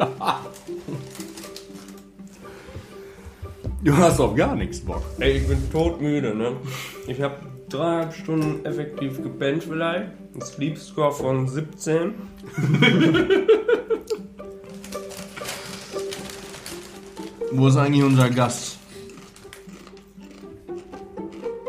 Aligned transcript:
Du 3.82 3.96
hast 3.96 4.20
auf 4.20 4.34
gar 4.34 4.54
nichts 4.54 4.80
Bock. 4.80 5.02
Ey, 5.20 5.38
ich 5.38 5.48
bin 5.48 5.70
todmüde, 5.72 6.34
ne? 6.34 6.52
Ich 7.06 7.22
habe 7.22 7.36
dreieinhalb 7.70 8.12
Stunden 8.12 8.62
effektiv 8.66 9.22
gepennt 9.22 9.64
vielleicht. 9.64 10.10
Ein 10.34 10.42
Sleep 10.42 10.76
Score 10.76 11.12
von 11.12 11.48
17. 11.48 12.12
Wo 17.52 17.68
ist 17.68 17.76
eigentlich 17.78 18.04
unser 18.04 18.28
Gast? 18.28 18.78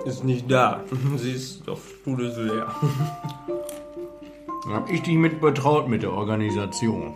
Ist 0.06 0.26
nicht 0.26 0.52
da. 0.52 0.84
Sie 1.16 1.32
ist 1.32 1.70
auf 1.70 1.80
Stuhl 2.02 2.24
leer. 2.24 2.76
Dann 4.66 4.74
hab 4.74 4.92
ich 4.92 5.02
dich 5.02 5.16
mit 5.16 5.40
betraut 5.40 5.88
mit 5.88 6.04
der 6.04 6.12
Organisation. 6.12 7.16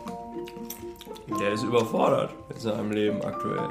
Ist 1.55 1.63
überfordert 1.63 2.31
mit 2.49 2.59
seinem 2.59 2.91
Leben 2.91 3.21
aktuell. 3.21 3.69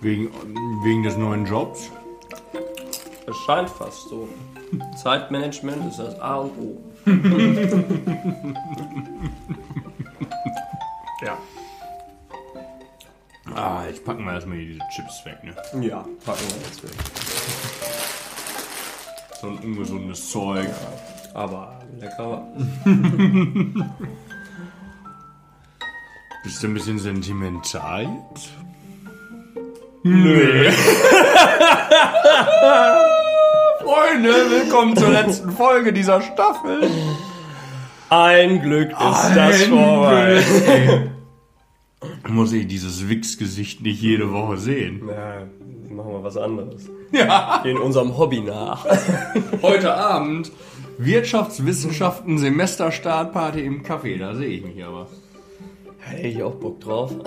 Wegen, 0.00 0.30
wegen 0.84 1.02
des 1.02 1.16
neuen 1.16 1.44
Jobs? 1.44 1.90
Es 3.26 3.36
scheint 3.38 3.68
fast 3.68 4.08
so. 4.08 4.28
Zeitmanagement 4.94 5.84
ist 5.88 5.98
das 5.98 6.20
A 6.20 6.36
und 6.36 6.52
O. 6.60 6.80
ja. 11.24 11.36
Ah, 13.56 13.84
jetzt 13.88 14.04
packen 14.04 14.24
wir 14.24 14.34
erstmal 14.34 14.58
hier 14.58 14.74
diese 14.74 14.84
Chips 14.94 15.24
weg, 15.24 15.42
ne? 15.42 15.56
Ja, 15.84 16.06
packen 16.24 16.44
wir 16.50 16.62
jetzt 16.64 16.84
weg. 16.84 16.92
So 19.40 19.48
ein 19.48 19.58
ungesundes 19.58 20.30
Zeug. 20.30 20.68
Aber 21.34 21.80
lecker. 21.98 22.46
Bist 26.42 26.62
du 26.62 26.68
ein 26.68 26.74
bisschen 26.74 26.98
sentimental 26.98 28.02
jetzt? 28.30 28.50
Nö. 30.02 30.70
Freunde, 33.82 34.30
willkommen 34.50 34.96
zur 34.96 35.10
letzten 35.10 35.50
Folge 35.50 35.92
dieser 35.92 36.22
Staffel. 36.22 36.88
Ein 38.10 38.62
Glück 38.62 38.90
ist 38.92 39.34
das 39.34 39.62
vorbei. 39.64 41.10
Muss 42.28 42.52
ich 42.52 42.66
dieses 42.68 43.08
Wix-Gesicht 43.08 43.82
nicht 43.82 44.00
jede 44.00 44.32
Woche 44.32 44.56
sehen? 44.58 45.08
Ja, 45.08 45.42
machen 45.90 46.12
wir 46.12 46.22
was 46.22 46.36
anderes. 46.36 46.88
Ja. 47.10 47.60
Gehen 47.64 47.78
unserem 47.78 48.16
Hobby 48.16 48.40
nach. 48.40 48.86
Heute 49.62 49.92
Abend 49.94 50.52
Wirtschaftswissenschaften 50.98 52.38
Semesterstartparty 52.38 53.60
im 53.60 53.82
Café. 53.82 54.18
Da 54.18 54.34
sehe 54.34 54.48
ich 54.48 54.64
mich 54.64 54.84
aber. 54.84 55.08
Hätte 56.08 56.26
ich 56.28 56.42
auch 56.42 56.54
Bock 56.54 56.80
drauf. 56.80 57.12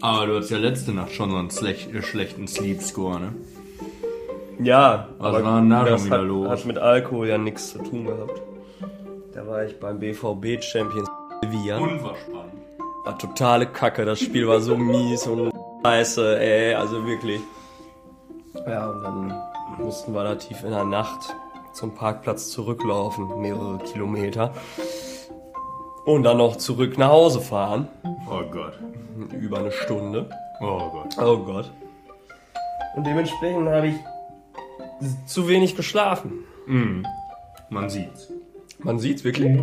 Aber 0.00 0.26
du 0.26 0.36
hast 0.36 0.50
ja 0.50 0.58
letzte 0.58 0.92
Nacht 0.92 1.12
schon 1.12 1.30
so 1.30 1.36
einen 1.36 1.50
schlech 1.50 1.88
äh, 1.92 2.02
schlechten 2.02 2.46
Sleep 2.46 2.80
Score, 2.82 3.18
ne? 3.20 3.34
Ja, 4.60 5.08
Was 5.18 5.42
war 5.42 5.60
denn 5.60 5.70
da 5.70 5.84
das 5.84 6.00
schon 6.00 6.06
wieder 6.06 6.18
hat, 6.18 6.26
los? 6.26 6.48
hat 6.48 6.64
mit 6.66 6.78
Alkohol 6.78 7.28
ja 7.28 7.38
nichts 7.38 7.70
zu 7.70 7.78
tun 7.78 8.06
gehabt. 8.06 8.42
Da 9.32 9.46
war 9.46 9.64
ich 9.64 9.78
beim 9.78 9.98
BVB 10.00 10.62
Champions 10.62 11.08
Sevilla. 11.42 11.78
Unverspannend. 11.78 12.54
War 13.04 13.18
totale 13.18 13.66
Kacke, 13.66 14.04
das 14.04 14.20
Spiel 14.20 14.46
war 14.48 14.60
so 14.60 14.76
mies 14.76 15.26
und 15.26 15.52
scheiße, 15.84 16.38
ey, 16.40 16.74
also 16.74 17.06
wirklich. 17.06 17.40
Ja, 18.66 18.90
und 18.90 19.02
dann 19.02 19.32
mussten 19.78 20.12
wir 20.12 20.24
da 20.24 20.34
tief 20.34 20.62
in 20.64 20.70
der 20.70 20.84
Nacht 20.84 21.34
zum 21.72 21.94
Parkplatz 21.94 22.50
zurücklaufen, 22.50 23.40
mehrere 23.40 23.78
Kilometer. 23.78 24.52
Und 26.04 26.22
dann 26.22 26.38
noch 26.38 26.56
zurück 26.56 26.96
nach 26.98 27.10
Hause 27.10 27.40
fahren, 27.40 27.88
Oh 28.30 28.42
Gott. 28.50 28.78
über 29.40 29.58
eine 29.58 29.70
Stunde. 29.72 30.28
Oh 30.60 30.90
Gott. 30.90 31.16
Oh 31.18 31.38
Gott. 31.38 31.70
Und 32.96 33.06
dementsprechend 33.06 33.68
habe 33.68 33.88
ich 33.88 33.96
zu 35.26 35.46
wenig 35.48 35.76
geschlafen. 35.76 36.44
Man 37.70 37.88
sieht's. 37.90 38.32
Man 38.78 38.98
sieht's 38.98 39.22
wirklich. 39.24 39.58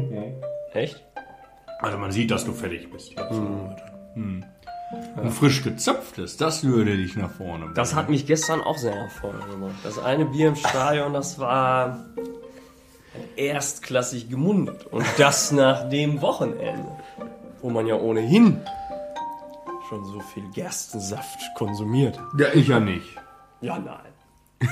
Echt? 0.73 1.03
Also 1.79 1.97
man 1.97 2.11
sieht, 2.11 2.31
dass 2.31 2.45
du 2.45 2.51
fertig 2.53 2.89
bist. 2.91 3.11
Jetzt 3.11 3.33
so 3.33 3.41
heute. 3.41 3.83
Hm. 4.13 4.45
Und 5.15 5.31
frisch 5.31 5.63
gezöpftes, 5.63 6.37
das 6.37 6.63
würde 6.65 6.97
dich 6.97 7.15
nach 7.15 7.31
vorne 7.31 7.65
bringen. 7.65 7.75
Das 7.75 7.95
hat 7.95 8.09
mich 8.09 8.25
gestern 8.25 8.61
auch 8.61 8.77
sehr 8.77 8.95
nach 8.95 9.11
vorne 9.11 9.39
gebracht. 9.39 9.75
Das 9.83 9.97
eine 9.97 10.25
Bier 10.25 10.49
im 10.49 10.55
Stadion, 10.55 11.13
das 11.13 11.39
war 11.39 12.05
erstklassig 13.35 14.29
gemundet. 14.29 14.85
Und 14.87 15.05
das 15.17 15.51
nach 15.51 15.89
dem 15.89 16.21
Wochenende, 16.21 16.87
wo 17.61 17.69
man 17.69 17.87
ja 17.87 17.95
ohnehin 17.95 18.59
schon 19.89 20.03
so 20.05 20.19
viel 20.19 20.43
Gerstensaft 20.53 21.39
konsumiert. 21.55 22.19
Ja, 22.37 22.47
ich 22.53 22.67
ja 22.67 22.79
nicht. 22.79 23.07
Ja, 23.61 23.79
nein. 23.79 24.69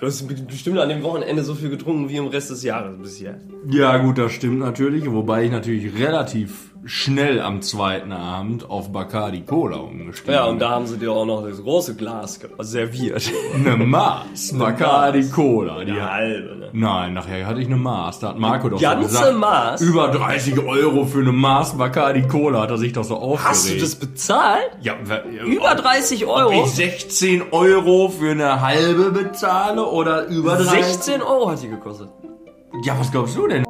Du 0.00 0.06
hast 0.06 0.28
bestimmt 0.46 0.78
an 0.78 0.88
dem 0.88 1.02
Wochenende 1.02 1.42
so 1.42 1.56
viel 1.56 1.70
getrunken 1.70 2.08
wie 2.08 2.18
im 2.18 2.28
Rest 2.28 2.50
des 2.50 2.62
Jahres 2.62 2.96
bisher. 2.98 3.40
Ja, 3.68 3.96
gut, 3.98 4.18
das 4.18 4.30
stimmt 4.30 4.60
natürlich. 4.60 5.10
Wobei 5.10 5.44
ich 5.44 5.50
natürlich 5.50 5.98
relativ 5.98 6.67
schnell 6.84 7.40
am 7.40 7.60
zweiten 7.62 8.12
Abend 8.12 8.68
auf 8.70 8.92
Bacardi 8.92 9.42
Cola 9.42 9.76
umgestiegen 9.76 10.34
Ja, 10.34 10.44
und 10.44 10.58
da 10.60 10.70
haben 10.70 10.86
sie 10.86 10.98
dir 10.98 11.12
auch 11.12 11.26
noch 11.26 11.42
das 11.42 11.62
große 11.62 11.96
Glas 11.96 12.40
serviert. 12.60 13.30
Eine 13.54 13.76
Maß. 13.76 14.54
Bacardi 14.58 15.22
Maß. 15.22 15.32
Cola. 15.32 15.84
Die 15.84 15.92
hat, 15.92 16.10
halbe, 16.10 16.56
ne? 16.56 16.68
nein, 16.72 17.14
nachher 17.14 17.46
hatte 17.46 17.60
ich 17.60 17.66
eine 17.66 17.76
Maß. 17.76 18.20
Da 18.20 18.28
hat 18.28 18.38
Marco 18.38 18.68
doch 18.68 18.80
Ganze 18.80 19.08
gesagt. 19.08 19.36
Maß? 19.36 19.80
Über 19.80 20.08
30 20.08 20.58
Euro 20.60 21.04
für 21.04 21.20
eine 21.20 21.32
Maß 21.32 21.76
Bacardi 21.76 22.22
Cola 22.22 22.62
hat 22.62 22.70
er 22.70 22.78
sich 22.78 22.92
doch 22.92 23.04
so 23.04 23.16
aufgeregt. 23.16 23.48
Hast 23.48 23.70
du 23.70 23.78
das 23.78 23.94
bezahlt? 23.96 24.70
Ja, 24.80 24.94
Über 25.44 25.74
30 25.74 26.26
Euro? 26.26 26.48
Ob 26.60 26.66
ich 26.66 26.72
16 26.72 27.52
Euro 27.52 28.08
für 28.08 28.30
eine 28.30 28.60
halbe 28.60 29.10
bezahle 29.10 29.84
oder 29.84 30.26
über 30.26 30.56
30? 30.56 30.84
16 30.84 31.22
Euro 31.22 31.50
hat 31.50 31.62
die 31.62 31.68
gekostet. 31.68 32.08
Ja, 32.84 32.98
was 32.98 33.10
glaubst 33.10 33.36
du 33.36 33.46
denn? 33.48 33.64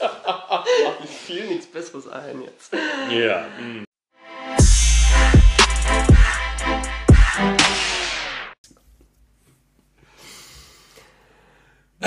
Mir 0.00 1.06
fiel 1.06 1.46
nichts 1.48 1.66
Besseres 1.66 2.08
ein 2.08 2.42
jetzt. 2.42 2.72
Ja. 3.10 3.44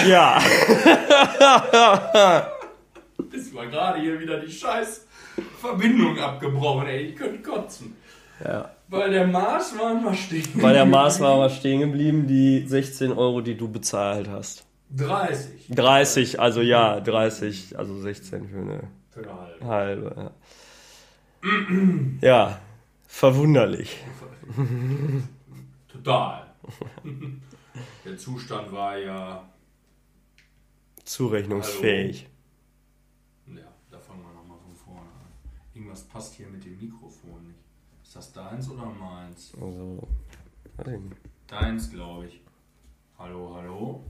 Ja. 0.05 0.37
Ist 3.31 3.53
mal 3.53 3.69
gerade 3.69 3.99
hier 4.01 4.19
wieder 4.19 4.39
die 4.39 4.51
scheiß 4.51 5.05
Verbindung 5.59 6.17
abgebrochen, 6.19 6.87
ey. 6.87 7.07
Ich 7.07 7.15
könnte 7.15 7.41
kotzen. 7.41 7.95
ja. 8.43 8.69
Weil 8.89 9.11
der 9.11 9.25
Mars 9.25 9.73
war 9.79 9.95
mal 9.95 10.13
stehen. 10.13 10.47
Bei 10.61 10.71
der 10.71 10.85
Maß 10.85 11.19
war 11.19 11.33
aber 11.33 11.49
stehen 11.49 11.79
geblieben, 11.79 12.27
die 12.27 12.63
16 12.67 13.11
Euro, 13.11 13.41
die 13.41 13.57
du 13.57 13.67
bezahlt 13.67 14.29
hast. 14.29 14.65
30. 14.95 15.67
30, 15.69 16.39
also 16.39 16.61
ja, 16.61 16.99
30, 16.99 17.77
also 17.77 17.99
16 17.99 18.47
für 18.47 18.57
eine 18.59 18.87
Für 19.09 19.21
eine 19.21 19.39
halbe. 19.39 19.65
halbe. 19.65 20.31
Ja, 22.21 22.27
ja 22.27 22.61
verwunderlich. 23.07 23.97
Total. 25.87 26.45
Der 28.05 28.17
Zustand 28.17 28.71
war 28.71 28.97
ja. 28.97 29.49
Zurechnungsfähig. 31.03 32.29
Ja, 33.47 33.61
da 33.89 33.99
fangen 33.99 34.21
wir 34.21 34.33
nochmal 34.33 34.57
von 34.59 34.75
vorne 34.75 35.01
an. 35.01 35.27
Irgendwas 35.73 36.03
passt 36.03 36.35
hier 36.35 36.47
mit 36.47 36.63
dem 36.63 36.77
Mikrofon 36.77 37.47
nicht. 37.47 37.59
Ist 38.03 38.15
das 38.15 38.31
deins 38.31 38.69
oder 38.69 38.85
meins? 38.85 39.53
Also, 39.59 40.07
nicht. 40.85 41.01
Deins, 41.47 41.89
glaube 41.91 42.27
ich. 42.27 42.41
Hallo, 43.17 43.55
hallo? 43.55 44.03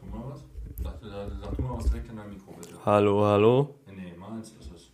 Sag 0.00 0.10
du 0.12 0.18
mal 0.18 0.30
was? 0.30 0.44
Sag, 0.82 0.94
sag, 1.02 1.30
sag 1.42 1.56
du 1.56 1.62
mal 1.62 1.76
was 1.76 1.84
direkt 1.84 2.08
in 2.08 2.16
dein 2.16 2.30
Mikro, 2.30 2.52
bitte. 2.52 2.84
Hallo, 2.86 3.24
hallo. 3.24 3.80
Nee, 3.86 3.94
nee, 3.96 4.14
meins 4.16 4.52
ist 4.52 4.72
es. 4.72 4.92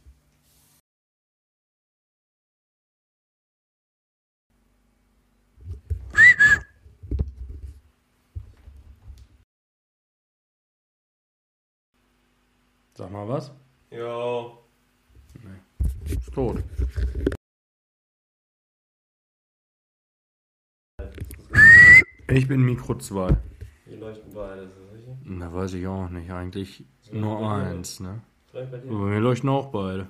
Sag 12.94 13.11
mal 13.11 13.29
was. 13.29 13.53
Ja. 13.91 14.58
Ist 16.05 16.32
tot. 16.32 16.64
Ich 22.29 22.49
bin 22.49 22.62
Mikro 22.62 22.97
2. 22.97 23.37
Wir 23.85 23.97
leuchten 23.99 24.32
beide? 24.35 24.85
Na, 25.28 25.52
weiß 25.52 25.75
ich 25.75 25.87
auch 25.88 26.08
nicht. 26.08 26.31
Eigentlich 26.31 26.84
So, 27.02 27.17
nur 27.17 27.40
bei 27.40 27.64
dir. 27.64 27.70
eins, 27.70 27.99
ne? 28.00 28.20
Vielleicht 28.50 28.70
bei 28.70 28.78
dir. 28.78 28.90
Aber 28.93 29.11
wir 29.11 29.20
leuchten 29.20 29.49
auch 29.50 29.67
beide. 29.73 30.06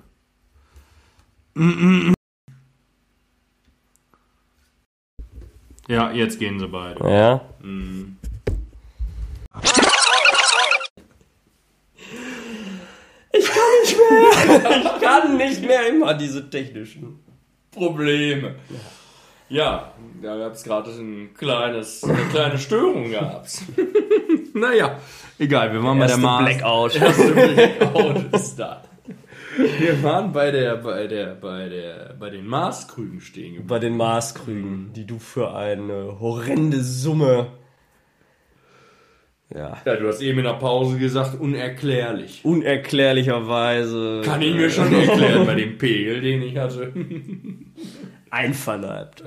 Ja, 5.87 6.11
jetzt 6.11 6.39
gehen 6.39 6.59
sie 6.59 6.67
beide. 6.67 7.03
Ja. 7.09 7.41
Mhm. 7.61 8.17
Ich 13.31 13.45
kann 15.01 15.37
nicht 15.37 15.61
mehr 15.61 15.87
immer 15.89 16.13
diese 16.13 16.49
technischen. 16.49 17.19
Probleme. 17.71 18.55
Ja, 19.49 19.93
da 20.21 20.37
gab 20.37 20.53
es 20.53 20.63
gerade 20.63 20.89
ein 20.91 21.33
kleines, 21.33 22.03
eine 22.03 22.25
kleine 22.29 22.57
Störung 22.57 23.11
gab's. 23.11 23.63
naja, 24.59 24.99
egal, 25.39 25.73
wir 25.73 25.83
waren 25.83 25.99
bei 25.99 26.07
der 26.07 26.17
Mars. 26.17 26.45
Blackout. 26.45 26.95
Erste 27.01 27.31
Blackout 27.33 28.33
ist 28.33 28.55
da. 28.57 28.83
Wir 29.79 30.03
waren 30.03 30.31
bei 30.31 30.51
der, 30.51 30.75
bei 30.77 31.07
der, 31.07 31.33
bei 31.33 31.67
der, 31.67 32.15
bei 32.19 32.29
den 32.29 32.45
Marskrügen 32.45 33.21
stehen 33.21 33.53
geblieben. 33.53 33.67
Bei 33.67 33.79
den 33.79 33.97
Maßkrügen, 33.97 34.93
die 34.93 35.05
du 35.05 35.17
für 35.17 35.55
eine 35.55 36.19
horrende 36.19 36.83
Summe. 36.83 37.47
Ja. 39.53 39.77
Ja, 39.85 39.95
du 39.95 40.07
hast 40.07 40.21
eben 40.21 40.39
in 40.39 40.45
der 40.45 40.53
Pause 40.53 40.97
gesagt, 40.97 41.39
unerklärlich. 41.39 42.41
Unerklärlicherweise. 42.43 44.21
Kann 44.23 44.41
ich 44.41 44.53
mir 44.53 44.69
schon 44.69 44.93
erklären 44.93 45.45
bei 45.45 45.55
dem 45.55 45.77
Pegel, 45.77 46.21
den 46.21 46.41
ich 46.41 46.57
hatte. 46.57 46.93
Einverleibt. 48.29 49.23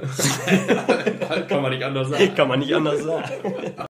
Kann 1.48 1.62
man 1.62 1.72
nicht 1.72 1.82
anders 1.82 2.10
sagen. 2.10 2.34
Kann 2.34 2.48
man 2.48 2.60
nicht 2.60 2.74
anders 2.74 3.02
sagen. 3.02 3.86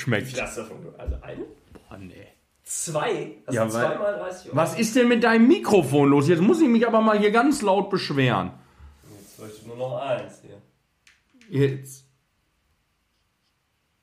Schmeckt. 0.00 0.36
Das 0.38 0.54
davon. 0.54 0.78
Also 0.96 1.16
eine? 1.20 1.44
Oh, 1.90 1.96
nee. 1.98 2.26
Zwei? 2.62 3.36
Das 3.44 3.54
Ja, 3.54 3.68
sind 3.68 3.80
zweimal 3.82 4.14
30 4.18 4.46
Euro. 4.46 4.56
Was 4.56 4.78
ist 4.78 4.96
denn 4.96 5.08
mit 5.08 5.22
deinem 5.24 5.46
Mikrofon 5.46 6.08
los? 6.08 6.26
Jetzt 6.28 6.40
muss 6.40 6.60
ich 6.60 6.68
mich 6.68 6.86
aber 6.86 7.00
mal 7.02 7.18
hier 7.18 7.30
ganz 7.30 7.60
laut 7.60 7.90
beschweren. 7.90 8.52
Jetzt 9.18 9.38
leuchtet 9.38 9.66
nur 9.66 9.76
noch 9.76 10.00
eins 10.00 10.40
hier. 10.42 10.62
Jetzt. 11.50 12.06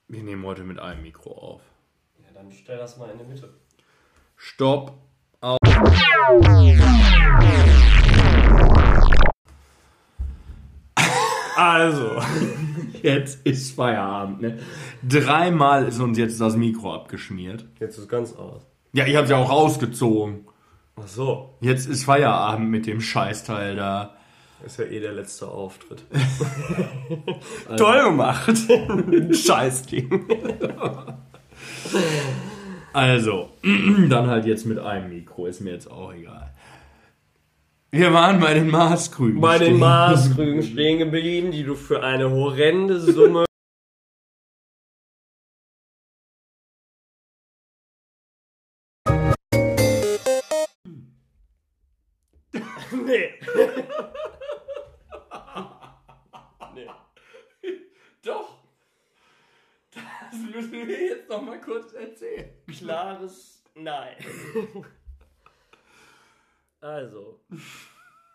Wir 0.08 0.22
nehmen 0.22 0.46
heute 0.46 0.64
mit 0.64 0.80
einem 0.80 1.02
Mikro 1.02 1.32
auf. 1.32 1.62
Ja, 2.20 2.28
dann 2.34 2.52
stell 2.52 2.78
das 2.78 2.98
mal 2.98 3.10
in 3.10 3.18
die 3.18 3.24
Mitte. 3.26 3.50
Stopp. 4.36 4.94
Auf. 5.42 5.58
Also, 11.56 12.22
jetzt 13.04 13.46
ist 13.46 13.76
Feierabend. 13.76 14.42
Ne? 14.42 14.60
Dreimal 15.08 15.86
ist 15.88 16.00
uns 16.00 16.18
jetzt 16.18 16.40
das 16.40 16.56
Mikro 16.56 16.94
abgeschmiert. 16.94 17.66
Jetzt 17.80 17.98
ist 17.98 18.10
ganz 18.10 18.34
aus. 18.34 18.66
Ja, 18.94 19.06
ich 19.06 19.16
habe 19.16 19.28
ja 19.28 19.38
auch 19.38 19.50
rausgezogen. 19.50 20.48
Ach 20.96 21.08
so. 21.08 21.54
Jetzt 21.62 21.88
ist 21.88 22.06
Feierabend 22.06 22.70
mit 22.70 22.88
dem 22.88 23.02
Scheißteil 23.02 23.76
da. 23.76 24.16
Ist 24.66 24.80
ja 24.80 24.86
eh 24.86 25.00
der 25.00 25.14
letzte 25.14 25.48
Auftritt. 25.48 26.04
Toll 27.78 28.04
gemacht. 28.06 28.58
Scheiß 29.36 29.84
Ding. 29.84 30.26
Also, 32.92 33.50
dann 34.10 34.28
halt 34.28 34.46
jetzt 34.46 34.66
mit 34.66 34.80
einem 34.80 35.10
Mikro, 35.10 35.46
ist 35.46 35.62
mir 35.62 35.74
jetzt 35.74 35.92
auch 35.92 36.12
egal. 36.12 36.52
Wir 37.89 38.12
waren 38.13 38.42
bei 38.42 38.54
den 38.54 38.69
Maßkrügen. 38.69 39.39
Bei 39.39 39.57
den. 39.57 39.80
Maßkrügen 39.80 40.62
stehen 40.62 41.00
geblieben, 41.00 41.51
die 41.51 41.63
du 41.63 41.75
für 41.75 42.04
eine 42.04 42.30
horrende 42.30 43.00
Summe. 43.00 43.45
nee. 53.06 53.34
nee. 56.75 56.88
Doch. 58.22 58.57
Das 59.92 60.39
müssen 60.54 60.88
wir 60.88 61.07
jetzt 61.07 61.30
noch 61.30 61.42
mal 61.42 61.62
kurz 61.62 61.94
erzählen. 61.94 62.50
Klares 62.68 63.57
Nein. 63.80 64.16
Also, 66.79 67.39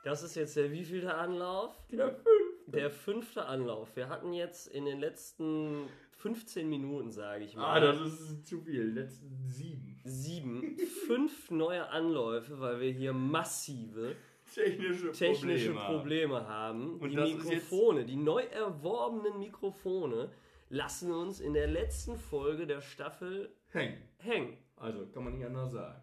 das 0.04 0.22
ist 0.22 0.34
jetzt 0.34 0.56
der 0.56 0.70
wievielte 0.72 1.14
Anlauf? 1.14 1.74
Der 1.90 2.10
fünf. 2.10 2.26
Der 2.66 2.90
fünfte 2.90 3.44
Anlauf. 3.46 3.94
Wir 3.96 4.08
hatten 4.08 4.32
jetzt 4.32 4.66
in 4.68 4.84
den 4.84 4.98
letzten 5.00 5.88
15 6.18 6.68
Minuten, 6.68 7.10
sage 7.10 7.44
ich 7.44 7.56
mal, 7.56 7.76
Ah, 7.76 7.80
das 7.80 8.00
ist 8.00 8.46
zu 8.46 8.60
viel. 8.60 8.92
Letzten 8.92 9.36
sieben. 9.44 10.00
sieben, 10.04 10.76
fünf 11.06 11.50
neue 11.50 11.88
Anläufe, 11.88 12.60
weil 12.60 12.80
wir 12.80 12.90
hier 12.90 13.12
massive 13.12 14.14
Technische, 14.54 15.12
technische 15.12 15.72
Probleme. 15.72 15.98
Probleme 15.98 16.48
haben. 16.48 16.98
Und 17.00 17.10
die 17.10 17.16
Mikrofone, 17.16 18.04
die 18.04 18.16
neu 18.16 18.42
erworbenen 18.42 19.38
Mikrofone, 19.38 20.30
lassen 20.68 21.12
uns 21.12 21.40
in 21.40 21.54
der 21.54 21.66
letzten 21.66 22.16
Folge 22.16 22.66
der 22.66 22.80
Staffel 22.80 23.54
Hängen. 23.70 23.98
hängen. 24.18 24.56
Also, 24.76 25.06
kann 25.08 25.24
man 25.24 25.34
nicht 25.34 25.46
anders 25.46 25.72
sagen. 25.72 26.02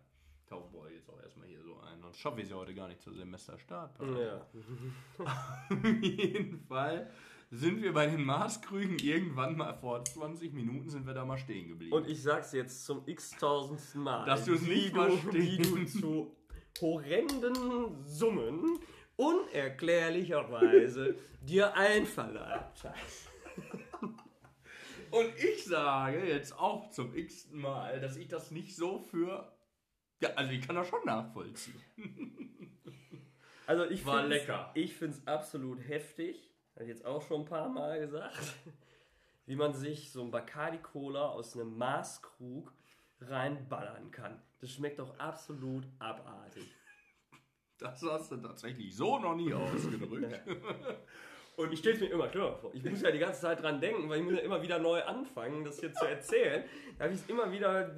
Wir 0.50 0.92
jetzt 0.96 1.10
auch 1.10 1.22
erstmal 1.22 1.48
hier. 1.48 1.59
Sonst 2.10 2.22
schaffe 2.22 2.40
ich 2.40 2.46
es 2.46 2.50
ja 2.50 2.58
heute 2.58 2.74
gar 2.74 2.88
nicht 2.88 3.04
zur 3.04 3.14
Semesterstart. 3.14 4.00
Ja. 4.00 4.48
Auf 5.20 5.70
jeden 6.02 6.60
Fall 6.62 7.08
sind 7.52 7.84
wir 7.84 7.94
bei 7.94 8.08
den 8.08 8.24
Maßkrügen 8.24 8.98
irgendwann 8.98 9.56
mal 9.56 9.76
vor 9.76 10.04
20 10.04 10.52
Minuten 10.54 10.90
sind 10.90 11.06
wir 11.06 11.14
da 11.14 11.24
mal 11.24 11.38
stehen 11.38 11.68
geblieben. 11.68 11.94
Und 11.94 12.08
ich 12.08 12.24
sag's 12.24 12.52
jetzt 12.54 12.84
zum 12.84 13.04
x-tausendsten 13.06 14.02
Mal. 14.02 14.26
Dass 14.26 14.46
du 14.46 14.56
es 14.56 14.64
nicht 14.64 14.96
verstehst. 14.96 15.36
wie 15.36 15.58
du 15.58 15.86
zu 15.86 16.36
horrenden 16.82 18.04
Summen 18.04 18.80
unerklärlicherweise 19.16 21.16
dir 21.42 21.76
einverleibt 21.76 22.86
hast. 22.86 23.30
Und 25.12 25.30
ich 25.38 25.64
sage 25.64 26.26
jetzt 26.26 26.58
auch 26.58 26.90
zum 26.90 27.16
x-ten 27.16 27.62
Mal, 27.62 28.00
dass 28.00 28.18
ich 28.18 28.28
das 28.28 28.50
nicht 28.50 28.76
so 28.76 28.98
für. 28.98 29.48
Ja, 30.22 30.30
also 30.36 30.52
ich 30.52 30.62
kann 30.66 30.76
das 30.76 30.88
schon 30.88 31.06
nachvollziehen. 31.06 31.82
Also 33.68 33.86
ich 33.86 34.06
War 34.06 34.22
find's- 34.22 34.30
lecker. 34.38 34.72
Ich 34.74 34.96
finde 34.96 35.18
es 35.18 35.28
absolut 35.28 35.88
heftig, 35.88 36.50
habe 36.74 36.84
ich 36.86 36.90
jetzt 36.90 37.06
auch 37.06 37.22
schon 37.22 37.42
ein 37.42 37.46
paar 37.46 37.70
Mal 37.70 38.00
gesagt, 38.00 38.38
wie 39.46 39.56
man 39.56 39.74
sich 39.74 40.12
so 40.12 40.24
ein 40.24 40.32
Bacardi 40.32 40.80
Cola 40.80 41.30
aus 41.30 41.56
einem 41.56 41.78
Maßkrug 41.78 42.74
reinballern 43.22 44.12
kann. 44.12 44.42
Das 44.60 44.72
schmeckt 44.72 45.00
doch 45.00 45.18
absolut 45.20 45.86
abartig. 46.00 46.70
Das 47.78 48.02
hast 48.04 48.32
du 48.32 48.38
tatsächlich 48.38 48.94
so 48.96 49.20
noch 49.20 49.36
nie 49.36 49.54
ausgedrückt. 49.54 50.42
Und 51.60 51.74
ich 51.74 51.80
stelle 51.80 51.96
es 51.96 52.02
mir 52.02 52.08
immer 52.08 52.30
klar 52.30 52.56
vor. 52.56 52.72
Ich 52.74 52.84
muss 52.86 53.02
ja 53.02 53.12
die 53.12 53.20
ganze 53.20 53.42
Zeit 53.42 53.62
dran 53.62 53.82
denken, 53.82 54.08
weil 54.10 54.20
ich 54.20 54.24
muss 54.24 54.34
ja 54.36 54.40
immer 54.40 54.62
wieder 54.62 54.80
neu 54.80 55.04
anfangen, 55.04 55.66
das 55.66 55.80
hier 55.82 55.92
zu 55.92 56.06
erzählen. 56.06 56.64
Da 56.98 57.04
habe 57.04 57.14
ich 57.14 57.20
es 57.20 57.28
immer 57.28 57.52
wieder 57.52 57.94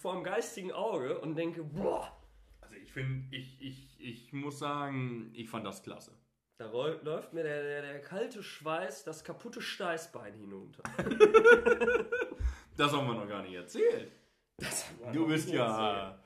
vor 0.00 0.14
dem 0.14 0.24
geistigen 0.24 0.72
Auge 0.72 1.18
und 1.18 1.36
denke, 1.36 1.62
boah, 1.62 2.16
Also 2.62 2.74
ich 2.76 2.90
finde, 2.90 3.24
ich, 3.36 3.60
ich, 3.60 4.00
ich 4.00 4.32
muss 4.32 4.58
sagen, 4.58 5.30
ich 5.34 5.50
fand 5.50 5.66
das 5.66 5.82
klasse. 5.82 6.12
da 6.56 6.70
läuft 6.70 7.34
mir 7.34 7.42
der, 7.42 7.62
der, 7.62 7.82
der 7.82 8.00
kalte 8.00 8.42
Schweiß 8.42 9.04
das 9.04 9.22
kaputte 9.24 9.60
Steißbein 9.60 10.34
hinunter. 10.34 10.82
Das 12.74 12.90
haben 12.92 13.06
wir 13.06 13.12
noch 13.14 13.28
gar 13.28 13.42
nicht 13.42 13.52
erzählt. 13.52 14.10
Du 15.12 15.26
bist 15.26 15.50
ja. 15.50 16.18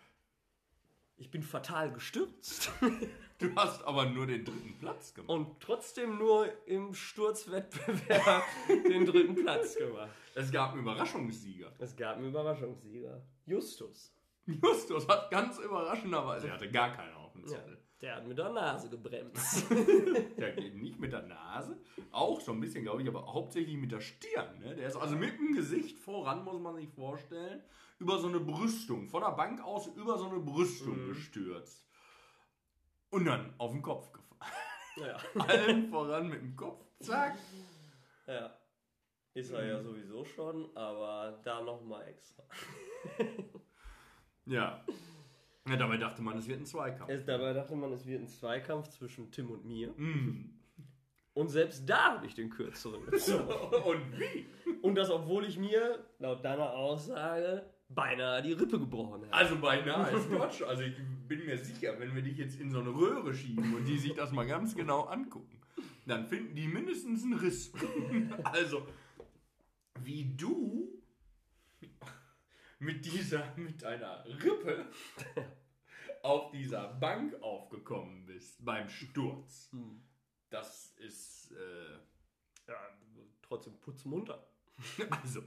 Ich 1.17 1.29
bin 1.29 1.43
fatal 1.43 1.91
gestürzt 1.93 2.71
Du 3.39 3.55
hast 3.55 3.83
aber 3.85 4.07
nur 4.07 4.27
den 4.27 4.45
dritten 4.45 4.79
Platz 4.79 5.13
gemacht. 5.13 5.29
und 5.31 5.61
trotzdem 5.61 6.17
nur 6.19 6.49
im 6.67 6.95
Sturzwettbewerb 6.95 8.45
den 8.89 9.05
dritten 9.07 9.35
Platz 9.35 9.77
gemacht. 9.77 10.11
Es 10.35 10.51
gab 10.51 10.73
einen 10.73 10.81
Überraschungssieger. 10.83 11.73
Es 11.79 11.95
gab 11.97 12.17
einen 12.17 12.29
Überraschungssieger. 12.29 13.23
Justus. 13.47 14.13
Justus 14.47 15.09
hat 15.09 15.31
ganz 15.31 15.59
überraschenderweise, 15.59 16.49
er 16.49 16.55
hatte 16.55 16.71
gar 16.71 16.93
keinen 16.93 17.15
auf 17.15 17.33
dem 17.33 17.43
Ja, 17.43 17.49
Zettel. 17.49 17.79
der 18.01 18.17
hat 18.17 18.27
mit 18.29 18.39
der 18.39 18.51
Nase 18.51 18.89
gebremst. 18.89 19.67
Der 20.39 20.53
geht 20.53 20.77
nicht 20.77 21.01
mit 21.01 21.13
der 21.13 21.23
Nase, 21.23 21.79
auch 22.13 22.41
so 22.41 22.53
ein 22.53 22.61
bisschen, 22.61 22.85
glaube 22.85 23.03
ich, 23.03 23.09
aber 23.09 23.27
hauptsächlich 23.33 23.77
mit 23.77 23.91
der 23.91 24.01
Stirn. 24.01 24.59
Ne? 24.61 24.77
Der 24.77 24.87
ist 24.89 24.97
also 24.97 25.17
mit 25.17 25.37
dem 25.39 25.55
Gesicht 25.55 25.99
voran, 25.99 26.45
muss 26.45 26.61
man 26.61 26.77
sich 26.77 26.89
vorstellen, 26.91 27.63
über 27.99 28.19
so 28.19 28.29
eine 28.29 28.39
Brüstung, 28.41 29.09
von 29.09 29.23
der 29.23 29.31
Bank 29.33 29.61
aus 29.65 29.89
über 29.97 30.17
so 30.19 30.27
eine 30.29 30.39
Brüstung 30.41 31.07
gestürzt. 31.09 31.86
Und 33.17 33.25
dann 33.25 33.55
auf 33.57 33.73
den 33.73 33.81
Kopf 33.81 34.13
gefallen. 34.13 34.53
ja. 34.97 35.17
Allen 35.43 35.89
voran 35.89 36.29
mit 36.29 36.43
dem 36.43 36.55
Kopf, 36.55 36.85
zack. 37.01 37.39
ja. 38.27 38.55
Ist 39.33 39.53
er 39.53 39.67
ja 39.67 39.83
sowieso 39.83 40.23
schon, 40.27 40.77
aber 40.77 41.41
da 41.43 41.63
nochmal 41.63 42.07
extra. 42.09 42.45
Ja. 44.45 44.85
Ja, 45.67 45.77
dabei 45.77 45.97
dachte 45.97 46.21
man, 46.21 46.37
es 46.37 46.47
wird 46.47 46.61
ein 46.61 46.67
Zweikampf. 46.67 47.11
Es, 47.11 47.25
dabei 47.25 47.55
dachte 47.55 47.75
man, 47.75 47.91
es 47.93 48.07
wird 48.07 48.21
ein 48.21 48.29
Zweikampf 48.29 48.89
zwischen 48.91 49.31
Tim 49.31 49.51
und 49.51 49.65
mir. 49.65 49.93
Mm. 49.97 50.55
Und 51.33 51.49
selbst 51.49 51.89
da 51.89 52.17
habe 52.17 52.27
ich 52.27 52.35
den 52.35 52.51
kürzeren. 52.51 53.03
Und 53.09 54.19
wie? 54.19 54.47
Und 54.83 54.95
das, 54.95 55.11
obwohl 55.11 55.45
ich 55.47 55.59
mir, 55.59 56.07
laut 56.19 56.45
deiner 56.45 56.73
Aussage, 56.73 57.67
beinahe 57.89 58.43
die 58.43 58.53
Rippe 58.53 58.79
gebrochen 58.79 59.25
habe. 59.25 59.33
Also 59.33 59.59
beinahe 59.59 60.17
ist 60.17 60.31
Quatsch. 60.31 60.63
Also 60.63 60.83
ich 60.83 60.95
bin 61.29 61.45
mir 61.45 61.59
sicher, 61.59 61.99
wenn 61.99 62.15
wir 62.15 62.23
dich 62.23 62.39
jetzt 62.39 62.61
in 62.61 62.71
so 62.71 62.81
eine 62.81 62.91
Röhre 62.91 63.35
schieben 63.35 63.75
und 63.75 63.85
die 63.85 63.99
sich 63.99 64.15
das 64.15 64.33
mal 64.33 64.47
ganz 64.47 64.75
genau 64.75 65.05
angucken, 65.05 65.61
dann 66.07 66.27
finden 66.27 66.55
die 66.55 66.69
mindestens 66.69 67.25
einen 67.25 67.35
Riss. 67.35 67.73
Also, 68.45 68.87
wie 70.01 70.37
du 70.37 71.03
mit 72.79 73.05
dieser, 73.05 73.55
mit 73.57 73.83
deiner 73.83 74.25
Rippe 74.27 74.87
auf 76.23 76.51
dieser 76.51 76.89
Bank 76.95 77.35
aufgekommen 77.43 78.27
bist 78.27 78.65
beim 78.65 78.89
Sturz. 78.89 79.71
Das 80.51 80.95
ist, 80.99 81.53
äh, 81.53 82.69
Ja, 82.69 82.75
trotzdem 83.43 83.79
putzmunter. 83.81 84.47
also, 85.23 85.43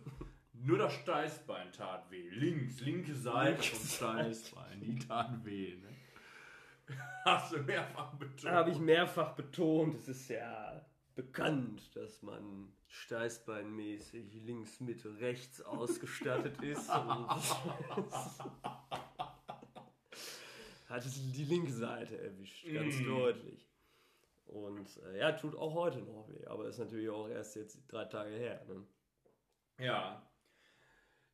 nur 0.62 0.78
das 0.78 0.94
Steißbein 0.94 1.72
tat 1.72 2.10
weh. 2.12 2.30
Links, 2.30 2.80
linke 2.82 3.16
Seite 3.16 3.62
vom 3.64 3.88
Steißbein, 3.88 4.82
die 4.82 5.00
tat 5.00 5.44
weh. 5.46 5.76
Ne? 5.76 5.90
Hast 7.26 7.54
du 7.54 7.60
mehrfach 7.64 8.14
betont. 8.16 8.52
Habe 8.54 8.72
ich 8.72 8.80
mehrfach 8.80 9.36
betont, 9.36 9.96
es 9.96 10.08
ist 10.08 10.30
ja 10.30 10.86
bekannt, 11.16 11.96
dass 11.96 12.22
man 12.24 12.72
steißbeinmäßig 12.88 14.34
links, 14.44 14.80
Mitte, 14.80 15.20
rechts 15.20 15.62
ausgestattet 15.62 16.60
ist. 16.64 16.90
Hat 20.90 21.06
es 21.06 21.32
die 21.32 21.44
linke 21.44 21.72
Seite 21.72 22.18
erwischt, 22.20 22.66
ganz 22.74 23.00
Mm. 23.00 23.06
deutlich. 23.06 23.70
Und 24.46 24.88
äh, 25.06 25.20
ja, 25.20 25.32
tut 25.34 25.56
auch 25.56 25.76
heute 25.76 26.00
noch 26.00 26.28
weh, 26.30 26.44
aber 26.48 26.66
ist 26.68 26.80
natürlich 26.80 27.10
auch 27.10 27.30
erst 27.30 27.56
jetzt 27.56 27.80
drei 27.88 28.06
Tage 28.06 28.32
her. 28.36 28.66
Ne? 28.68 28.84
Ja. 29.78 30.28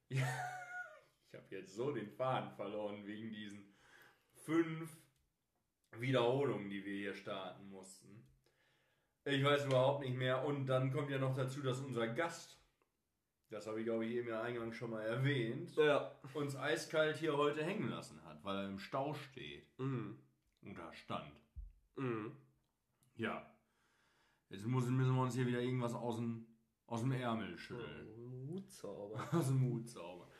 Ja. 0.10 0.28
Ich 1.28 1.42
habe 1.42 1.56
jetzt 1.56 1.76
so 1.76 1.92
den 1.92 2.10
Faden 2.10 2.50
verloren 2.52 3.06
wegen 3.06 3.30
diesen 3.30 3.76
fünf 4.46 4.98
Wiederholungen, 6.00 6.70
die 6.70 6.86
wir 6.86 6.94
hier 6.94 7.14
starten 7.14 7.70
mussten. 7.70 8.26
Ich 9.26 9.44
weiß 9.44 9.66
überhaupt 9.66 10.02
nicht 10.06 10.16
mehr. 10.16 10.46
Und 10.46 10.66
dann 10.68 10.94
kommt 10.94 11.10
ja 11.10 11.18
noch 11.18 11.36
dazu, 11.36 11.62
dass 11.62 11.82
unser 11.82 12.08
Gast, 12.08 12.58
das 13.50 13.68
habe 13.68 13.80
ich 13.80 13.86
glaube 13.86 14.06
ich 14.06 14.16
eben 14.16 14.30
ja 14.30 14.42
eingangs 14.44 14.78
schon 14.78 14.92
mal 14.92 15.02
erwähnt, 15.06 15.76
Ja. 15.76 16.16
uns 16.34 16.56
eiskalt 16.56 17.18
hier 17.18 17.36
heute 17.36 17.66
hängen 17.66 17.90
lassen 17.90 18.24
hat, 18.24 18.42
weil 18.46 18.58
er 18.58 18.70
im 18.70 18.80
Stau 18.80 19.14
steht. 19.14 19.68
Mhm. 19.78 20.18
Und 20.62 20.78
da 20.78 20.94
stand. 20.94 21.34
Mhm. 21.98 22.38
Ja. 23.16 23.52
Jetzt 24.50 24.66
müssen, 24.66 24.98
wir 24.98 25.22
uns 25.22 25.36
hier 25.36 25.48
wieder 25.48 25.60
irgendwas 25.60 25.94
aus 25.96 26.16
dem, 26.18 26.48
aus 26.88 27.02
dem 27.02 27.12
Ärmel 27.14 27.58
schütteln. 27.58 28.08
Oh, 28.18 28.54
Hutzauber. 28.56 29.28
Aus 29.32 29.48
dem 29.48 29.62
Hut 29.64 29.90
zaubern. 29.90 30.28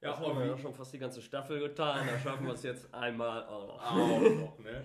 Ja, 0.00 0.10
Das 0.10 0.20
haben 0.20 0.38
wir 0.38 0.46
ja 0.46 0.58
schon 0.58 0.74
fast 0.74 0.92
die 0.92 0.98
ganze 0.98 1.22
Staffel 1.22 1.60
getan, 1.60 2.06
da 2.06 2.18
schaffen 2.18 2.44
wir 2.44 2.52
es 2.52 2.62
jetzt 2.62 2.92
einmal 2.92 3.42
auch 3.48 3.80
noch. 3.94 4.58
Ne? 4.58 4.84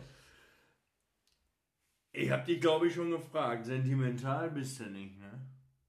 Ich 2.11 2.31
hab 2.31 2.45
dich, 2.45 2.61
glaube 2.61 2.87
ich, 2.87 2.93
schon 2.93 3.11
gefragt. 3.11 3.65
Sentimental 3.65 4.49
bist 4.51 4.79
du 4.79 4.85
nicht, 4.85 5.19
ne? 5.19 5.45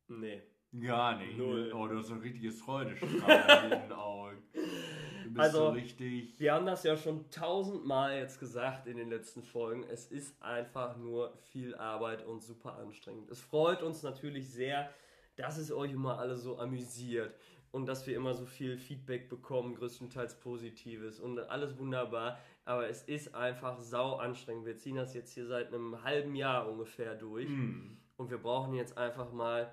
Nee. 0.08 0.42
Gar 0.80 1.16
nicht. 1.18 1.36
Null. 1.38 1.72
Oh, 1.74 1.86
du 1.86 1.98
hast 1.98 2.10
ein 2.10 2.18
richtiges 2.18 2.60
Freudestrahl 2.60 3.64
in 3.72 3.80
den 3.82 3.92
Augen. 3.92 4.42
Du 4.52 5.30
bist 5.30 5.40
Also- 5.40 5.58
so 5.58 5.68
richtig. 5.70 6.38
Wir 6.40 6.52
haben 6.54 6.66
das 6.66 6.82
ja 6.84 6.96
schon 6.96 7.30
tausendmal 7.30 8.16
jetzt 8.18 8.38
gesagt 8.40 8.86
in 8.88 8.96
den 8.96 9.10
letzten 9.10 9.42
Folgen. 9.42 9.84
Es 9.84 10.06
ist 10.06 10.40
einfach 10.42 10.96
nur 10.96 11.36
viel 11.52 11.74
Arbeit 11.76 12.24
und 12.26 12.42
super 12.42 12.76
anstrengend. 12.78 13.30
Es 13.30 13.40
freut 13.40 13.82
uns 13.82 14.02
natürlich 14.02 14.50
sehr, 14.52 14.92
dass 15.40 15.58
es 15.58 15.72
euch 15.72 15.92
immer 15.92 16.18
alle 16.18 16.36
so 16.36 16.58
amüsiert 16.58 17.34
und 17.72 17.86
dass 17.86 18.06
wir 18.06 18.16
immer 18.16 18.34
so 18.34 18.46
viel 18.46 18.76
Feedback 18.76 19.28
bekommen, 19.28 19.74
größtenteils 19.74 20.40
Positives 20.40 21.20
und 21.20 21.38
alles 21.38 21.78
wunderbar. 21.78 22.38
Aber 22.64 22.88
es 22.88 23.02
ist 23.02 23.34
einfach 23.34 23.78
sau 23.78 24.16
anstrengend. 24.16 24.66
Wir 24.66 24.76
ziehen 24.76 24.96
das 24.96 25.14
jetzt 25.14 25.32
hier 25.32 25.46
seit 25.46 25.68
einem 25.68 26.02
halben 26.02 26.34
Jahr 26.34 26.68
ungefähr 26.68 27.14
durch 27.14 27.48
Hm. 27.48 27.96
und 28.16 28.30
wir 28.30 28.38
brauchen 28.38 28.74
jetzt 28.74 28.96
einfach 28.98 29.32
mal 29.32 29.72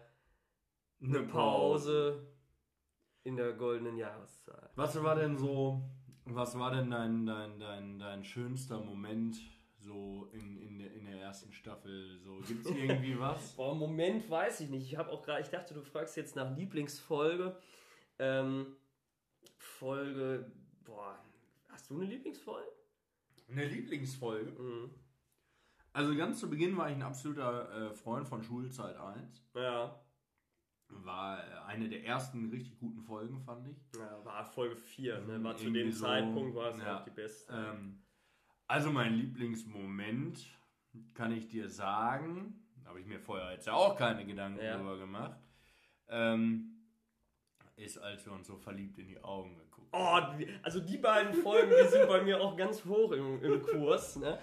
eine 1.02 1.24
Pause 1.24 2.28
in 3.24 3.36
der 3.36 3.54
goldenen 3.54 3.98
Jahreszeit. 3.98 4.72
Was 4.76 5.02
war 5.04 5.16
denn 5.16 5.38
so. 5.38 5.82
Was 6.30 6.60
war 6.60 6.72
denn 6.72 6.90
dein, 6.92 7.26
dein, 7.26 7.60
dein, 7.60 8.00
dein 8.00 8.24
schönster 8.24 8.80
Moment 8.80 9.38
so 9.88 10.30
in, 10.34 10.58
in, 10.62 10.80
der, 10.80 10.94
in 10.94 11.06
der 11.06 11.20
ersten 11.22 11.52
Staffel? 11.54 12.20
So, 12.20 12.40
gibt's 12.46 12.70
irgendwie 12.70 13.18
was? 13.20 13.54
Boah, 13.56 13.72
im 13.72 13.80
Moment 13.80 14.30
weiß 14.30 14.60
ich 14.62 14.70
nicht. 14.70 14.92
Ich 14.92 14.98
habe 14.98 15.12
auch 15.12 15.24
gerade, 15.24 15.42
ich 15.42 15.50
dachte, 15.50 15.74
du 15.74 15.82
fragst 15.82 16.18
jetzt 16.18 16.36
nach 16.36 16.56
Lieblingsfolge. 16.56 17.58
Ähm, 18.20 18.76
Folge, 19.58 20.52
boah, 20.84 21.18
hast 21.70 21.90
du 21.90 21.96
eine 21.96 22.06
Lieblingsfolge? 22.06 22.68
Eine 23.50 23.66
Lieblingsfolge. 23.66 24.52
Mhm. 24.52 24.92
Also 25.94 26.16
ganz 26.16 26.40
zu 26.40 26.50
Beginn 26.50 26.78
war 26.78 26.90
ich 26.90 26.96
ein 26.96 27.02
absoluter 27.02 27.90
äh, 27.90 27.94
Freund 27.94 28.28
von 28.28 28.44
Schulzeit 28.44 28.98
1. 28.98 29.44
Ja. 29.56 30.00
War 30.90 31.40
äh, 31.40 31.58
eine 31.68 31.90
der 31.90 32.06
ersten 32.06 32.50
richtig 32.50 32.78
guten 32.80 33.02
Folgen, 33.02 33.40
fand 33.40 33.68
ich. 33.68 33.78
ja, 33.98 34.24
war 34.24 34.46
Folge 34.46 34.76
4, 34.76 35.22
ne? 35.22 35.44
War 35.44 35.56
zu 35.56 35.64
Irgendwie 35.64 35.84
dem 35.84 35.92
so, 35.92 36.06
Zeitpunkt 36.06 36.56
war 36.56 36.72
es 36.72 36.80
ja. 36.80 37.00
auch 37.00 37.04
die 37.04 37.10
beste. 37.12 37.54
Ähm, 37.54 38.04
also 38.68 38.92
mein 38.92 39.14
Lieblingsmoment 39.14 40.40
kann 41.14 41.32
ich 41.32 41.48
dir 41.48 41.70
sagen, 41.70 42.64
habe 42.86 43.00
ich 43.00 43.06
mir 43.06 43.20
vorher 43.20 43.52
jetzt 43.54 43.68
ja 43.68 43.74
auch 43.74 43.96
keine 43.96 44.26
Gedanken 44.26 44.64
Ja. 44.64 44.78
drüber 44.78 44.98
gemacht, 44.98 45.38
ähm, 46.10 46.74
ist, 47.76 47.98
als 48.00 48.26
wir 48.26 48.34
uns 48.34 48.48
so 48.48 48.56
verliebt 48.58 48.98
in 48.98 49.08
die 49.08 49.24
Augen 49.24 49.56
geguckt 49.58 49.88
Oh, 49.92 50.20
die, 50.38 50.48
also 50.64 50.80
die 50.80 50.98
beiden 50.98 51.34
Folgen, 51.34 51.70
die 51.82 51.88
sind 51.88 52.08
bei 52.08 52.22
mir 52.22 52.42
auch 52.42 52.56
ganz 52.58 52.84
hoch 52.86 53.12
im, 53.12 53.42
im 53.44 53.62
Kurs. 53.62 54.16
Ne? 54.18 54.38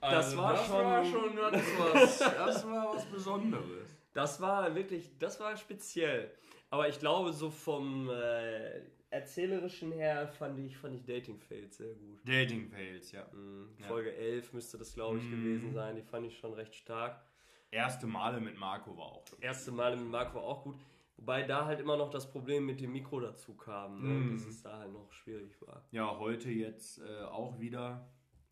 Das 0.00 0.12
Also 0.26 0.36
war 0.38 0.52
das 0.54 0.66
schon- 0.66 0.74
war 0.84 1.04
schon 1.04 1.36
ganz 1.36 1.62
was, 1.78 2.18
das 2.18 2.66
war 2.66 2.94
was 2.94 3.04
Besonderes. 3.06 3.96
Das 4.12 4.40
war 4.40 4.74
wirklich, 4.74 5.16
das 5.18 5.38
war 5.38 5.56
speziell. 5.56 6.32
Aber 6.70 6.88
ich 6.88 6.98
glaube, 6.98 7.32
so 7.32 7.50
vom 7.50 8.08
äh, 8.10 8.80
erzählerischen 9.10 9.92
her 9.92 10.28
fand 10.28 10.58
ich, 10.58 10.76
fand 10.76 10.94
ich 10.94 11.04
Dating 11.04 11.38
Fails 11.40 11.76
sehr 11.78 11.94
gut. 11.94 12.20
Dating 12.26 12.68
Fails, 12.68 13.12
ja. 13.12 13.26
Mhm. 13.32 13.68
Ja. 13.80 13.86
Folge 13.86 14.14
11 14.14 14.52
müsste 14.52 14.78
das, 14.78 14.94
glaube 14.94 15.18
ich, 15.18 15.24
Mhm. 15.24 15.30
gewesen 15.30 15.72
sein. 15.72 15.96
Die 15.96 16.02
fand 16.02 16.26
ich 16.26 16.38
schon 16.38 16.52
recht 16.54 16.74
stark. 16.74 17.20
Erste 17.70 18.06
Male 18.06 18.40
mit 18.40 18.58
Marco 18.58 18.96
war 18.96 19.06
auch. 19.06 19.24
Erste 19.40 19.70
Male 19.72 19.96
mit 19.96 20.08
Marc 20.08 20.34
war 20.34 20.42
auch 20.42 20.62
gut. 20.64 20.76
Wobei 21.16 21.42
da 21.42 21.66
halt 21.66 21.80
immer 21.80 21.96
noch 21.96 22.10
das 22.10 22.30
Problem 22.30 22.64
mit 22.64 22.80
dem 22.80 22.92
Mikro 22.92 23.18
dazu 23.20 23.54
kam, 23.54 24.00
ne? 24.02 24.08
Mhm. 24.08 24.32
dass 24.36 24.46
es 24.46 24.62
da 24.62 24.78
halt 24.78 24.92
noch 24.92 25.10
schwierig 25.12 25.60
war. 25.62 25.84
Ja, 25.90 26.16
heute 26.18 26.48
jetzt 26.50 26.98
äh, 27.00 27.24
auch 27.24 27.58
wieder 27.58 28.08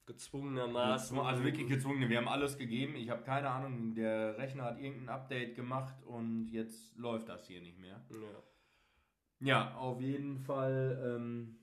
Gezwungenermaßen. 0.06 1.18
Also 1.18 1.44
wirklich 1.44 1.68
gezwungen. 1.68 2.08
Wir 2.08 2.18
haben 2.18 2.28
alles 2.28 2.58
gegeben. 2.58 2.94
Ich 2.96 3.08
habe 3.10 3.22
keine 3.22 3.48
Ahnung, 3.50 3.94
der 3.94 4.36
Rechner 4.38 4.64
hat 4.64 4.80
irgendein 4.80 5.08
Update 5.08 5.54
gemacht 5.54 5.94
und 6.04 6.48
jetzt 6.50 6.96
läuft 6.96 7.28
das 7.28 7.46
hier 7.46 7.60
nicht 7.60 7.78
mehr. 7.78 8.04
Ja. 8.10 8.16
Ja, 9.40 9.74
auf 9.76 10.00
jeden 10.00 10.38
Fall. 10.38 11.00
Ähm, 11.04 11.58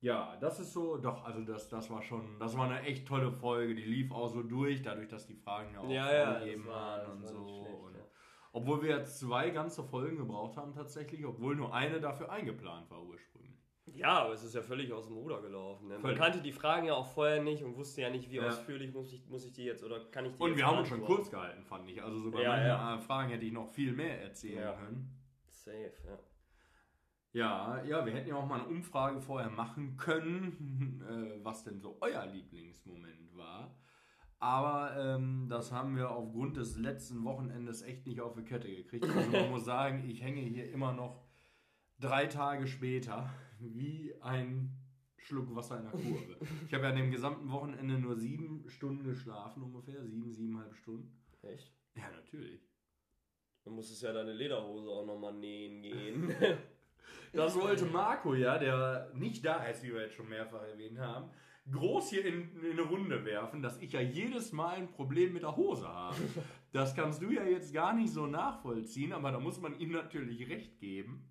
ja, 0.00 0.36
das 0.40 0.58
ist 0.60 0.72
so. 0.72 0.96
Doch, 0.96 1.24
also 1.24 1.42
das, 1.42 1.68
das 1.68 1.90
war 1.90 2.02
schon, 2.02 2.38
das 2.40 2.56
war 2.56 2.68
eine 2.70 2.80
echt 2.82 3.06
tolle 3.06 3.30
Folge. 3.30 3.74
Die 3.74 3.82
lief 3.84 4.10
auch 4.10 4.28
so 4.28 4.42
durch, 4.42 4.82
dadurch, 4.82 5.08
dass 5.08 5.26
die 5.26 5.36
Fragen 5.36 5.74
ja 5.74 5.80
auch 5.80 5.88
Ja, 5.90 6.12
ja, 6.12 6.66
war- 6.66 7.06
waren 7.06 7.12
und 7.12 7.26
so. 7.26 7.46
schlecht, 7.46 7.80
und 7.80 7.94
ja. 7.94 8.04
Obwohl 8.54 8.82
wir 8.82 8.96
jetzt 8.98 9.18
zwei 9.18 9.50
ganze 9.50 9.82
Folgen 9.84 10.16
gebraucht 10.18 10.56
haben 10.56 10.72
tatsächlich, 10.74 11.24
obwohl 11.24 11.54
nur 11.56 11.72
eine 11.74 12.00
dafür 12.00 12.30
eingeplant 12.30 12.90
war 12.90 13.02
ursprünglich. 13.02 13.52
Ja, 13.86 14.20
aber 14.24 14.32
es 14.34 14.42
ist 14.44 14.54
ja 14.54 14.62
völlig 14.62 14.92
aus 14.92 15.06
dem 15.08 15.16
Ruder 15.16 15.40
gelaufen. 15.42 15.88
Ne? 15.88 15.98
Man 15.98 16.14
kannte 16.14 16.40
die 16.40 16.52
Fragen 16.52 16.86
ja 16.86 16.94
auch 16.94 17.06
vorher 17.06 17.42
nicht 17.42 17.62
und 17.64 17.76
wusste 17.76 18.02
ja 18.02 18.10
nicht, 18.10 18.30
wie 18.30 18.36
Ja. 18.36 18.46
ausführlich 18.48 18.92
muss 18.92 19.12
ich, 19.12 19.26
muss 19.28 19.44
ich 19.44 19.52
die 19.52 19.64
jetzt 19.64 19.82
oder 19.84 20.04
kann 20.10 20.24
ich 20.26 20.32
die 20.34 20.42
Und 20.42 20.50
jetzt 20.50 20.58
wir 20.58 20.66
haben 20.66 20.78
uns 20.78 20.88
schon 20.88 21.02
kurz 21.04 21.30
gehalten, 21.30 21.64
fand 21.64 21.88
ich. 21.88 22.02
Also 22.02 22.18
so 22.20 22.30
bei 22.30 22.42
Ja, 22.42 22.50
manchen 22.50 22.66
ja. 22.66 22.94
äh, 22.96 22.98
Fragen 23.00 23.30
hätte 23.30 23.44
ich 23.44 23.52
noch 23.52 23.68
viel 23.68 23.92
mehr 23.92 24.22
erzählen 24.22 24.58
Ja. 24.62 24.72
können. 24.74 25.10
Safe, 25.50 25.92
ja. 26.06 26.18
Ja, 27.32 27.82
ja, 27.84 28.04
wir 28.04 28.12
hätten 28.12 28.28
ja 28.28 28.36
auch 28.36 28.46
mal 28.46 28.60
eine 28.60 28.68
Umfrage 28.68 29.20
vorher 29.20 29.50
machen 29.50 29.96
können, 29.96 31.02
äh, 31.08 31.44
was 31.44 31.64
denn 31.64 31.80
so 31.80 31.96
euer 32.00 32.26
Lieblingsmoment 32.26 33.34
war. 33.34 33.74
Aber 34.38 34.96
ähm, 34.98 35.46
das 35.48 35.72
haben 35.72 35.96
wir 35.96 36.10
aufgrund 36.10 36.56
des 36.56 36.76
letzten 36.76 37.24
Wochenendes 37.24 37.82
echt 37.82 38.06
nicht 38.06 38.20
auf 38.20 38.34
die 38.34 38.42
Kette 38.42 38.68
gekriegt. 38.68 39.04
Also 39.04 39.30
man 39.30 39.50
muss 39.50 39.64
sagen, 39.64 40.08
ich 40.10 40.20
hänge 40.20 40.40
hier 40.40 40.70
immer 40.72 40.92
noch 40.92 41.24
drei 42.00 42.26
Tage 42.26 42.66
später 42.66 43.30
wie 43.60 44.14
ein 44.20 44.76
Schluck 45.16 45.54
Wasser 45.54 45.78
in 45.78 45.84
der 45.84 45.92
Kurve. 45.92 46.36
Ich 46.66 46.74
habe 46.74 46.84
ja 46.84 46.90
an 46.90 46.96
dem 46.96 47.12
gesamten 47.12 47.50
Wochenende 47.52 47.98
nur 47.98 48.16
sieben 48.16 48.68
Stunden 48.68 49.04
geschlafen 49.04 49.62
ungefähr, 49.62 50.04
sieben, 50.04 50.32
siebeneinhalb 50.32 50.74
Stunden. 50.74 51.16
Echt? 51.42 51.72
Ja, 51.94 52.10
natürlich. 52.10 52.68
Dann 53.64 53.74
musstest 53.74 54.02
ja 54.02 54.12
deine 54.12 54.32
Lederhose 54.32 54.90
auch 54.90 55.06
nochmal 55.06 55.34
nähen 55.34 55.82
gehen. 55.82 56.34
Das 57.32 57.54
wollte 57.58 57.86
Marco 57.86 58.34
ja, 58.34 58.58
der 58.58 59.10
nicht 59.14 59.44
da 59.44 59.64
ist, 59.64 59.82
wie 59.82 59.92
wir 59.92 60.02
jetzt 60.02 60.14
schon 60.16 60.28
mehrfach 60.28 60.62
erwähnt 60.62 60.98
haben. 60.98 61.30
groß 61.70 62.10
hier 62.10 62.24
in, 62.24 62.54
in 62.62 62.72
eine 62.72 62.82
Runde 62.82 63.24
werfen, 63.24 63.62
dass 63.62 63.78
ich 63.80 63.92
ja 63.92 64.00
jedes 64.00 64.52
Mal 64.52 64.76
ein 64.76 64.88
Problem 64.90 65.32
mit 65.32 65.42
der 65.42 65.56
Hose 65.56 65.86
habe. 65.88 66.16
Das 66.72 66.94
kannst 66.94 67.20
du 67.20 67.30
ja 67.30 67.44
jetzt 67.44 67.74
gar 67.74 67.92
nicht 67.92 68.10
so 68.14 68.26
nachvollziehen, 68.26 69.12
aber 69.12 69.30
da 69.30 69.38
muss 69.38 69.60
man 69.60 69.78
ihm 69.78 69.92
natürlich 69.92 70.48
recht 70.48 70.80
geben, 70.80 71.28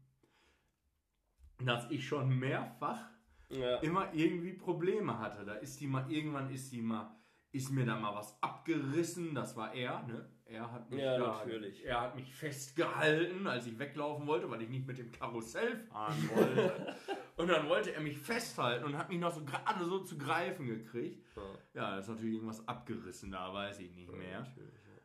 dass 1.65 1.89
ich 1.89 2.07
schon 2.07 2.37
mehrfach 2.37 3.09
Ja. 3.49 3.77
immer 3.77 4.13
irgendwie 4.13 4.53
Probleme 4.53 5.17
hatte. 5.17 5.43
Da 5.45 5.55
ist 5.55 5.79
die 5.81 5.87
mal, 5.87 6.05
irgendwann 6.11 6.51
ist 6.51 6.71
die 6.71 6.83
mal, 6.83 7.09
ist 7.51 7.71
mir 7.71 7.85
da 7.85 7.97
mal 7.97 8.15
was 8.15 8.41
abgerissen, 8.41 9.35
das 9.35 9.55
war 9.55 9.73
er, 9.73 10.03
ne? 10.07 10.29
Er 10.45 10.69
hat 10.71 10.89
mich 10.89 10.99
Ja, 11.01 11.17
da, 11.17 11.27
natürlich. 11.37 11.85
Er 11.85 12.01
hat 12.01 12.15
mich 12.15 12.33
festgehalten, 12.33 13.47
als 13.47 13.67
ich 13.67 13.79
weglaufen 13.79 14.27
wollte, 14.27 14.49
weil 14.49 14.61
ich 14.61 14.69
nicht 14.69 14.85
mit 14.85 14.97
dem 14.97 15.11
Karussell 15.11 15.77
fahren 15.77 16.29
wollte. 16.35 16.95
und 17.37 17.47
dann 17.47 17.67
wollte 17.69 17.93
er 17.93 18.01
mich 18.01 18.17
festhalten 18.17 18.85
und 18.85 18.97
hat 18.97 19.09
mich 19.09 19.19
noch 19.19 19.33
so 19.33 19.43
gerade 19.45 19.85
so 19.85 19.99
zu 19.99 20.17
greifen 20.17 20.67
gekriegt. 20.67 21.25
Ja. 21.35 21.41
Ja, 21.73 21.91
da 21.91 21.99
ist 21.99 22.09
natürlich 22.09 22.35
irgendwas 22.35 22.67
abgerissen, 22.67 23.31
da 23.31 23.53
weiß 23.53 23.79
ich 23.79 23.91
nicht 23.95 24.11
mehr. 24.11 24.41
Natürlich, 24.41 24.73
ja. 24.85 25.01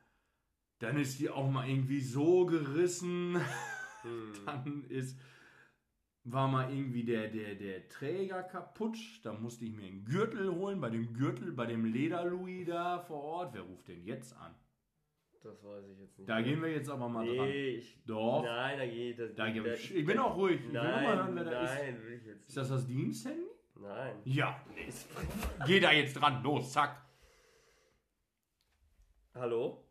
Dann 0.80 0.98
ist 0.98 1.18
die 1.20 1.30
auch 1.30 1.48
mal 1.48 1.68
irgendwie 1.68 2.00
so 2.00 2.46
gerissen. 2.46 3.40
Hm. 4.02 4.32
Dann 4.46 4.84
ist, 4.88 5.18
war 6.28 6.48
mal 6.48 6.70
irgendwie 6.70 7.04
der, 7.04 7.28
der, 7.28 7.54
der 7.54 7.88
Träger 7.88 8.42
kaputt. 8.42 8.98
Da 9.22 9.32
musste 9.32 9.64
ich 9.64 9.72
mir 9.72 9.86
einen 9.86 10.04
Gürtel 10.04 10.52
holen. 10.54 10.80
Bei 10.80 10.90
dem 10.90 11.12
Gürtel, 11.14 11.52
bei 11.52 11.66
dem 11.66 11.84
Leder-Louis 11.84 12.66
da 12.66 12.98
vor 12.98 13.22
Ort. 13.22 13.54
Wer 13.54 13.62
ruft 13.62 13.88
denn 13.88 14.04
jetzt 14.04 14.36
an? 14.36 14.54
Das 15.42 15.62
weiß 15.62 15.84
ich 15.92 15.98
jetzt 16.00 16.18
nicht. 16.18 16.28
Da 16.28 16.40
gehen 16.40 16.60
wir 16.60 16.72
jetzt 16.72 16.90
aber 16.90 17.08
mal 17.08 17.24
dran. 17.24 17.46
Nee, 17.48 17.76
ich. 17.76 18.02
Doch. 18.04 18.42
Nein, 18.42 18.78
da 18.78 18.86
geht 18.86 19.18
das. 19.20 19.34
Da 19.36 19.48
da- 19.48 19.72
ich, 19.74 19.94
ich 19.94 20.04
bin 20.04 20.18
auch 20.18 20.36
ruhig. 20.36 20.60
Ich 20.60 20.72
will 20.72 20.72
nur 20.72 20.82
mal 20.82 21.02
Nein, 21.02 21.16
hören, 21.18 21.36
wer 21.36 21.44
da 21.44 21.62
ist. 21.62 21.74
nein, 21.78 22.02
will 22.02 22.12
ich 22.14 22.24
jetzt 22.26 22.48
Ist 22.48 22.56
das 22.56 22.68
das 22.68 22.86
Diensthandy? 22.86 23.46
Nein. 23.76 24.16
Ja. 24.24 24.60
Geh 25.66 25.78
da 25.78 25.92
jetzt 25.92 26.14
dran. 26.14 26.42
Los, 26.42 26.72
zack. 26.72 27.00
Hallo? 29.34 29.85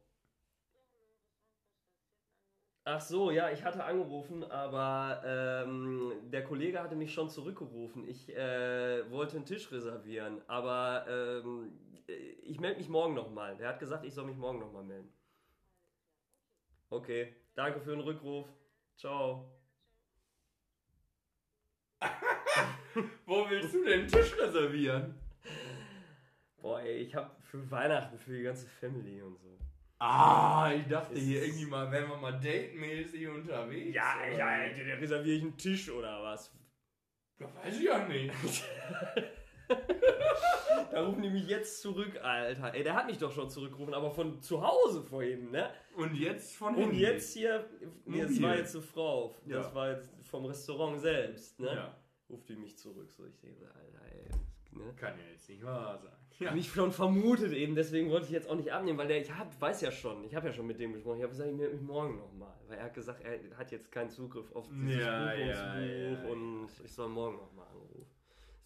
Ach 2.87 3.01
so, 3.01 3.31
ja, 3.31 3.49
ich 3.49 3.63
hatte 3.63 3.83
angerufen, 3.83 4.43
aber 4.43 5.19
ähm, 5.25 6.13
der 6.29 6.43
Kollege 6.43 6.79
hatte 6.79 6.95
mich 6.95 7.11
schon 7.11 7.31
zurückgerufen. 7.31 8.07
Ich 8.07 8.29
äh, 8.29 9.09
wollte 9.09 9.37
einen 9.37 9.45
Tisch 9.47 9.71
reservieren, 9.71 10.39
aber 10.45 11.07
ähm, 11.09 11.71
ich 12.43 12.59
melde 12.59 12.77
mich 12.77 12.87
morgen 12.87 13.15
nochmal. 13.15 13.57
Der 13.57 13.69
hat 13.69 13.79
gesagt, 13.79 14.05
ich 14.05 14.13
soll 14.13 14.25
mich 14.25 14.37
morgen 14.37 14.59
nochmal 14.59 14.83
melden. 14.83 15.11
Okay, 16.91 17.35
danke 17.55 17.81
für 17.81 17.89
den 17.89 18.01
Rückruf. 18.01 18.47
Ciao. 18.95 19.51
Wo 23.25 23.49
willst 23.49 23.73
du 23.73 23.83
den 23.83 24.07
Tisch 24.07 24.37
reservieren? 24.37 25.15
Boah, 26.57 26.81
ey, 26.81 26.97
ich 26.97 27.15
habe 27.15 27.31
für 27.41 27.71
Weihnachten 27.71 28.19
für 28.19 28.37
die 28.37 28.43
ganze 28.43 28.67
Family 28.67 29.23
und 29.23 29.39
so. 29.39 29.57
Ah, 29.99 30.71
ich 30.75 30.87
dachte 30.87 31.17
hier 31.17 31.43
irgendwie 31.45 31.65
mal, 31.65 31.89
wären 31.91 32.09
wir 32.09 32.17
mal 32.17 32.33
datemäßig 32.33 33.27
unterwegs. 33.27 33.95
Ja, 33.95 34.15
oder? 34.27 34.37
ja, 34.37 34.67
da 34.69 34.93
reserviere 34.95 35.37
ich 35.37 35.41
einen 35.43 35.57
Tisch 35.57 35.89
oder 35.89 36.21
was? 36.21 36.51
Das 37.37 37.53
weiß 37.55 37.77
ich 37.77 37.83
ja 37.85 38.07
nicht. 38.07 38.33
Da 40.91 41.03
rufen 41.05 41.23
die 41.23 41.29
mich 41.29 41.47
jetzt 41.47 41.81
zurück, 41.81 42.17
Alter. 42.23 42.73
Ey, 42.73 42.83
der 42.83 42.93
hat 42.93 43.07
mich 43.07 43.17
doch 43.17 43.31
schon 43.31 43.49
zurückgerufen, 43.49 43.93
aber 43.93 44.11
von 44.11 44.41
zu 44.41 44.61
Hause 44.65 45.01
vorhin, 45.03 45.51
ne? 45.51 45.69
Und 45.97 46.13
jetzt 46.15 46.55
von 46.55 46.75
Und 46.75 46.83
Handy. 46.83 47.01
jetzt 47.01 47.33
hier, 47.33 47.67
nee, 48.05 48.21
das 48.21 48.41
war 48.41 48.55
jetzt 48.55 48.75
eine 48.75 48.83
Frau, 48.83 49.35
das 49.45 49.65
Ja. 49.65 49.75
war 49.75 49.91
jetzt 49.91 50.09
vom 50.29 50.45
Restaurant 50.45 51.01
selbst, 51.01 51.59
ne? 51.59 51.67
Ja, 51.75 51.97
Ruft 52.29 52.47
die 52.47 52.55
mich 52.55 52.77
zurück, 52.77 53.11
so 53.11 53.25
ich 53.25 53.37
denke, 53.39 53.65
Alter, 53.73 54.05
ey, 54.13 54.29
ne? 54.77 54.93
kann 54.95 55.17
ja 55.19 55.25
jetzt 55.31 55.49
nicht 55.49 55.63
wahr 55.63 55.97
sein. 55.97 56.13
Ja. 56.39 56.49
Hab 56.49 56.57
ich 56.57 56.69
schon 56.69 56.91
vermutet 56.91 57.53
eben, 57.53 57.75
deswegen 57.75 58.09
wollte 58.09 58.25
ich 58.25 58.31
jetzt 58.31 58.49
auch 58.49 58.55
nicht 58.55 58.71
abnehmen, 58.71 58.97
weil 58.97 59.07
der, 59.07 59.21
ich 59.21 59.31
hab, 59.31 59.59
weiß 59.61 59.81
ja 59.81 59.91
schon, 59.91 60.23
ich 60.25 60.35
habe 60.35 60.47
ja 60.47 60.53
schon 60.53 60.67
mit 60.67 60.79
dem 60.79 60.91
gesprochen, 60.91 61.17
ich 61.17 61.23
habe 61.23 61.31
gesagt, 61.31 61.49
ich 61.49 61.55
melde 61.55 61.75
mich 61.75 61.81
morgen 61.81 62.17
nochmal, 62.17 62.53
weil 62.67 62.77
er 62.77 62.85
hat 62.85 62.93
gesagt, 62.93 63.21
er 63.23 63.57
hat 63.57 63.71
jetzt 63.71 63.89
keinen 63.89 64.09
Zugriff 64.09 64.51
auf 64.53 64.67
dieses 64.67 65.01
Ja, 65.01 65.29
Buchungsbuch 65.33 66.23
ja, 66.25 66.31
und 66.31 66.69
ich 66.83 66.91
soll 66.91 67.07
morgen 67.07 67.37
nochmal 67.37 67.67
anrufen. 67.67 68.05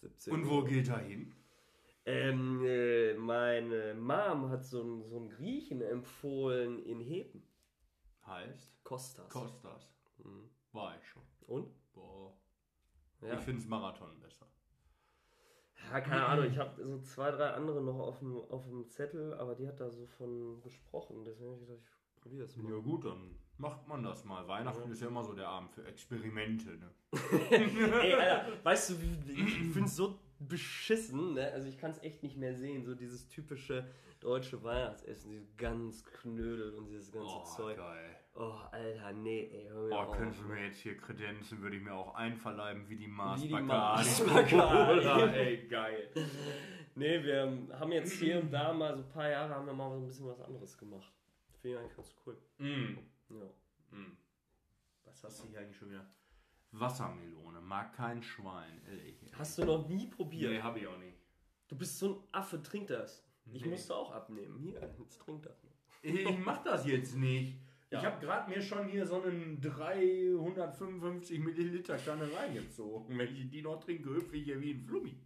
17 0.00 0.32
Und 0.32 0.50
wo 0.50 0.62
geht 0.64 0.88
er 0.88 0.98
hin? 0.98 1.32
Ähm, 2.06 2.64
äh, 2.66 3.14
meine 3.14 3.94
Mom 3.94 4.48
hat 4.48 4.64
so 4.64 4.80
einen, 4.80 5.04
so 5.04 5.16
einen 5.18 5.28
Griechen 5.28 5.80
empfohlen 5.82 6.78
in 6.84 6.98
Heben. 6.98 7.46
Heißt 8.26 8.82
Kostas. 8.82 9.28
Kostas. 9.28 9.94
Mhm. 10.18 10.50
War 10.72 10.96
ich 10.98 11.06
schon. 11.06 11.22
Und? 11.46 11.68
Boah. 11.92 12.34
Ja. 13.20 13.34
Ich 13.34 13.40
finde 13.40 13.60
es 13.60 13.68
Marathon 13.68 14.18
besser. 14.18 14.46
Ja, 15.92 16.00
keine 16.00 16.24
Ahnung, 16.26 16.46
ich 16.50 16.58
habe 16.58 16.82
so 16.84 16.98
zwei, 17.02 17.30
drei 17.30 17.50
andere 17.50 17.82
noch 17.82 17.98
auf 17.98 18.18
dem, 18.18 18.36
auf 18.50 18.64
dem 18.66 18.88
Zettel, 18.88 19.34
aber 19.34 19.54
die 19.54 19.66
hat 19.68 19.80
da 19.80 19.90
so 19.90 20.06
von 20.06 20.60
gesprochen, 20.62 21.24
deswegen 21.24 21.50
habe 21.52 21.60
ich 21.62 21.66
gedacht, 21.68 21.82
ich 22.14 22.20
probiere 22.22 22.42
das 22.42 22.56
Ja 22.56 22.62
mal. 22.62 22.82
gut, 22.82 23.04
dann 23.04 23.34
macht 23.58 23.86
man 23.88 24.02
das 24.02 24.24
mal. 24.24 24.46
Weihnachten 24.48 24.86
Ja. 24.86 24.92
ist 24.92 25.00
ja 25.00 25.08
immer 25.08 25.24
so 25.24 25.32
der 25.34 25.48
Abend 25.48 25.70
für 25.72 25.84
Experimente. 25.86 26.70
Ne? 26.70 26.90
Ey, 27.50 28.14
Alter, 28.14 28.46
weißt 28.64 28.90
du, 28.90 28.94
ich 29.32 29.54
finde 29.72 29.84
es 29.84 29.96
so 29.96 30.18
beschissen, 30.38 31.34
ne? 31.34 31.50
Also 31.52 31.68
ich 31.68 31.76
kann 31.78 31.90
es 31.90 31.98
echt 32.02 32.22
nicht 32.22 32.36
mehr 32.36 32.54
sehen, 32.54 32.84
so 32.84 32.94
dieses 32.94 33.28
typische 33.28 33.86
deutsche 34.20 34.62
Weihnachtsessen, 34.62 35.30
diese 35.30 35.46
ganz 35.56 36.04
Knödel 36.04 36.74
und 36.74 36.86
dieses 36.86 37.10
ganze 37.12 37.28
Oh, 37.28 37.44
Zeug. 37.44 37.76
geil. 37.76 38.16
Oh, 38.42 38.58
Alter, 38.72 39.12
nee, 39.12 39.50
ey, 39.52 39.66
hör 39.68 39.82
mir 39.82 39.92
Oh, 39.94 39.98
auf. 39.98 40.16
könntest 40.16 40.40
du 40.40 40.46
mir 40.46 40.64
jetzt 40.64 40.78
hier 40.78 40.96
kredenzen, 40.96 41.60
würde 41.60 41.76
ich 41.76 41.82
mir 41.82 41.92
auch 41.92 42.14
einverleiben 42.14 42.88
wie 42.88 42.96
die 42.96 43.06
Mars 43.06 43.42
Wie 43.42 43.48
die. 43.48 43.54
Mars 43.60 44.24
Bacardi. 44.26 45.38
Ey, 45.38 45.68
geil. 45.68 46.08
Nee, 46.94 47.22
wir 47.22 47.68
haben 47.78 47.92
jetzt 47.92 48.12
hier 48.18 48.40
und 48.40 48.50
da 48.50 48.72
mal 48.72 48.94
so 48.96 49.02
ein 49.02 49.08
paar 49.10 49.28
Jahre 49.28 49.54
haben 49.54 49.66
wir 49.66 49.74
mal 49.74 49.90
so 49.90 49.96
ein 49.96 50.06
bisschen 50.06 50.26
was 50.26 50.40
anderes 50.40 50.78
gemacht. 50.78 51.12
Finde 51.60 51.76
ich 51.76 51.82
eigentlich 51.82 51.96
ganz 51.96 52.14
cool. 52.24 52.38
Mm. 52.58 52.98
Ja. 53.28 53.44
Mm. 53.98 54.16
Was 55.04 55.22
hast 55.24 55.44
du 55.44 55.48
hier 55.48 55.60
eigentlich 55.60 55.76
schon 55.76 55.90
wieder? 55.90 56.06
Wassermelone, 56.72 57.60
mag 57.60 57.92
kein 57.94 58.22
Schwein. 58.22 58.80
Ehrlich. 58.88 59.16
Hast 59.36 59.58
du 59.58 59.64
noch 59.66 59.86
nie 59.88 60.06
probiert? 60.06 60.50
Nee, 60.52 60.62
hab 60.62 60.76
ich 60.78 60.86
auch 60.86 60.96
nicht. 60.98 61.18
Du 61.68 61.76
bist 61.76 61.98
so 61.98 62.14
ein 62.14 62.22
Affe, 62.32 62.62
trink 62.62 62.86
das. 62.86 63.22
Ich 63.52 63.62
Nee. 63.64 63.70
musste 63.72 63.94
auch 63.94 64.12
abnehmen. 64.12 64.56
Hier, 64.60 64.80
jetzt 64.98 65.18
trink 65.20 65.42
das. 65.42 65.62
Ich 66.02 66.38
mach 66.38 66.62
das 66.62 66.86
jetzt 66.86 67.16
nicht. 67.16 67.58
Ja. 67.90 67.98
Ich 67.98 68.04
habe 68.04 68.24
gerade 68.24 68.50
mir 68.50 68.62
schon 68.62 68.86
hier 68.86 69.04
so 69.04 69.20
einen 69.20 69.60
355 69.60 71.40
Milliliter 71.40 71.96
Kanne 71.96 72.28
reingezogen. 72.32 73.18
Wenn 73.18 73.34
ich 73.34 73.50
die 73.50 73.62
noch 73.62 73.80
trinke, 73.80 74.10
hüpfe 74.10 74.36
ich 74.36 74.44
hier 74.44 74.60
wie 74.60 74.74
ein 74.74 74.80
Flummi. 74.80 75.18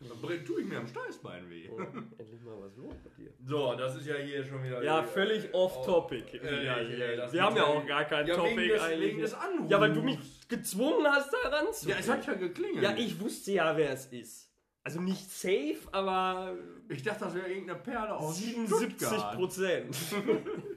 Dann 0.00 0.44
tue 0.44 0.60
ich 0.60 0.66
mir 0.66 0.78
am 0.78 0.86
Steißbein 0.86 1.48
weh. 1.48 1.68
Oh, 1.70 1.80
endlich 2.18 2.42
mal 2.42 2.60
was 2.60 2.76
los 2.76 2.94
bei 3.02 3.10
dir. 3.16 3.32
So, 3.42 3.74
das 3.74 3.96
ist 3.96 4.06
ja 4.06 4.16
hier 4.16 4.44
schon 4.44 4.62
wieder. 4.62 4.82
Ja, 4.82 5.02
völlig 5.02 5.52
off-topic. 5.54 6.34
Äh, 6.34 6.64
ja, 6.64 6.78
äh, 6.78 7.16
das 7.16 7.32
wir 7.32 7.42
haben 7.42 7.56
ja 7.56 7.64
auch 7.64 7.86
gar 7.86 8.04
kein 8.04 8.26
ja, 8.26 8.36
Topic 8.36 8.56
wegen 8.56 8.68
des, 8.68 8.82
eigentlich. 8.82 9.08
Wegen 9.08 9.20
des 9.20 9.34
Anrufs. 9.34 9.70
ja, 9.70 9.80
weil 9.80 9.92
du 9.92 10.02
mich 10.02 10.48
gezwungen 10.48 11.06
hast, 11.06 11.32
da 11.32 11.48
Ja, 11.48 11.56
ranzugehen. 11.56 11.98
es 11.98 12.08
hat 12.10 12.26
ja 12.26 12.34
geklingelt. 12.34 12.82
ja, 12.82 12.94
ich 12.96 13.18
wusste 13.18 13.52
ja, 13.52 13.76
wer 13.76 13.92
es 13.92 14.06
ist. 14.06 14.50
Also 14.82 15.00
nicht 15.00 15.30
safe, 15.30 15.78
aber 15.92 16.54
Ich 16.90 17.02
dachte, 17.02 17.24
das 17.24 17.34
wäre 17.34 17.48
irgendeine 17.48 17.78
Perle 17.78 18.16
aus 18.16 18.36
77 18.36 18.98
Stuttgart, 18.98 19.34
Prozent. 19.34 19.96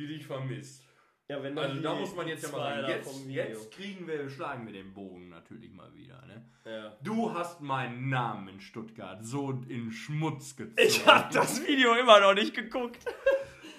die 0.00 0.06
dich 0.06 0.26
vermisst. 0.26 0.86
Ja, 1.28 1.40
wenn 1.42 1.56
Also 1.56 1.80
da 1.80 1.94
muss 1.94 2.16
man 2.16 2.26
jetzt 2.26 2.42
ja 2.42 2.50
mal 2.50 2.82
sagen, 2.82 2.88
jetzt, 2.88 3.26
jetzt 3.28 3.70
kriegen 3.70 4.06
wir, 4.08 4.28
schlagen 4.28 4.66
wir 4.66 4.72
den 4.72 4.92
Bogen 4.92 5.28
natürlich 5.28 5.72
mal 5.72 5.94
wieder. 5.94 6.20
Ne? 6.26 6.50
Ja. 6.64 6.96
Du 7.02 7.32
hast 7.32 7.60
meinen 7.60 8.08
Namen 8.08 8.48
in 8.48 8.60
Stuttgart 8.60 9.24
so 9.24 9.50
in 9.68 9.92
Schmutz 9.92 10.56
gezogen. 10.56 10.76
Ich 10.84 11.06
hab 11.06 11.30
das 11.30 11.64
Video 11.64 11.94
immer 11.94 12.18
noch 12.20 12.34
nicht 12.34 12.54
geguckt. 12.54 13.04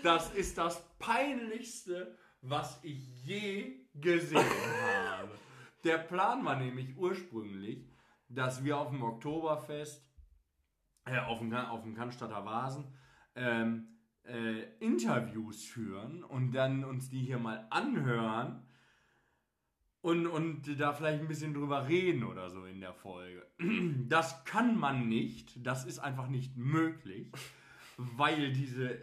Das 0.03 0.33
ist 0.33 0.57
das 0.57 0.83
peinlichste, 0.97 2.17
was 2.41 2.79
ich 2.81 3.23
je 3.23 3.85
gesehen 3.93 4.43
habe. 5.11 5.29
Der 5.83 5.99
Plan 5.99 6.43
war 6.43 6.55
nämlich 6.55 6.97
ursprünglich, 6.97 7.87
dass 8.27 8.63
wir 8.63 8.79
auf 8.79 8.89
dem 8.89 9.03
Oktoberfest, 9.03 10.03
äh, 11.05 11.19
auf 11.19 11.37
dem, 11.37 11.53
auf 11.53 11.83
dem 11.83 11.93
Cannstatter 11.93 12.43
Vasen, 12.43 12.91
ähm, 13.35 13.91
äh, 14.25 14.63
Interviews 14.79 15.63
führen 15.63 16.23
und 16.23 16.51
dann 16.53 16.83
uns 16.83 17.09
die 17.09 17.19
hier 17.19 17.39
mal 17.39 17.65
anhören 17.69 18.61
und, 20.01 20.27
und 20.27 20.79
da 20.79 20.93
vielleicht 20.93 21.21
ein 21.21 21.27
bisschen 21.27 21.53
drüber 21.53 21.87
reden 21.87 22.23
oder 22.23 22.49
so 22.49 22.65
in 22.65 22.81
der 22.81 22.93
Folge. 22.93 23.45
Das 24.09 24.43
kann 24.45 24.77
man 24.77 25.07
nicht, 25.07 25.65
das 25.65 25.85
ist 25.85 25.99
einfach 25.99 26.27
nicht 26.27 26.57
möglich, 26.57 27.31
weil 27.97 28.51
diese 28.51 28.99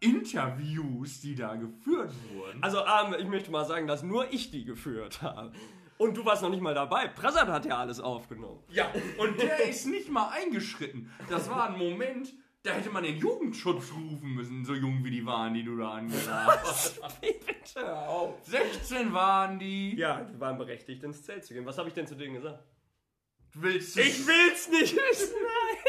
Interviews, 0.00 1.20
die 1.20 1.34
da 1.34 1.54
geführt 1.54 2.12
wurden. 2.32 2.62
Also, 2.62 2.78
ähm, 2.78 3.14
ich 3.18 3.28
möchte 3.28 3.50
mal 3.50 3.64
sagen, 3.64 3.86
dass 3.86 4.02
nur 4.02 4.32
ich 4.32 4.50
die 4.50 4.64
geführt 4.64 5.22
habe. 5.22 5.52
Und 5.98 6.16
du 6.16 6.24
warst 6.24 6.42
noch 6.42 6.50
nicht 6.50 6.62
mal 6.62 6.74
dabei. 6.74 7.06
Prasad 7.06 7.48
hat 7.48 7.64
ja 7.64 7.78
alles 7.78 8.00
aufgenommen. 8.00 8.64
Ja, 8.68 8.90
und 9.18 9.40
der 9.40 9.68
ist 9.68 9.86
nicht 9.86 10.10
mal 10.10 10.30
eingeschritten. 10.30 11.12
Das 11.28 11.48
war 11.48 11.70
ein 11.70 11.78
Moment, 11.78 12.32
da 12.62 12.72
hätte 12.72 12.90
man 12.90 13.02
den 13.02 13.18
Jugendschutz 13.18 13.92
rufen 13.92 14.34
müssen, 14.34 14.64
so 14.64 14.74
jung 14.74 15.04
wie 15.04 15.10
die 15.10 15.26
waren, 15.26 15.54
die 15.54 15.64
du 15.64 15.76
da 15.76 15.92
angesagt 15.94 16.62
hast. 16.64 17.20
Bitte 17.20 17.80
hör 17.80 18.08
auf. 18.08 18.44
16 18.44 19.12
waren 19.12 19.58
die. 19.58 19.96
Ja, 19.96 20.22
die 20.22 20.38
waren 20.38 20.58
berechtigt, 20.58 21.02
ins 21.02 21.22
Zelt 21.22 21.44
zu 21.44 21.54
gehen. 21.54 21.66
Was 21.66 21.78
habe 21.78 21.88
ich 21.88 21.94
denn 21.94 22.06
zu 22.06 22.14
denen 22.14 22.34
gesagt? 22.34 22.62
Willst 23.54 23.96
du 23.96 24.00
Ich 24.00 24.26
will's 24.26 24.68
nicht 24.70 24.94
wissen. 25.10 25.34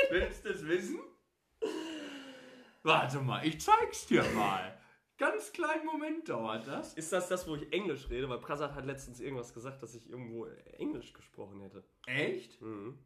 Willst 0.10 0.46
du 0.46 0.50
es 0.50 0.68
wissen? 0.68 1.00
Warte 2.82 3.20
mal, 3.20 3.46
ich 3.46 3.62
zeig's 3.62 4.08
dir 4.08 4.24
mal. 4.36 4.78
Ganz 5.18 5.54
kleinen 5.54 5.86
Moment 5.86 6.28
dauert 6.28 6.68
das. 6.68 6.96
Ist 6.96 7.14
das 7.14 7.30
das, 7.30 7.48
wo 7.48 7.56
ich 7.56 7.72
Englisch 7.72 8.10
rede? 8.10 8.28
Weil 8.28 8.40
Prasad 8.40 8.74
hat 8.74 8.86
letztens 8.86 9.20
irgendwas 9.22 9.54
gesagt, 9.54 9.82
dass 9.82 9.96
ich 9.96 10.10
irgendwo 10.10 10.48
Englisch 10.78 11.14
gesprochen 11.14 11.62
hätte. 11.62 11.86
Echt? 12.08 12.60
Mhm. 12.62 12.98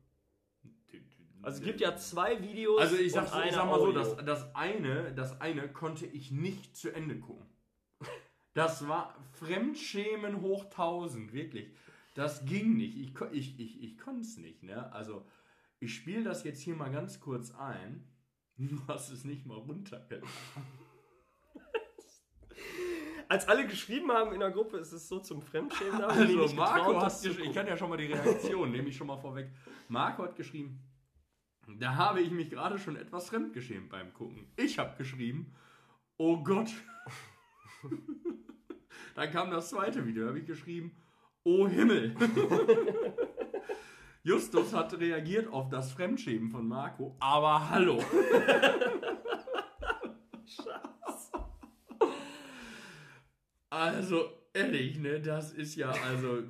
Also 1.42 1.60
es 1.60 1.64
gibt 1.64 1.80
ja 1.80 1.96
zwei 1.96 2.42
Videos. 2.42 2.82
Also 2.82 2.98
ich 2.98 3.12
sag, 3.12 3.24
und 3.24 3.30
so, 3.30 3.42
ich 3.42 3.54
sag 3.54 3.66
mal 3.66 3.80
so, 3.80 3.88
Audio. 3.88 4.00
das, 4.00 4.26
das, 4.26 4.56
eine, 4.56 5.14
das 5.14 5.40
eine 5.40 5.72
konnte 5.72 6.06
ich 6.06 6.32
nicht 6.32 6.76
zu 6.76 6.92
Ende 6.92 7.20
gucken. 7.20 7.46
Das 8.54 8.88
war 8.88 9.16
Fremdschämen 9.34 10.42
hoch 10.42 10.66
1000, 10.66 11.32
wirklich. 11.32 11.72
Das 12.16 12.44
ging 12.46 12.76
nicht. 12.76 12.98
Ich, 12.98 13.14
ich, 13.32 13.60
ich, 13.60 13.84
ich 13.84 13.98
konnte 14.00 14.22
es 14.22 14.38
nicht. 14.38 14.64
Ne? 14.64 14.92
Also 14.92 15.26
ich 15.80 15.94
spiele 15.94 16.24
das 16.24 16.44
jetzt 16.44 16.62
hier 16.62 16.76
mal 16.76 16.92
ganz 16.92 17.20
kurz 17.20 17.52
ein. 17.52 18.04
Du 18.60 18.82
hast 18.88 19.12
es 19.12 19.24
nicht 19.24 19.46
mal 19.46 19.60
runtergeladen. 19.60 20.28
Als 23.30 23.48
alle 23.48 23.68
geschrieben 23.68 24.12
haben 24.12 24.34
in 24.34 24.40
der 24.40 24.50
Gruppe, 24.50 24.78
ist 24.78 24.94
es 24.94 25.08
so 25.08 25.20
zum 25.20 25.44
Fremdschämen. 25.44 26.02
Also 26.02 26.56
Marco 26.56 26.94
getraut, 26.94 27.04
hat 27.04 27.22
geschrieben, 27.22 27.50
ich 27.50 27.54
kann 27.54 27.68
ja 27.68 27.78
schon 27.78 27.88
mal 27.88 27.98
die 27.98 28.06
Reaktion, 28.06 28.72
nehme 28.72 28.90
ich 28.90 28.98
schon 28.98 29.06
mal 29.06 29.18
vorweg. 29.18 29.52
Marco 29.90 30.24
hat 30.24 30.36
geschrieben, 30.36 30.80
da 31.68 31.96
habe 31.96 32.22
ich 32.22 32.32
mich 32.32 32.50
gerade 32.50 32.80
schon 32.80 32.96
etwas 32.96 33.30
fremdgeschämt 33.30 33.90
beim 33.90 34.14
Gucken. 34.14 34.48
Ich 34.56 34.80
habe 34.80 34.98
geschrieben, 34.98 35.54
oh 36.18 36.42
Gott. 36.44 36.70
Dann 39.16 39.32
kam 39.32 39.52
das 39.52 39.70
zweite 39.70 40.06
Video, 40.06 40.24
da 40.24 40.30
habe 40.30 40.40
ich 40.40 40.46
geschrieben, 40.46 40.96
oh 41.44 41.68
Himmel. 41.68 42.16
Justus 44.24 44.74
hat 44.74 44.98
reagiert 45.00 45.52
auf 45.52 45.70
das 45.70 45.92
Fremdschämen 45.92 46.50
von 46.50 46.68
Marco, 46.68 47.16
aber 47.20 47.70
hallo. 47.70 48.04
Also, 53.70 54.30
ehrlich, 54.54 54.98
ne, 54.98 55.22
das 55.22 55.52
ist 55.52 55.76
ja, 55.76 55.92
also, 55.92 56.44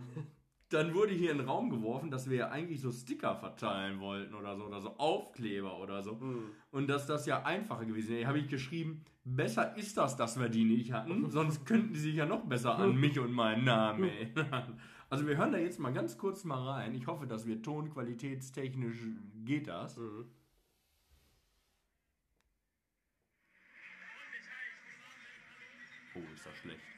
dann 0.70 0.94
wurde 0.94 1.14
hier 1.14 1.32
in 1.32 1.38
den 1.38 1.48
Raum 1.48 1.70
geworfen, 1.70 2.12
dass 2.12 2.30
wir 2.30 2.38
ja 2.38 2.50
eigentlich 2.50 2.82
so 2.82 2.92
Sticker 2.92 3.36
verteilen 3.36 4.00
wollten 4.00 4.34
oder 4.34 4.58
so, 4.58 4.66
oder 4.66 4.82
so 4.82 4.98
Aufkleber 4.98 5.80
oder 5.80 6.04
so. 6.04 6.20
Hm. 6.20 6.50
Und 6.72 6.88
dass 6.88 7.08
das 7.08 7.26
ja 7.26 7.44
einfacher 7.44 7.86
gewesen 7.86 8.10
wäre. 8.10 8.28
habe 8.28 8.40
ich 8.40 8.48
geschrieben, 8.48 9.06
besser 9.24 9.78
ist 9.78 9.98
das, 9.98 10.18
dass 10.18 10.40
wir 10.40 10.50
die 10.50 10.66
nicht 10.66 10.92
hatten, 10.92 11.30
sonst 11.32 11.66
könnten 11.66 11.94
die 11.94 12.00
sich 12.00 12.16
ja 12.16 12.26
noch 12.26 12.46
besser 12.46 12.78
an 12.78 12.98
mich 12.98 13.18
und 13.20 13.32
meinen 13.32 13.64
Namen 13.64 14.04
erinnern. 14.36 14.80
Also 15.10 15.26
wir 15.26 15.38
hören 15.38 15.54
da 15.54 15.58
jetzt 15.58 15.80
mal 15.80 15.94
ganz 15.94 16.18
kurz 16.18 16.44
mal 16.44 16.62
rein. 16.68 16.94
Ich 16.94 17.08
hoffe, 17.08 17.28
dass 17.28 17.48
wir 17.48 17.62
tonqualitätstechnisch 17.62 18.98
geht 19.46 19.68
das. 19.68 19.96
Mhm. 19.98 20.26
Oh, 26.16 26.20
ist 26.34 26.46
das 26.46 26.56
schlecht. 26.58 26.97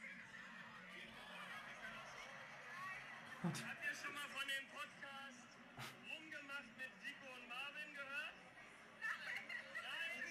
Habt 3.42 3.56
ihr 3.56 3.94
schon 3.96 4.12
mal 4.12 4.28
von 4.36 4.44
dem 4.52 4.68
Podcast 4.68 5.40
Rumgemacht 6.04 6.76
mit 6.76 6.92
Nico 7.00 7.24
und 7.32 7.48
Marvin 7.48 7.88
gehört? 7.96 8.36
Nein? 9.80 10.28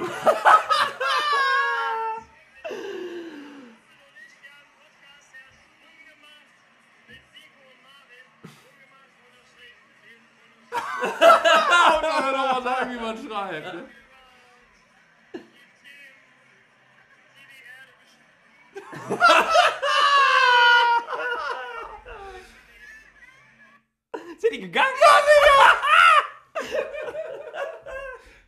Und 2.68 2.76
ich, 4.20 4.36
wir 4.42 4.50
haben 4.52 4.60
einen 4.60 4.76
Podcast, 4.76 5.32
der 5.32 5.48
ist 5.48 5.64
Rumgemacht 5.80 6.52
mit 7.08 7.24
Nico 7.32 7.64
und 7.64 7.80
Marvin. 7.80 8.28
Rumgemacht, 8.44 9.16
unterstrich, 9.24 9.80
Und 11.00 12.04
aber 12.04 12.36
noch 12.36 12.52
mal 12.52 12.60
sagen, 12.62 12.92
wie 12.92 13.00
man 13.00 13.16
schreibt. 13.16 13.72
Ne? 13.74 13.88
die 15.32 15.40
Themen, 15.80 16.20
die 17.32 17.44
die 17.48 17.64
Erde 17.64 17.96
bestimmen. 18.04 18.36
Sind 24.50 24.62
die 24.62 24.66
gegangen? 24.66 24.88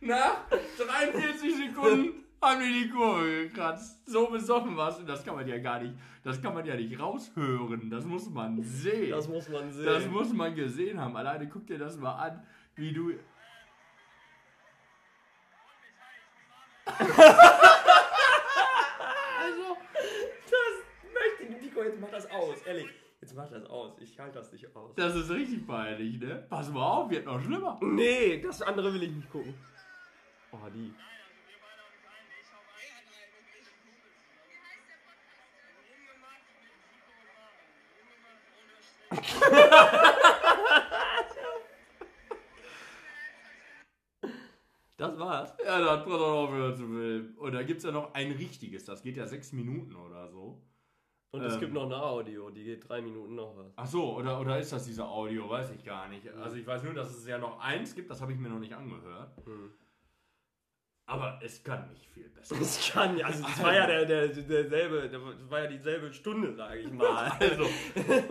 Nach 0.01 0.49
43 0.49 1.55
Sekunden 1.55 2.25
haben 2.41 2.59
die 2.59 2.83
die 2.83 2.89
Kurve 2.89 3.47
gekratzt. 3.47 4.05
So 4.05 4.27
besoffen 4.27 4.75
warst 4.75 4.99
du. 4.99 5.05
Das 5.05 5.23
kann 5.23 5.35
man 5.35 5.47
ja 5.47 5.57
gar 5.59 5.79
nicht, 5.79 5.93
das 6.23 6.41
kann 6.41 6.53
man 6.53 6.65
ja 6.65 6.75
nicht 6.75 6.99
raushören. 6.99 7.89
Das 7.89 8.03
muss 8.03 8.29
man 8.29 8.61
sehen. 8.61 9.11
Das 9.11 9.29
muss 9.29 9.47
man 9.47 9.71
sehen. 9.71 9.85
Das 9.85 10.05
muss 10.07 10.33
man 10.33 10.53
gesehen 10.53 10.99
haben. 10.99 11.15
Alleine 11.15 11.47
guck 11.47 11.65
dir 11.67 11.77
das 11.77 11.95
mal 11.97 12.15
an, 12.15 12.45
wie 12.75 12.91
du. 12.91 13.13
also, 16.85 17.07
das 20.51 20.73
möchte 21.13 21.45
Nico, 21.63 21.81
jetzt 21.81 21.97
mach 22.01 22.09
das 22.09 22.29
aus. 22.29 22.61
Ehrlich, 22.63 22.89
jetzt 23.23 23.35
mach 23.37 23.49
das 23.49 23.65
aus. 23.67 23.93
Ich 23.99 24.19
halte 24.19 24.39
das 24.39 24.51
nicht 24.51 24.75
aus. 24.75 24.93
Das 24.95 25.15
ist 25.15 25.29
richtig 25.29 25.65
peinlich, 25.65 26.19
ne? 26.19 26.45
Pass 26.49 26.69
mal 26.69 26.85
auf, 26.85 27.09
wird 27.09 27.25
noch 27.25 27.41
schlimmer. 27.41 27.79
Nee, 27.81 28.41
das 28.41 28.61
andere 28.61 28.93
will 28.93 29.03
ich 29.03 29.11
nicht 29.11 29.31
gucken. 29.31 29.53
Oh, 30.51 30.57
die. 30.73 30.93
Das 44.97 45.17
war's. 45.17 45.53
Ja, 45.65 45.79
da 45.79 45.91
hat 45.91 46.05
Brother 46.05 46.25
aufgehört 46.25 46.77
zu 46.77 46.87
filmen. 46.87 47.37
Und 47.37 47.53
da 47.53 47.63
gibt 47.63 47.77
es 47.77 47.85
ja 47.85 47.91
noch 47.91 48.13
ein 48.13 48.31
richtiges. 48.31 48.83
Das 48.83 49.01
geht 49.01 49.15
ja 49.15 49.27
sechs 49.27 49.53
Minuten 49.53 49.95
oder 49.95 50.29
so. 50.29 50.61
Und 51.33 51.41
es 51.43 51.55
Ähm. 51.55 51.59
gibt 51.61 51.73
noch 51.73 51.85
eine 51.85 51.95
Audio, 51.97 52.51
die 52.51 52.63
geht 52.63 52.87
drei 52.87 53.01
Minuten 53.01 53.33
noch 53.33 53.57
was. 53.57 53.73
Ach 53.75 53.87
so, 53.87 54.17
oder, 54.17 54.39
oder 54.39 54.59
ist 54.59 54.71
das 54.71 54.85
dieser 54.85 55.09
Audio? 55.09 55.49
Weiß 55.49 55.71
ich 55.71 55.83
gar 55.83 56.07
nicht. 56.07 56.27
Also 56.29 56.55
ich 56.57 56.65
weiß 56.67 56.83
nur, 56.83 56.93
dass 56.93 57.09
es 57.09 57.25
ja 57.27 57.39
noch 57.39 57.59
eins 57.59 57.95
gibt. 57.95 58.11
Das 58.11 58.21
habe 58.21 58.33
ich 58.33 58.37
mir 58.37 58.49
noch 58.49 58.59
nicht 58.59 58.73
angehört. 58.73 59.35
Hm. 59.45 59.71
Aber 61.07 61.39
es 61.43 61.63
kann 61.63 61.89
nicht 61.89 62.05
viel 62.05 62.29
besser. 62.29 62.55
Das 62.57 62.91
kann 62.91 63.17
ja, 63.17 63.25
also 63.25 63.43
das 63.43 63.63
war 63.63 63.73
ja 63.73 63.87
der, 63.87 64.05
der, 64.05 64.27
derselbe, 64.29 65.09
das 65.09 65.49
war 65.51 65.63
ja 65.63 65.67
dieselbe 65.67 66.13
Stunde, 66.13 66.53
sage 66.53 66.79
ich 66.79 66.91
mal. 66.91 67.31
Also, 67.39 67.65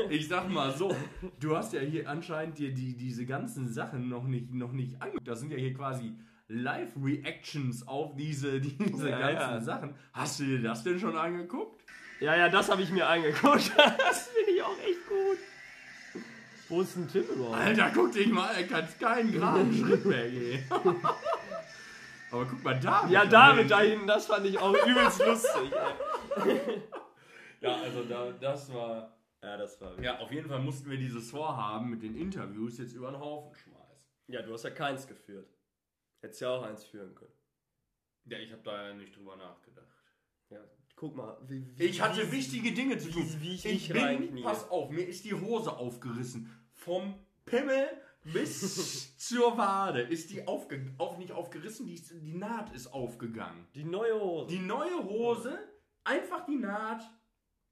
ich 0.09 0.29
sag 0.29 0.49
mal 0.49 0.71
so, 0.73 0.95
du 1.41 1.57
hast 1.57 1.73
ja 1.73 1.81
hier 1.81 2.09
anscheinend 2.09 2.57
dir 2.59 2.73
die, 2.73 2.97
diese 2.97 3.27
ganzen 3.27 3.69
Sachen 3.69 4.09
noch 4.09 4.25
nicht, 4.25 4.55
noch 4.55 4.73
nicht 4.73 5.03
angeguckt. 5.03 5.27
Das 5.27 5.41
sind 5.41 5.51
ja 5.51 5.59
hier 5.59 5.75
quasi 5.75 6.15
Live-Reactions 6.49 7.87
auf 7.89 8.15
diese, 8.15 8.61
diese 8.61 9.11
Ja, 9.11 9.19
ganzen 9.19 9.55
ja. 9.55 9.61
Sachen. 9.61 9.95
Hast 10.13 10.41
du 10.41 10.45
dir 10.45 10.63
das 10.63 10.83
denn 10.85 10.99
schon 10.99 11.17
angeguckt? 11.17 11.82
Ja, 12.23 12.37
ja, 12.37 12.49
das 12.49 12.71
habe 12.71 12.83
ich 12.83 12.91
mir 12.91 13.07
angeguckt. 13.09 13.73
Das 13.99 14.29
finde 14.29 14.51
ich 14.53 14.63
auch 14.63 14.79
echt 14.79 15.07
gut. 15.09 15.39
Wo 16.69 16.81
ist 16.83 16.95
denn 16.95 17.09
Tim 17.09 17.25
überhaupt? 17.25 17.57
Alter, 17.57 17.91
guck 17.93 18.13
dich 18.13 18.29
mal, 18.29 18.55
er 18.55 18.67
kann 18.67 18.87
keinen 19.01 19.33
geraden 19.33 19.75
Schritt 19.85 20.05
mehr 20.05 20.31
gehen. 20.37 20.65
Aber 22.31 22.47
guck 22.47 22.63
mal 22.63 22.79
da. 22.79 23.09
Ja, 23.09 23.25
David 23.27 23.71
da 23.71 23.81
hinten, 23.81 24.07
das 24.07 24.27
fand 24.27 24.47
ich 24.47 24.57
auch 24.57 24.73
übelst 24.87 25.19
lustig. 25.27 25.73
Ja, 27.61 27.75
also 27.83 28.05
da, 28.05 28.31
das 28.41 28.73
war. 28.73 29.19
Ja, 29.43 29.57
das 29.57 29.81
war. 29.81 29.99
Ja, 30.01 30.19
auf 30.21 30.31
jeden 30.31 30.49
Fall 30.49 30.61
mussten 30.61 30.89
wir 30.89 30.99
dieses 30.99 31.29
Vorhaben 31.31 31.91
mit 31.91 32.03
den 32.03 32.15
Interviews 32.17 32.79
jetzt 32.79 32.93
über 32.95 33.11
den 33.11 33.19
Haufen 33.21 33.53
schmeißen. 33.55 34.09
Ja, 34.29 34.43
du 34.43 34.53
hast 34.53 34.63
ja 34.63 34.71
keins 34.71 35.09
geführt. 35.09 35.49
Hättest 36.23 36.41
ja 36.41 36.51
auch 36.51 36.63
eins 36.63 36.85
führen 36.85 37.15
können. 37.17 37.35
Ja, 38.27 38.39
ich 38.39 38.53
habe 38.53 38.63
da 38.63 38.89
ja 38.89 38.95
nicht 38.95 39.17
drüber 39.17 39.35
nachgedacht. 39.37 39.89
Ja, 40.51 40.61
guck 41.03 41.17
mal. 41.17 41.37
Wie, 41.49 41.67
wie, 41.77 41.83
Ich 41.83 42.01
hatte 42.01 42.29
wie- 42.29 42.37
wichtige 42.37 42.71
Dinge 42.71 42.97
zu 42.97 43.11
tun. 43.11 43.27
wie 43.41 43.55
ich 43.55 43.67
ich 43.67 43.89
bin, 43.89 44.41
pass 44.41 44.71
auf, 44.71 44.89
mir 44.91 45.05
ist 45.05 45.25
die 45.25 45.35
Hose 45.35 45.77
aufgerissen. 45.77 46.49
Vom 46.75 47.15
Pimmel 47.45 47.89
bis 48.23 49.17
zur 49.19 49.59
Wade 49.59 50.03
ist 50.03 50.31
die 50.31 50.47
aufge 50.47 50.95
auf, 50.99 51.19
nicht 51.19 51.33
aufgerissen, 51.33 51.87
die, 51.87 51.95
ist, 51.95 52.13
die 52.23 52.35
Naht 52.35 52.73
ist 52.73 52.87
aufgegangen. 52.95 53.67
Die 53.75 53.83
neue 53.83 54.15
Hose. 54.21 54.47
Die 54.55 54.61
neue 54.61 55.03
Hose, 55.03 55.59
einfach 56.05 56.47
die 56.47 56.55
Naht 56.55 57.03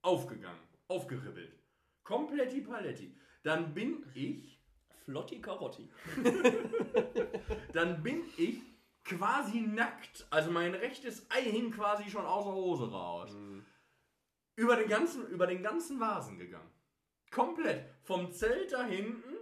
aufgegangen, 0.03 0.59
aufgeribbelt. 0.89 1.57
Komplett 2.03 2.53
die 2.53 2.63
Paletti. 2.63 3.15
Dann 3.45 3.73
bin 3.75 4.05
ich, 4.15 4.61
Flotti 5.05 5.41
Karotti. 5.41 5.89
dann 7.73 8.03
bin 8.03 8.23
ich 8.37 8.59
quasi 9.05 9.61
nackt. 9.61 10.27
Also 10.31 10.51
mein 10.51 10.75
rechtes 10.75 11.27
Ei 11.31 11.43
hing 11.43 11.71
quasi 11.71 12.11
schon 12.11 12.25
aus 12.27 12.45
der 12.45 12.55
Hose 12.55 12.91
raus. 12.91 13.37
Über 14.57 14.77
den 14.77 14.89
ganzen, 14.89 15.27
über 15.29 15.47
den 15.47 15.63
ganzen 15.63 15.99
Vasen 16.01 16.39
gegangen. 16.39 16.71
Komplett. 17.31 17.87
Vom 18.03 18.31
Zelt 18.33 18.73
da 18.73 18.85
hinten, 18.85 19.35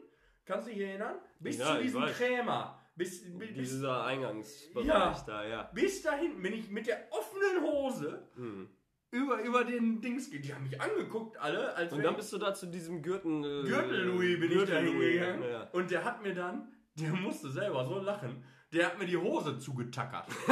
kannst 0.45 0.69
du 0.69 0.73
dich 0.73 0.81
erinnern? 0.81 1.17
Bis 1.41 1.59
Ja, 1.59 1.77
zu 1.77 1.83
diesem. 1.83 2.03
Krämer. 2.07 2.75
Bis, 2.95 3.23
bis, 3.39 3.55
Dieser 3.55 4.05
Eingangsbereich 4.05 4.87
Ja. 4.87 5.25
da, 5.25 5.45
ja. 5.47 5.63
bis 5.73 6.03
dahin 6.03 6.43
bin 6.43 6.53
ich 6.53 6.69
mit 6.69 6.87
der 6.89 7.07
offenen 7.13 7.63
Hose 7.63 8.29
Hm. 8.35 8.69
über, 9.13 9.41
über 9.43 9.65
den 9.65 10.01
Dings 10.01 10.29
geht. 10.31 10.45
Die 10.45 10.53
haben 10.53 10.65
mich 10.65 10.81
angeguckt, 10.81 11.37
alle. 11.37 11.75
Und 11.93 12.03
dann 12.03 12.17
bist 12.17 12.33
du 12.33 12.39
da 12.39 12.55
zu 12.55 12.67
diesem 12.67 13.01
Gürtel... 13.03 13.65
Äh, 13.65 13.69
Gürtel-Louis 13.69 14.41
bin 14.41 14.51
ich 14.51 14.65
da 14.69 14.79
hingegangen. 14.79 15.49
Ja. 15.49 15.69
Und 15.73 15.91
der 15.93 16.05
hat 16.05 16.23
mir 16.23 16.35
dann, 16.35 16.73
der 16.95 17.13
musste 17.13 17.51
selber 17.51 17.85
so 17.85 18.01
lachen, 18.01 18.45
der 18.73 18.87
hat 18.87 18.99
mir 18.99 19.07
die 19.07 19.17
Hose 19.17 19.59
zugetackert. 19.59 20.27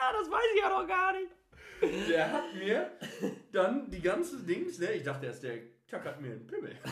Ah, 0.00 0.12
das 0.12 0.30
weiß 0.30 0.44
ich 0.54 0.60
ja 0.62 0.68
noch 0.70 0.86
gar 0.86 1.12
nicht. 1.12 1.30
Der 2.08 2.32
hat 2.32 2.54
mir 2.54 2.92
dann 3.52 3.90
die 3.90 4.00
ganze 4.00 4.42
Dings, 4.42 4.78
ne, 4.78 4.92
ich 4.92 5.02
dachte 5.02 5.26
erst, 5.26 5.42
der 5.42 5.58
tackert 5.86 6.20
mir 6.20 6.32
einen 6.32 6.46
Pimmel. 6.46 6.76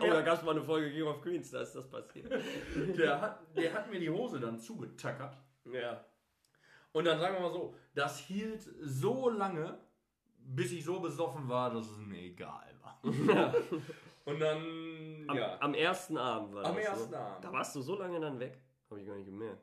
oh, 0.00 0.06
da 0.06 0.22
gab 0.22 0.38
es 0.38 0.42
mal 0.42 0.52
eine 0.52 0.62
Folge 0.62 0.90
King 0.90 1.04
of 1.04 1.20
Queens, 1.20 1.50
da 1.50 1.60
ist 1.60 1.74
das 1.74 1.88
passiert. 1.88 2.32
Der 2.96 3.20
hat, 3.20 3.40
der 3.56 3.72
hat 3.72 3.90
mir 3.90 4.00
die 4.00 4.10
Hose 4.10 4.40
dann 4.40 4.58
zugetackert. 4.58 5.36
Ja. 5.72 6.04
Und 6.92 7.04
dann 7.04 7.18
sagen 7.18 7.34
wir 7.34 7.40
mal 7.40 7.52
so, 7.52 7.76
das 7.94 8.18
hielt 8.18 8.62
so 8.80 9.28
lange, 9.28 9.78
bis 10.38 10.72
ich 10.72 10.84
so 10.84 11.00
besoffen 11.00 11.48
war, 11.48 11.72
dass 11.72 11.90
es 11.90 11.98
mir 11.98 12.20
egal 12.20 12.74
war. 12.82 13.00
Und 14.24 14.40
dann, 14.40 15.24
Am, 15.28 15.36
ja. 15.36 15.58
am 15.60 15.74
ersten 15.74 16.16
Abend 16.16 16.54
war 16.54 16.64
Am 16.64 16.76
das 16.76 16.84
ersten 16.86 17.10
so. 17.10 17.16
Abend. 17.16 17.44
Da 17.44 17.52
warst 17.52 17.76
du 17.76 17.82
so 17.82 17.98
lange 17.98 18.20
dann 18.20 18.38
weg? 18.40 18.58
Habe 18.90 19.00
ich 19.00 19.06
gar 19.06 19.16
nicht 19.16 19.26
gemerkt. 19.26 19.62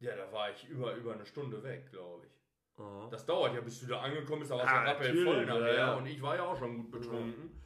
Ja, 0.00 0.16
da 0.16 0.30
war 0.32 0.50
ich 0.50 0.68
über, 0.68 0.94
über 0.94 1.14
eine 1.14 1.24
Stunde 1.24 1.62
weg, 1.62 1.90
glaube 1.90 2.26
ich. 2.26 2.32
Aha. 2.78 3.08
Das 3.10 3.24
dauert 3.24 3.54
ja, 3.54 3.60
bis 3.60 3.80
du 3.80 3.86
da 3.86 4.00
angekommen 4.00 4.40
bist, 4.40 4.52
aber 4.52 4.62
es 4.62 4.68
Ah, 4.68 4.74
war 4.74 4.86
rappel 4.86 5.08
natürlich, 5.08 5.24
voll 5.24 5.46
ja, 5.46 5.54
nachher 5.54 5.76
ja. 5.76 5.94
und 5.94 6.06
ich 6.06 6.20
war 6.22 6.36
ja 6.36 6.42
auch 6.44 6.56
schon 6.56 6.76
gut 6.78 6.90
betrunken. 6.90 7.60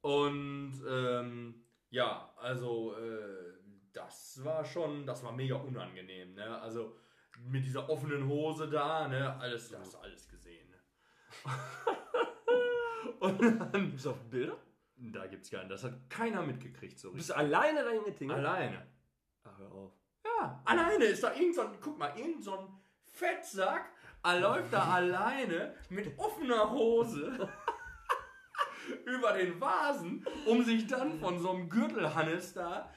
Und 0.00 0.72
ähm, 0.88 1.64
ja, 1.90 2.32
also 2.36 2.94
äh, 2.96 3.54
das 3.92 4.42
war 4.44 4.64
schon, 4.64 5.06
das 5.06 5.22
war 5.24 5.32
mega 5.32 5.56
unangenehm, 5.56 6.34
ne? 6.34 6.60
Also 6.60 6.96
mit 7.44 7.64
dieser 7.64 7.88
offenen 7.88 8.26
Hose 8.28 8.68
da, 8.68 9.06
ne? 9.08 9.36
Alles, 9.38 9.70
das 9.70 9.80
hast 9.80 9.94
du 9.94 9.98
alles 9.98 10.28
gesehen. 10.28 10.68
Ne? 10.70 10.76
und 13.20 13.40
dann, 13.40 13.92
Bist 13.92 14.06
du 14.06 14.10
auf 14.10 14.20
Bilder? 14.30 14.56
Da 14.98 15.26
gibt's 15.26 15.50
nicht, 15.52 15.70
das 15.70 15.84
hat 15.84 16.10
keiner 16.10 16.42
mitgekriegt 16.42 16.98
so 16.98 17.12
Bist 17.12 17.30
richtig. 17.30 17.36
du 17.36 17.56
alleine 17.56 17.84
dahin 17.84 18.04
getingelt? 18.04 18.38
Alleine. 18.38 18.86
Ach, 19.44 19.58
hör 19.58 19.72
auf. 19.72 19.92
Ja, 20.24 20.60
alleine 20.64 21.04
ist 21.04 21.22
da 21.22 21.34
irgend 21.34 21.54
so 21.54 21.62
ein, 21.62 21.78
guck 21.80 21.98
mal, 21.98 22.12
irgend 22.16 22.44
so 22.44 22.58
ein 22.58 22.68
Fettsack, 23.06 23.92
er 24.22 24.40
läuft 24.40 24.72
da 24.72 24.84
alleine 24.84 25.74
mit 25.88 26.18
offener 26.18 26.70
Hose 26.70 27.48
über 29.06 29.32
den 29.32 29.60
Vasen, 29.60 30.26
um 30.46 30.62
sich 30.62 30.86
dann 30.86 31.18
von 31.18 31.38
so 31.38 31.50
einem 31.50 31.68
Gürtelhannes 31.68 32.54
da 32.54 32.90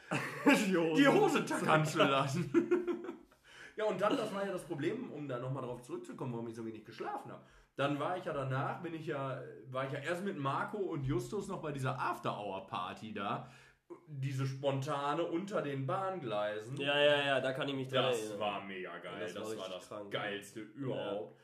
die 0.46 1.08
Hose 1.08 1.46
tackern 1.46 1.86
zu 1.86 2.00
lassen. 2.00 2.52
ja, 3.76 3.86
und 3.86 4.02
dann, 4.02 4.18
das 4.18 4.34
war 4.34 4.46
ja 4.46 4.52
das 4.52 4.64
Problem, 4.64 5.12
um 5.12 5.28
da 5.28 5.40
nochmal 5.40 5.64
drauf 5.64 5.82
zurückzukommen, 5.84 6.34
warum 6.34 6.48
ich 6.48 6.56
so 6.56 6.66
wenig 6.66 6.84
geschlafen 6.84 7.32
habe. 7.32 7.44
Dann 7.76 8.00
war 8.00 8.18
ich 8.18 8.26
ja 8.26 8.34
danach, 8.34 8.82
bin 8.82 8.94
ich 8.94 9.08
ja, 9.08 9.42
war 9.70 9.86
ich 9.88 9.94
ja 9.94 10.00
erst 10.00 10.24
mit 10.24 10.38
Marco 10.38 10.78
und 10.78 11.04
Justus 11.04 11.48
noch 11.48 11.62
bei 11.62 11.72
dieser 11.72 11.98
After-Hour-Party 12.00 13.14
da. 13.14 13.50
Diese 14.08 14.46
spontane 14.46 15.24
unter 15.24 15.62
den 15.62 15.86
Bahngleisen. 15.86 16.78
Ja, 16.78 16.98
ja, 16.98 17.26
ja, 17.26 17.42
da 17.42 17.52
kann 17.54 17.68
ich 17.68 17.76
mich 17.76 17.88
dran 17.90 18.04
Das 18.06 18.20
erinnern. 18.22 18.40
war 18.40 18.62
mega 18.64 18.98
geil. 19.00 19.20
Das 19.22 19.34
Das, 19.34 19.58
war 19.58 19.70
das 19.70 19.88
krank. 19.88 20.12
geilste 20.12 20.62
überhaupt. 20.62 21.38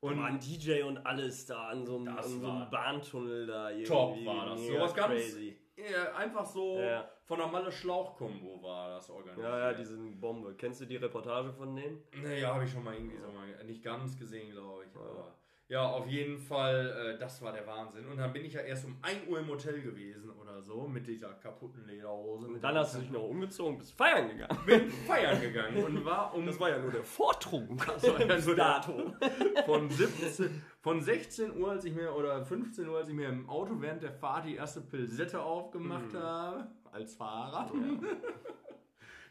Und 0.00 0.12
Und 0.12 0.18
war 0.18 0.26
ein 0.26 0.38
DJ 0.38 0.82
und 0.82 0.98
alles 1.06 1.46
da 1.46 1.68
an 1.68 1.86
so 1.86 1.96
einem, 1.96 2.08
an 2.08 2.22
so 2.22 2.46
einem 2.50 2.70
Bahntunnel 2.70 3.46
da 3.46 3.70
irgendwie. 3.70 3.84
top 3.86 4.24
war 4.26 4.46
das. 4.50 4.60
Mega 4.60 4.74
Sowas 4.74 4.94
ganz 4.94 5.12
crazy. 5.14 5.58
ja, 5.76 6.14
einfach 6.14 6.44
so 6.44 6.78
Ja. 6.78 7.08
von 7.24 7.38
der 7.38 7.46
Malle 7.48 7.72
Schlauch-Kombo 7.72 8.62
war 8.62 8.90
das 8.90 9.08
organisiert. 9.08 9.48
Ja, 9.48 9.58
ja, 9.70 9.72
die 9.72 9.84
sind 9.84 10.20
Bombe. 10.20 10.54
Kennst 10.56 10.82
du 10.82 10.84
die 10.84 10.96
Reportage 10.96 11.52
von 11.54 11.74
denen? 11.74 12.02
Naja, 12.22 12.52
habe 12.54 12.64
ich 12.64 12.70
schon 12.70 12.84
mal 12.84 12.92
irgendwie 12.94 13.16
so 13.16 13.28
mal 13.32 13.64
nicht 13.64 13.82
ganz 13.82 14.18
gesehen, 14.18 14.50
glaube 14.52 14.84
ich. 14.84 14.94
Aber 14.94 15.34
ja, 15.68 15.88
auf 15.88 16.06
jeden 16.06 16.36
Fall, 16.38 17.14
äh, 17.14 17.18
das 17.18 17.40
war 17.40 17.52
der 17.52 17.66
Wahnsinn. 17.66 18.06
Und 18.06 18.18
dann 18.18 18.32
bin 18.32 18.44
ich 18.44 18.52
ja 18.52 18.60
erst 18.60 18.84
um 18.84 18.96
1 19.00 19.26
Uhr 19.28 19.38
im 19.40 19.48
Hotel 19.48 19.80
gewesen 19.80 20.30
oder 20.30 20.60
so 20.60 20.86
mit 20.86 21.06
dieser 21.06 21.32
kaputten 21.34 21.86
Lederhose. 21.86 22.46
Und 22.48 22.60
dann 22.62 22.76
hast 22.76 22.94
du 22.94 22.98
dich 23.00 23.10
noch 23.10 23.22
umgezogen, 23.22 23.78
bist 23.78 23.92
feiern 23.96 24.28
gegangen. 24.28 24.58
bin 24.66 24.90
feiern 24.90 25.40
gegangen 25.40 25.82
und 25.82 26.04
war 26.04 26.34
um 26.34 26.44
Das 26.46 26.60
war 26.60 26.68
ja 26.68 26.78
nur 26.78 26.90
der 26.92 27.02
Vortrunk. 27.04 27.84
Das 27.86 28.02
war 28.06 28.20
ja 28.20 28.26
der- 28.26 28.54
dato. 28.54 29.14
von 29.66 29.88
17, 29.90 30.62
von 30.82 31.00
16 31.00 31.56
Uhr, 31.58 31.70
als 31.70 31.84
ich 31.86 31.94
mir, 31.94 32.14
oder 32.14 32.44
15 32.44 32.86
Uhr, 32.88 32.98
als 32.98 33.08
ich 33.08 33.14
mir 33.14 33.28
im 33.30 33.48
Auto 33.48 33.80
während 33.80 34.02
der 34.02 34.12
Fahrt 34.12 34.44
die 34.44 34.56
erste 34.56 34.82
Pilsette 34.82 35.40
aufgemacht 35.40 36.12
habe, 36.14 36.68
als 36.92 37.14
Fahrer. 37.14 37.70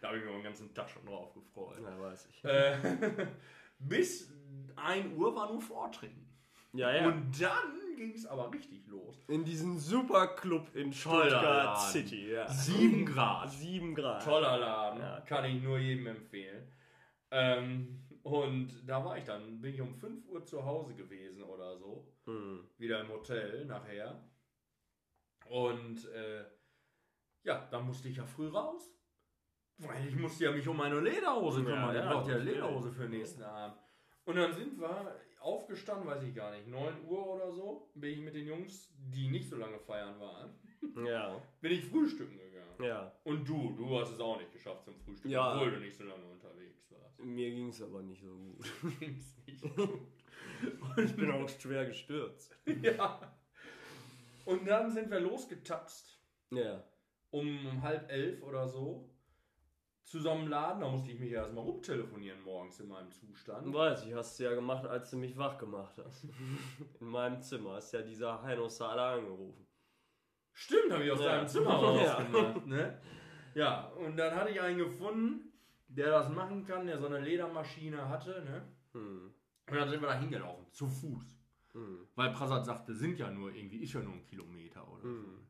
da 0.01 0.07
habe 0.07 0.17
ich 0.17 0.25
mir 0.25 0.31
den 0.31 0.43
ganzen 0.43 0.73
Tag 0.73 0.89
schon 0.89 1.05
drauf 1.05 1.31
gefreut. 1.33 1.77
Ja, 1.81 1.99
weiß 2.01 2.27
ich. 2.31 2.43
Äh, 2.43 2.75
bis 3.79 4.33
1 4.75 5.15
Uhr 5.15 5.35
war 5.35 5.51
nur 5.51 5.61
Vortrinken. 5.61 6.22
Ja, 6.73 6.91
ja. 6.93 7.07
Und 7.07 7.39
dann 7.41 7.95
ging 7.95 8.13
es 8.13 8.25
aber 8.25 8.51
richtig 8.51 8.87
los. 8.87 9.23
in 9.27 9.43
diesem 9.45 9.77
Superclub 9.77 10.75
in 10.75 10.91
Toller 10.91 11.25
Stuttgart 11.29 11.43
Laden. 11.77 11.91
City. 11.91 12.31
Ja. 12.31 12.47
7 12.47 13.05
Grad. 13.05 13.51
7 13.51 13.93
Grad. 13.95 14.23
Toller 14.23 14.57
Laden, 14.57 14.99
Ja. 14.99 15.21
kann 15.21 15.45
ich 15.45 15.61
nur 15.61 15.77
jedem 15.77 16.07
empfehlen. 16.07 16.71
Ähm, 17.31 17.99
und 18.23 18.87
da 18.87 19.03
war 19.03 19.17
ich 19.17 19.23
dann, 19.23 19.61
bin 19.61 19.73
ich 19.73 19.81
um 19.81 19.93
5 19.93 20.27
Uhr 20.27 20.43
zu 20.45 20.63
Hause 20.65 20.95
gewesen 20.95 21.43
oder 21.43 21.77
so. 21.77 22.07
Hm. 22.25 22.67
wieder 22.77 23.01
im 23.01 23.09
Hotel 23.09 23.65
nachher. 23.65 24.23
Und 25.49 26.05
äh, 26.09 26.45
ja, 27.43 27.67
dann 27.69 27.85
musste 27.85 28.07
ich 28.07 28.17
ja 28.17 28.25
früh 28.25 28.47
raus. 28.47 28.89
Weil 29.77 30.07
ich 30.07 30.15
musste 30.15 30.45
ja 30.45 30.51
mich 30.51 30.67
um 30.67 30.77
meine 30.77 30.99
Lederhose 30.99 31.63
kümmern. 31.63 31.93
ja, 31.95 32.03
ich 32.03 32.09
brauchte 32.09 32.31
ja. 32.31 32.37
Lederhose 32.37 32.91
für 32.91 33.01
den 33.03 33.11
nächsten 33.11 33.43
Abend. 33.43 33.77
Und 34.25 34.35
dann 34.37 34.53
sind 34.53 34.79
wir 34.79 35.19
aufgestanden, 35.43 36.07
weiß 36.07 36.23
ich 36.23 36.33
gar 36.33 36.51
nicht, 36.55 36.67
9 36.67 37.05
Uhr 37.05 37.27
oder 37.35 37.51
so, 37.51 37.89
bin 37.95 38.11
ich 38.13 38.19
mit 38.19 38.35
den 38.35 38.47
Jungs, 38.47 38.93
die 38.97 39.29
nicht 39.29 39.49
so 39.49 39.55
lange 39.57 39.79
feiern 39.79 40.19
waren, 40.19 40.51
Ja, 41.07 41.41
bin 41.61 41.71
ich 41.71 41.85
frühstücken 41.85 42.37
gegangen. 42.37 42.83
ja. 42.83 43.11
Und 43.23 43.47
du, 43.47 43.73
du 43.77 43.99
hast 43.99 44.11
es 44.11 44.19
auch 44.19 44.37
nicht 44.37 44.51
geschafft 44.51 44.83
zum 44.85 44.95
Frühstück, 44.99 45.31
Ja. 45.31 45.53
obwohl 45.55 45.71
du 45.71 45.79
nicht 45.79 45.95
so 45.95 46.03
lange 46.03 46.25
unterwegs 46.25 46.91
warst. 46.91 47.19
Mir 47.19 47.49
ging 47.51 47.69
es 47.69 47.81
aber 47.81 48.01
nicht 48.01 48.21
so 48.23 48.35
gut. 48.35 48.65
Ging's 48.99 49.35
nicht 49.45 49.61
gut. 49.61 49.99
Ich 50.97 51.13
bin 51.15 51.29
auch 51.29 51.49
schwer 51.49 51.85
gestürzt. 51.87 52.55
ja. 52.81 53.35
Und 54.45 54.65
dann 54.65 54.91
sind 54.91 55.09
wir 55.11 55.19
losgetapst. 55.19 56.17
Ja. 56.51 56.83
um 57.31 57.81
halb 57.81 58.09
elf 58.11 58.41
oder 58.43 58.67
so 58.67 59.09
zusammen 60.03 60.47
laden. 60.47 60.81
Da 60.81 60.89
musste 60.89 61.11
ich 61.11 61.19
mich 61.19 61.31
ja 61.31 61.41
erstmal 61.41 61.63
rumtelefonieren 61.63 62.41
morgens 62.43 62.79
in 62.79 62.87
meinem 62.87 63.11
Zustand. 63.11 63.73
Weiß 63.73 64.05
ich, 64.05 64.13
hast 64.13 64.39
du 64.39 64.43
ja 64.43 64.53
gemacht, 64.53 64.85
als 64.85 65.09
du 65.11 65.17
mich 65.17 65.37
wach 65.37 65.57
gemacht 65.57 65.95
hast. 66.03 66.25
In 66.99 67.07
meinem 67.07 67.41
Zimmer 67.41 67.73
hast 67.75 67.93
ja 67.93 68.01
dieser 68.01 68.41
Heino 68.41 68.67
Sala 68.67 69.13
angerufen. 69.15 69.65
Stimmt, 70.51 70.91
habe 70.91 71.03
ich 71.03 71.11
aus 71.11 71.19
Ja. 71.19 71.25
deinem 71.37 71.47
Zimmer 71.47 71.69
Ja. 72.03 72.13
rausgemacht. 72.15 72.65
Ne? 72.67 73.01
Ja, 73.55 73.87
und 73.89 74.17
dann 74.17 74.35
hatte 74.35 74.51
ich 74.51 74.61
einen 74.61 74.77
gefunden, 74.77 75.51
der 75.87 76.09
das 76.11 76.29
machen 76.29 76.65
kann, 76.65 76.85
der 76.87 76.99
so 76.99 77.07
eine 77.07 77.19
Ledermaschine 77.19 78.07
hatte. 78.09 78.43
Ne? 78.43 78.67
Hm. 78.93 79.33
Und 79.69 79.75
dann 79.75 79.89
sind 79.89 80.01
wir 80.01 80.09
da 80.09 80.19
hingelaufen, 80.19 80.65
zu 80.71 80.87
Fuß. 80.87 81.23
Hm. 81.73 82.07
Weil 82.15 82.31
Prasad 82.31 82.65
sagte, 82.65 82.93
sind 82.93 83.17
ja 83.19 83.31
nur 83.31 83.51
irgendwie, 83.53 83.77
ist 83.83 83.93
ja 83.93 84.01
nur 84.01 84.13
ein 84.13 84.23
Kilometer 84.25 84.87
oder 84.91 85.01
so. 85.01 85.07
Hm. 85.07 85.47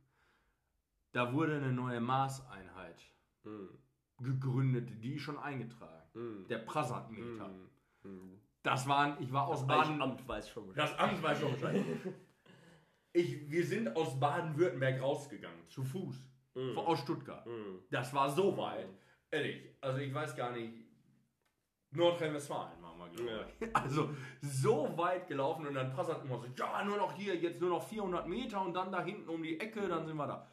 Da 1.11 1.33
wurde 1.33 1.55
eine 1.57 1.71
neue 1.73 1.99
Maßeinheit 2.01 3.01
Hm. 3.43 3.69
Gegründet, 4.23 4.89
die 5.03 5.15
ist 5.15 5.21
schon 5.23 5.37
eingetragen. 5.37 6.03
Hm. 6.13 6.47
Der 6.47 6.59
Prasad-Meter. 6.59 7.45
Hm. 7.45 7.69
Hm. 8.03 8.39
Das 8.63 8.87
waren, 8.87 9.17
ich 9.21 9.31
war 9.33 9.47
aus 9.47 9.59
Das 9.59 9.67
Baden. 9.67 10.01
Amt 10.01 10.27
weiß 10.27 10.49
schon 10.49 10.67
Bescheid. 10.67 10.83
Das 10.89 10.97
Amt 10.99 11.21
weiß 11.21 11.39
schon 11.39 11.53
Bescheid. 11.53 11.83
Ich, 13.15 13.47
wir 13.51 13.63
sind 13.63 13.95
aus 13.95 14.19
Baden-Württemberg 14.19 14.99
rausgegangen, 14.99 15.67
zu 15.67 15.83
Fuß, 15.83 16.15
Hm. 16.55 16.75
aus 16.79 16.97
Stuttgart. 16.99 17.45
Hm. 17.45 17.79
Das 17.91 18.11
war 18.11 18.27
so 18.27 18.57
weit. 18.57 18.87
Ehrlich, 19.29 19.69
also 19.81 19.99
ich 19.99 20.11
weiß 20.11 20.35
gar 20.35 20.51
nicht. 20.51 20.73
Nordrhein-Westfalen 21.91 22.81
waren 22.81 22.97
wir, 22.97 23.09
glaube 23.09 23.45
ich. 23.59 23.69
Also 23.75 24.09
so 24.41 24.97
weit 24.97 25.27
gelaufen 25.27 25.67
und 25.67 25.75
dann 25.75 25.91
Prasad 25.93 26.23
immer 26.25 26.39
so, 26.39 26.47
ja, 26.57 26.83
nur 26.83 26.97
noch 26.97 27.13
hier, 27.13 27.35
jetzt 27.35 27.61
nur 27.61 27.69
noch 27.69 27.83
400 27.87 28.27
Meter 28.27 28.61
und 28.65 28.73
dann 28.73 28.91
da 28.91 29.03
hinten 29.03 29.29
um 29.29 29.43
die 29.43 29.59
Ecke, 29.59 29.87
dann 29.87 30.07
sind 30.07 30.17
wir 30.17 30.25
da. 30.25 30.47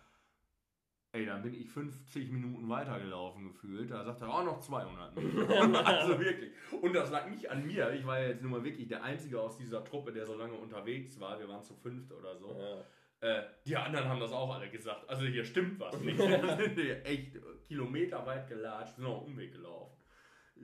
Ey, 1.13 1.27
dann 1.27 1.43
bin 1.43 1.55
ich 1.55 1.69
50 1.69 2.31
Minuten 2.31 2.69
weitergelaufen 2.69 3.45
gefühlt. 3.45 3.91
Da 3.91 4.05
sagt 4.05 4.21
er 4.21 4.33
auch 4.33 4.45
noch 4.45 4.61
200 4.61 5.17
Meter. 5.17 5.87
also 5.87 6.21
wirklich. 6.21 6.53
Und 6.81 6.93
das 6.93 7.11
lag 7.11 7.29
nicht 7.29 7.51
an 7.51 7.67
mir. 7.67 7.93
Ich 7.93 8.07
war 8.07 8.21
ja 8.21 8.29
jetzt 8.29 8.43
nun 8.43 8.53
mal 8.53 8.63
wirklich 8.63 8.87
der 8.87 9.03
Einzige 9.03 9.41
aus 9.41 9.57
dieser 9.59 9.83
Truppe, 9.85 10.13
der 10.13 10.25
so 10.25 10.35
lange 10.37 10.55
unterwegs 10.55 11.19
war. 11.19 11.41
Wir 11.41 11.49
waren 11.49 11.65
zu 11.65 11.75
fünft 11.75 12.13
oder 12.13 12.37
so. 12.37 12.57
Ja. 12.57 12.85
Äh, 13.21 13.43
die 13.67 13.77
anderen 13.77 14.09
haben 14.09 14.21
das 14.21 14.33
auch 14.33 14.55
alle 14.55 14.71
gesagt. 14.71 15.09
Also 15.09 15.25
hier 15.27 15.45
stimmt 15.45 15.81
was 15.81 16.01
nicht. 16.01 16.19
Wir 16.19 16.57
sind 16.57 16.79
hier 16.79 17.05
echt 17.05 17.39
kilometerweit 17.67 18.49
gelatscht, 18.49 18.97
sind 18.97 19.05
auch 19.05 19.23
einen 19.23 19.33
Umweg 19.33 19.53
gelaufen. 19.53 19.97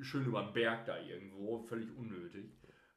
Schön 0.01 0.27
über 0.27 0.43
den 0.43 0.53
Berg 0.53 0.87
da 0.87 0.99
irgendwo, 0.99 1.59
völlig 1.59 1.95
unnötig. 1.97 2.53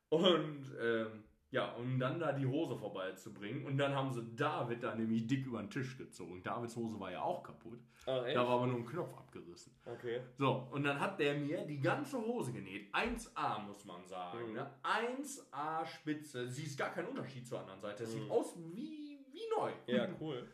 Und 0.10 0.66
ähm, 0.82 1.24
Ja, 1.52 1.74
um 1.74 1.98
dann 1.98 2.20
da 2.20 2.32
die 2.32 2.46
Hose 2.46 2.76
vorbeizubringen. 2.78 3.66
Und 3.66 3.78
dann 3.80 3.96
haben 3.96 4.14
sie 4.14 4.24
David 4.36 4.84
da 4.84 4.94
nämlich 4.94 5.26
dick 5.26 5.46
über 5.48 5.60
den 5.60 5.70
Tisch 5.72 5.98
gezogen. 5.98 6.44
Davids 6.44 6.76
Hose 6.76 7.00
war 7.00 7.12
ja 7.12 7.24
auch 7.24 7.42
kaputt. 7.42 7.80
Ach, 8.06 8.24
echt? 8.24 8.36
Da 8.36 8.42
war 8.48 8.56
aber 8.58 8.68
nur 8.68 8.78
ein 8.78 8.86
Knopf 8.86 9.14
abgerissen. 9.18 9.74
Okay. 9.86 10.22
So, 10.38 10.68
und 10.72 10.84
dann 10.84 11.00
hat 11.00 11.20
der 11.20 11.34
mir 11.40 11.66
die 11.66 11.80
ganze 11.80 12.20
Hose 12.20 12.52
genäht. 12.54 12.94
1A, 12.94 13.60
muss 13.66 13.84
man 13.84 14.06
sagen. 14.06 14.50
Mhm. 14.50 14.54
Ne? 14.54 14.70
1A 14.84 15.86
Spitze. 15.86 16.48
Sie 16.48 16.64
ist 16.64 16.78
gar 16.78 16.92
kein 16.92 17.08
Unterschied 17.08 17.48
zur 17.48 17.60
anderen 17.62 17.82
Seite. 17.82 18.04
Es 18.04 18.14
Mhm. 18.16 18.20
sieht 18.22 18.30
aus 18.32 18.56
wie, 18.74 19.20
wie 19.32 19.50
neu. 19.58 19.72
Ja, 19.88 20.08
cool. 20.22 20.48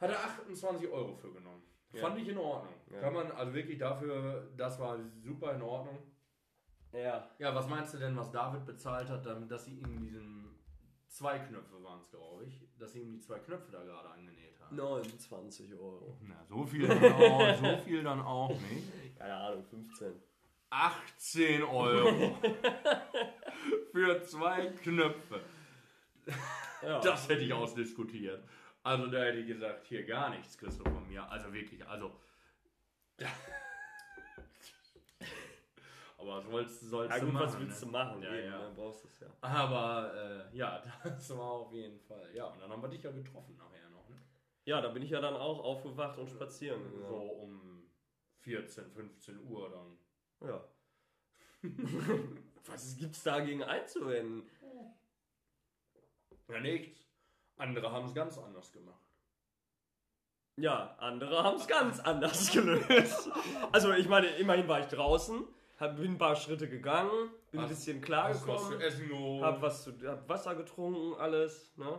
Hat 0.00 0.10
er 0.10 0.18
28 0.24 0.88
Euro 0.88 1.14
für 1.14 1.32
genommen. 1.32 1.62
Ja. 1.92 2.00
Fand 2.00 2.18
ich 2.18 2.28
in 2.28 2.38
Ordnung. 2.38 2.74
Ja. 2.92 3.00
Kann 3.00 3.14
man, 3.14 3.30
also 3.32 3.52
wirklich 3.54 3.78
dafür, 3.78 4.48
das 4.56 4.78
war 4.78 4.98
super 5.20 5.54
in 5.54 5.62
Ordnung. 5.62 5.98
Ja. 6.92 7.28
Ja, 7.38 7.54
was 7.54 7.68
meinst 7.68 7.94
du 7.94 7.98
denn, 7.98 8.16
was 8.16 8.30
David 8.30 8.66
bezahlt 8.66 9.08
hat, 9.08 9.24
damit, 9.24 9.50
dass 9.50 9.64
sie 9.64 9.74
ihm 9.74 10.00
diesen 10.00 10.58
zwei 11.08 11.38
Knöpfe 11.38 11.82
waren 11.82 12.00
es, 12.00 12.10
glaube 12.10 12.44
ich, 12.44 12.66
dass 12.78 12.92
sie 12.92 13.00
ihm 13.00 13.12
die 13.12 13.20
zwei 13.20 13.38
Knöpfe 13.38 13.70
da 13.72 13.82
gerade 13.82 14.10
angenäht 14.10 14.58
haben? 14.60 14.76
29 14.76 15.74
Euro. 15.74 16.16
Na, 16.22 16.44
so 16.48 16.64
viel 16.64 16.86
dann 16.86 17.12
auch, 17.12 17.56
so 17.56 17.76
viel 17.84 18.02
dann 18.02 18.20
auch 18.20 18.50
nicht. 18.50 19.18
Keine 19.18 19.34
Ahnung, 19.34 19.64
15. 19.64 20.14
18 20.70 21.62
Euro 21.64 22.38
für 23.92 24.22
zwei 24.22 24.66
Knöpfe. 24.66 25.40
Ja. 26.82 27.00
Das 27.00 27.28
hätte 27.28 27.42
ich 27.42 27.52
ausdiskutiert. 27.52 28.44
Also 28.82 29.08
da 29.08 29.18
hätte 29.24 29.38
ich 29.38 29.48
gesagt, 29.48 29.86
hier 29.86 30.04
gar 30.04 30.30
nichts 30.30 30.56
kriegst 30.56 30.80
du 30.80 30.84
von 30.84 31.06
mir. 31.08 31.28
Also 31.30 31.52
wirklich, 31.52 31.86
also. 31.86 32.12
Aber 36.20 36.36
was 36.36 36.44
sollst, 36.50 36.80
sollst 36.80 37.14
ja, 37.14 37.18
du 37.18 37.26
gut, 37.26 37.34
machen? 37.34 37.46
was 37.46 37.58
willst 37.58 37.80
ne? 37.80 37.86
du 37.86 37.92
machen? 37.92 38.22
Ja, 38.22 38.34
Eben, 38.34 38.46
ja. 38.46 38.58
Dann 38.58 38.74
brauchst 38.74 39.04
du 39.04 39.08
es 39.08 39.20
ja. 39.20 39.26
Aber 39.40 40.14
äh, 40.52 40.56
ja, 40.56 40.82
das 41.04 41.30
war 41.36 41.50
auf 41.50 41.72
jeden 41.72 41.98
Fall. 42.00 42.34
Ja, 42.34 42.46
und 42.46 42.60
dann 42.60 42.70
haben 42.70 42.82
wir 42.82 42.88
dich 42.88 43.02
ja 43.02 43.10
getroffen 43.10 43.56
nachher 43.56 43.88
noch. 43.88 44.06
Ne? 44.08 44.16
Ja, 44.64 44.80
da 44.82 44.88
bin 44.88 45.02
ich 45.02 45.10
ja 45.10 45.20
dann 45.20 45.34
auch 45.34 45.64
aufgewacht 45.64 46.18
und 46.18 46.28
spazieren 46.28 46.82
So 47.08 47.16
um 47.16 47.90
14, 48.40 48.90
15 48.90 49.38
Uhr 49.40 49.70
dann. 49.70 50.48
Ja. 50.48 50.64
Was 52.66 52.96
gibt's 52.96 53.22
dagegen 53.22 53.62
einzuwenden? 53.62 54.48
Ja, 56.48 56.60
nichts. 56.60 56.98
Andere 57.56 57.90
haben 57.90 58.06
es 58.06 58.14
ganz 58.14 58.36
anders 58.38 58.72
gemacht. 58.72 59.10
Ja, 60.56 60.94
andere 60.98 61.42
haben 61.42 61.56
es 61.56 61.66
ganz 61.66 62.00
anders 62.00 62.50
gelöst. 62.52 63.30
Also 63.72 63.92
ich 63.92 64.08
meine, 64.08 64.26
immerhin 64.36 64.68
war 64.68 64.80
ich 64.80 64.86
draußen, 64.86 65.46
hab, 65.80 65.96
bin 65.96 66.12
ein 66.12 66.18
paar 66.18 66.36
Schritte 66.36 66.68
gegangen, 66.68 67.30
bin 67.50 67.60
ein 67.60 67.64
Hast- 67.64 67.70
bisschen 67.70 67.96
was 67.96 68.02
zu 68.02 68.06
klargekommen, 68.46 69.42
hab 69.42 69.62
was 69.62 69.82
zu, 69.84 69.92
hab 70.06 70.28
Wasser 70.28 70.54
getrunken, 70.54 71.14
alles, 71.18 71.76
ne? 71.76 71.98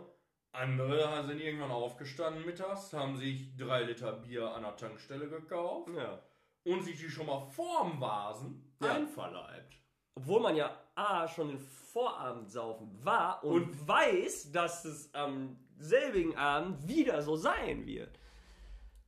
Andere 0.54 1.24
sind 1.26 1.40
irgendwann 1.40 1.70
aufgestanden 1.70 2.44
mittags, 2.44 2.92
haben 2.92 3.16
sich 3.16 3.56
drei 3.56 3.84
Liter 3.84 4.12
Bier 4.12 4.50
an 4.54 4.62
der 4.62 4.76
Tankstelle 4.76 5.28
gekauft 5.28 5.88
Ja. 5.96 6.20
und 6.64 6.82
sich 6.84 6.98
die 6.98 7.08
schon 7.08 7.26
mal 7.26 7.40
vorm 7.40 8.00
Vasen 8.00 8.74
Ja. 8.82 8.92
einverleibt. 8.94 9.78
Obwohl 10.14 10.40
man 10.40 10.54
ja 10.56 10.76
A 10.94 11.26
schon 11.26 11.48
den 11.48 11.58
Vorabend 11.58 12.50
saufen 12.50 13.02
war 13.02 13.42
und, 13.42 13.88
weiß, 13.88 14.52
dass 14.52 14.84
es 14.84 15.12
am 15.14 15.56
selbigen 15.78 16.36
Abend 16.36 16.86
wieder 16.86 17.22
so 17.22 17.34
sein 17.34 17.86
wird. 17.86 18.18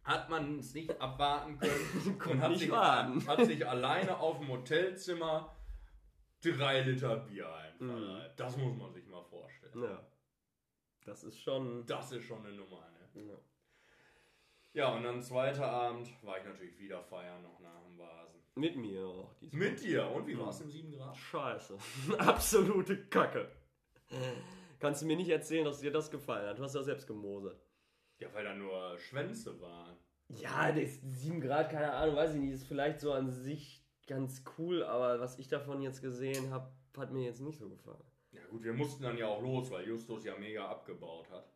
Hat 0.05 0.29
man 0.29 0.59
es 0.59 0.75
nicht 0.75 1.01
abwarten 1.01 1.59
können 1.59 2.21
und 2.31 2.41
hat 2.43 2.57
sich, 2.59 2.71
hat 2.71 3.45
sich 3.47 3.67
alleine 3.67 4.19
auf 4.19 4.39
dem 4.39 4.49
Hotelzimmer 4.49 5.57
drei 6.43 6.83
Liter 6.83 7.17
Bier 7.17 7.53
einverleibt. 7.55 8.39
Das 8.39 8.57
muss 8.57 8.77
man 8.77 8.93
sich 8.93 9.07
mal 9.07 9.25
vorstellen. 9.25 9.83
Ja. 9.83 10.07
Das 11.05 11.25
ist 11.25 11.41
schon. 11.41 11.87
Das 11.87 12.13
ist 12.13 12.25
schon 12.25 12.45
eine 12.45 12.55
Nummer, 12.55 12.91
ne? 13.15 13.23
Ja. 13.23 13.39
Ja, 14.75 14.89
und 14.95 15.05
dann 15.05 15.23
zweiter 15.23 15.71
Abend 15.71 16.11
war 16.25 16.39
ich 16.39 16.45
natürlich 16.45 16.79
wieder 16.79 17.01
feiern 17.03 17.43
noch 17.43 17.61
nach 17.61 17.81
dem 17.85 17.97
Vasen. 17.97 18.41
Mit 18.57 18.77
mir 18.77 19.07
auch. 19.07 19.33
diesmal. 19.41 19.71
Mit 19.71 19.83
dir. 19.83 20.11
Und 20.11 20.27
wie 20.27 20.39
war 20.39 20.49
es 20.49 20.61
im 20.61 20.71
7 20.71 20.93
Grad? 20.93 21.17
Scheiße. 21.17 21.79
Absolute 22.19 23.07
Kacke. 23.07 23.51
Kannst 24.81 25.03
du 25.03 25.07
mir 25.07 25.17
nicht 25.17 25.29
erzählen, 25.29 25.65
dass 25.65 25.81
dir 25.81 25.93
das 25.93 26.11
gefallen 26.11 26.49
hat? 26.49 26.59
Du 26.59 26.63
hast 26.65 26.75
ja 26.75 26.83
selbst 26.83 27.07
gemosert. 27.07 27.64
Ja, 28.25 28.35
weil 28.35 28.45
da 28.45 28.55
nur 28.55 28.99
Schwänze 28.99 29.61
waren. 29.61 29.97
Ja, 30.29 30.73
das 30.73 31.01
7 31.03 31.41
Grad, 31.41 31.71
keine 31.71 31.93
Ahnung, 31.93 32.17
weiß 32.17 32.35
ich 32.35 32.41
nicht, 32.41 32.53
ist 32.53 32.67
vielleicht 32.67 33.01
so 33.01 33.13
an 33.13 33.31
sich 33.31 33.85
ganz 34.07 34.43
cool, 34.59 34.83
aber 34.83 35.21
was 35.21 35.39
ich 35.39 35.49
davon 35.49 35.83
jetzt 35.83 36.01
gesehen 36.01 36.51
habe, 36.51 36.73
hat 36.97 37.13
mir 37.13 37.25
jetzt 37.25 37.41
nicht 37.41 37.59
so 37.59 37.69
gefallen. 37.69 38.05
Ja 38.33 38.41
gut, 38.51 38.65
wir 38.65 38.73
mussten 38.73 39.03
dann 39.03 39.19
ja 39.19 39.27
auch 39.27 39.43
los, 39.43 39.71
weil 39.71 39.87
Justus 39.87 40.25
ja 40.25 40.37
mega 40.37 40.67
abgebaut 40.69 41.31
hat. 41.31 41.53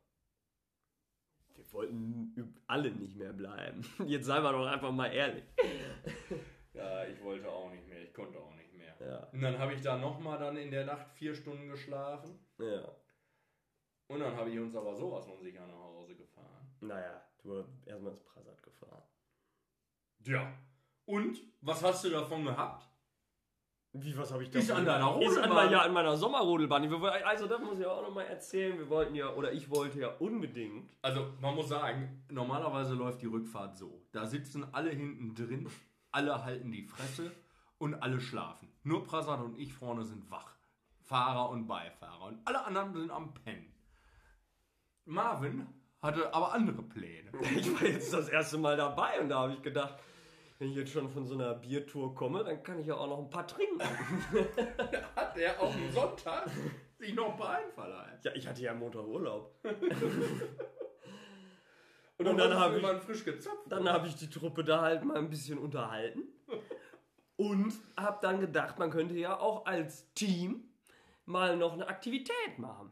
Wir 1.55 1.73
wollten 1.73 2.55
alle 2.67 2.91
nicht 2.91 3.17
mehr 3.17 3.33
bleiben. 3.33 3.83
Jetzt 4.07 4.27
seien 4.27 4.45
wir 4.45 4.53
doch 4.53 4.67
einfach 4.67 4.93
mal 4.93 5.09
ehrlich. 5.09 5.45
Ja, 6.75 7.05
ich 7.05 7.21
wollte 7.25 7.51
auch 7.51 7.73
nicht 7.73 7.89
mehr, 7.89 8.01
ich 8.01 8.15
konnte 8.15 8.39
auch 8.39 8.55
nicht 8.55 8.73
mehr. 8.73 8.95
Ja. 9.01 9.29
Und 9.33 9.41
dann 9.41 9.59
habe 9.59 9.75
ich 9.75 9.81
da 9.81 9.99
nochmal 9.99 10.39
dann 10.39 10.57
in 10.57 10.71
der 10.71 10.87
Nacht 10.87 11.11
vier 11.11 11.35
Stunden 11.35 11.69
geschlafen. 11.69 12.39
Ja. 12.59 12.95
Und 14.07 14.21
dann 14.21 14.37
habe 14.37 14.51
ich 14.51 14.59
uns 14.61 14.77
aber 14.77 14.95
sowas 14.95 15.27
unsicher 15.27 15.67
nach 15.67 15.79
Hause 15.79 16.15
gefahren. 16.15 16.58
Naja, 16.81 17.23
du 17.43 17.59
hast 17.59 17.69
erstmal 17.87 18.13
ins 18.13 18.23
Prasat 18.25 18.63
gefahren. 18.63 19.03
Ja. 20.25 20.53
Und? 21.07 21.39
Was 21.61 21.83
hast 21.83 22.05
du 22.05 22.11
davon 22.11 22.45
gehabt? 22.45 22.87
Wie, 23.93 24.17
was 24.17 24.31
habe 24.31 24.45
ich 24.45 24.55
Ist 24.55 24.71
an 24.71 24.85
deiner 24.85 25.07
Ist 25.21 25.39
an, 25.39 25.45
Rodelbahn. 25.45 25.51
meiner- 25.55 25.71
ja, 25.73 25.81
an 25.83 25.93
meiner 25.95 26.17
Sommerrodelbahn. 26.17 26.93
Also, 27.25 27.47
das 27.47 27.61
muss 27.61 27.79
ich 27.81 27.87
auch 27.87 28.03
nochmal 28.03 28.27
erzählen. 28.27 28.77
Wir 28.79 28.89
wollten 28.91 29.15
ja, 29.15 29.33
oder 29.35 29.53
ich 29.53 29.71
wollte 29.71 29.99
ja 30.01 30.09
unbedingt. 30.19 30.91
Also, 31.03 31.33
man 31.41 31.55
muss 31.55 31.69
sagen, 31.69 32.23
normalerweise 32.31 32.95
läuft 32.95 33.23
die 33.23 33.27
Rückfahrt 33.27 33.77
so. 33.77 34.07
Da 34.13 34.27
sitzen 34.27 34.67
alle 34.75 34.91
hinten 34.91 35.35
drin, 35.35 35.69
alle 36.13 36.45
halten 36.45 36.71
die 36.71 36.83
Fresse 36.83 37.33
und 37.79 37.95
alle 37.95 38.21
schlafen. 38.21 38.69
Nur 38.83 39.05
Prasad 39.05 39.41
und 39.41 39.59
ich 39.59 39.73
vorne 39.73 40.05
sind 40.05 40.31
wach. 40.31 40.55
Fahrer 41.01 41.49
und 41.49 41.67
Beifahrer. 41.67 42.27
Und 42.27 42.47
alle 42.47 42.63
anderen 42.67 42.93
sind 42.93 43.11
am 43.11 43.33
Pennen. 43.33 43.73
Marvin 45.07 45.67
hatte 46.03 46.33
aber 46.33 46.53
andere 46.53 46.83
Pläne. 46.83 47.31
Ich 47.57 47.73
war 47.73 47.87
jetzt 47.89 48.13
das 48.13 48.29
erste 48.29 48.59
Mal 48.59 48.77
dabei 48.77 49.21
und 49.21 49.29
da 49.29 49.41
habe 49.41 49.53
ich 49.55 49.63
gedacht, 49.63 49.95
wenn 50.59 50.71
ich 50.71 50.77
jetzt 50.77 50.91
schon 50.93 51.09
von 51.09 51.25
so 51.27 51.35
einer 51.35 51.55
Biertour 51.55 52.15
komme, 52.15 52.43
dann 52.43 52.63
kann 52.63 52.81
ich 52.81 52.87
ja 52.87 52.97
auch 52.97 53.07
noch 53.07 53.19
ein 53.19 53.31
paar 53.31 53.47
trinken. 53.47 53.81
Hat 55.17 55.37
er 55.37 55.61
auf 55.61 55.73
dem 55.75 55.91
Sonntag 55.93 56.51
sich 56.99 57.15
noch 57.15 57.31
ein 57.33 57.37
paar 57.37 57.59
einverleibt. 57.59 58.25
Ja, 58.25 58.33
ich 58.35 58.47
hatte 58.49 58.61
ja 58.63 58.75
Montag 58.75 59.07
Urlaub. 59.07 59.55
Und, 62.19 62.27
Und 62.27 62.37
dann 62.39 62.55
hab 62.59 62.75
ich- 62.75 62.85
frisch 63.05 63.25
gezapft. 63.25 63.57
Dann 63.69 63.89
habe 63.89 64.09
ich 64.09 64.17
die 64.17 64.29
Truppe 64.29 64.65
da 64.65 64.81
halt 64.81 65.05
mal 65.05 65.17
ein 65.17 65.31
bisschen 65.31 65.59
unterhalten. 65.59 66.23
Und 67.37 67.73
habe 67.97 68.19
dann 68.21 68.41
gedacht, 68.41 68.81
man 68.81 68.91
könnte 68.91 69.15
ja 69.15 69.39
auch 69.39 69.65
als 69.65 70.13
Team 70.15 70.65
mal 71.25 71.57
noch 71.57 71.75
eine 71.75 71.87
Aktivität 71.87 72.59
machen. 72.59 72.91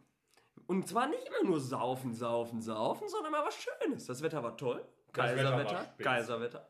Und 0.67 0.87
zwar 0.89 1.09
nicht 1.09 1.23
immer 1.27 1.49
nur 1.51 1.61
saufen, 1.61 2.13
saufen, 2.15 2.61
saufen, 2.61 3.09
sondern 3.09 3.33
mal 3.33 3.45
was 3.45 3.57
Schönes. 3.57 4.07
Das 4.07 4.23
Wetter 4.23 4.43
war 4.43 4.57
toll. 4.57 4.85
Kaiserwetter. 5.13 5.95
Kaiserwetter. 5.99 6.69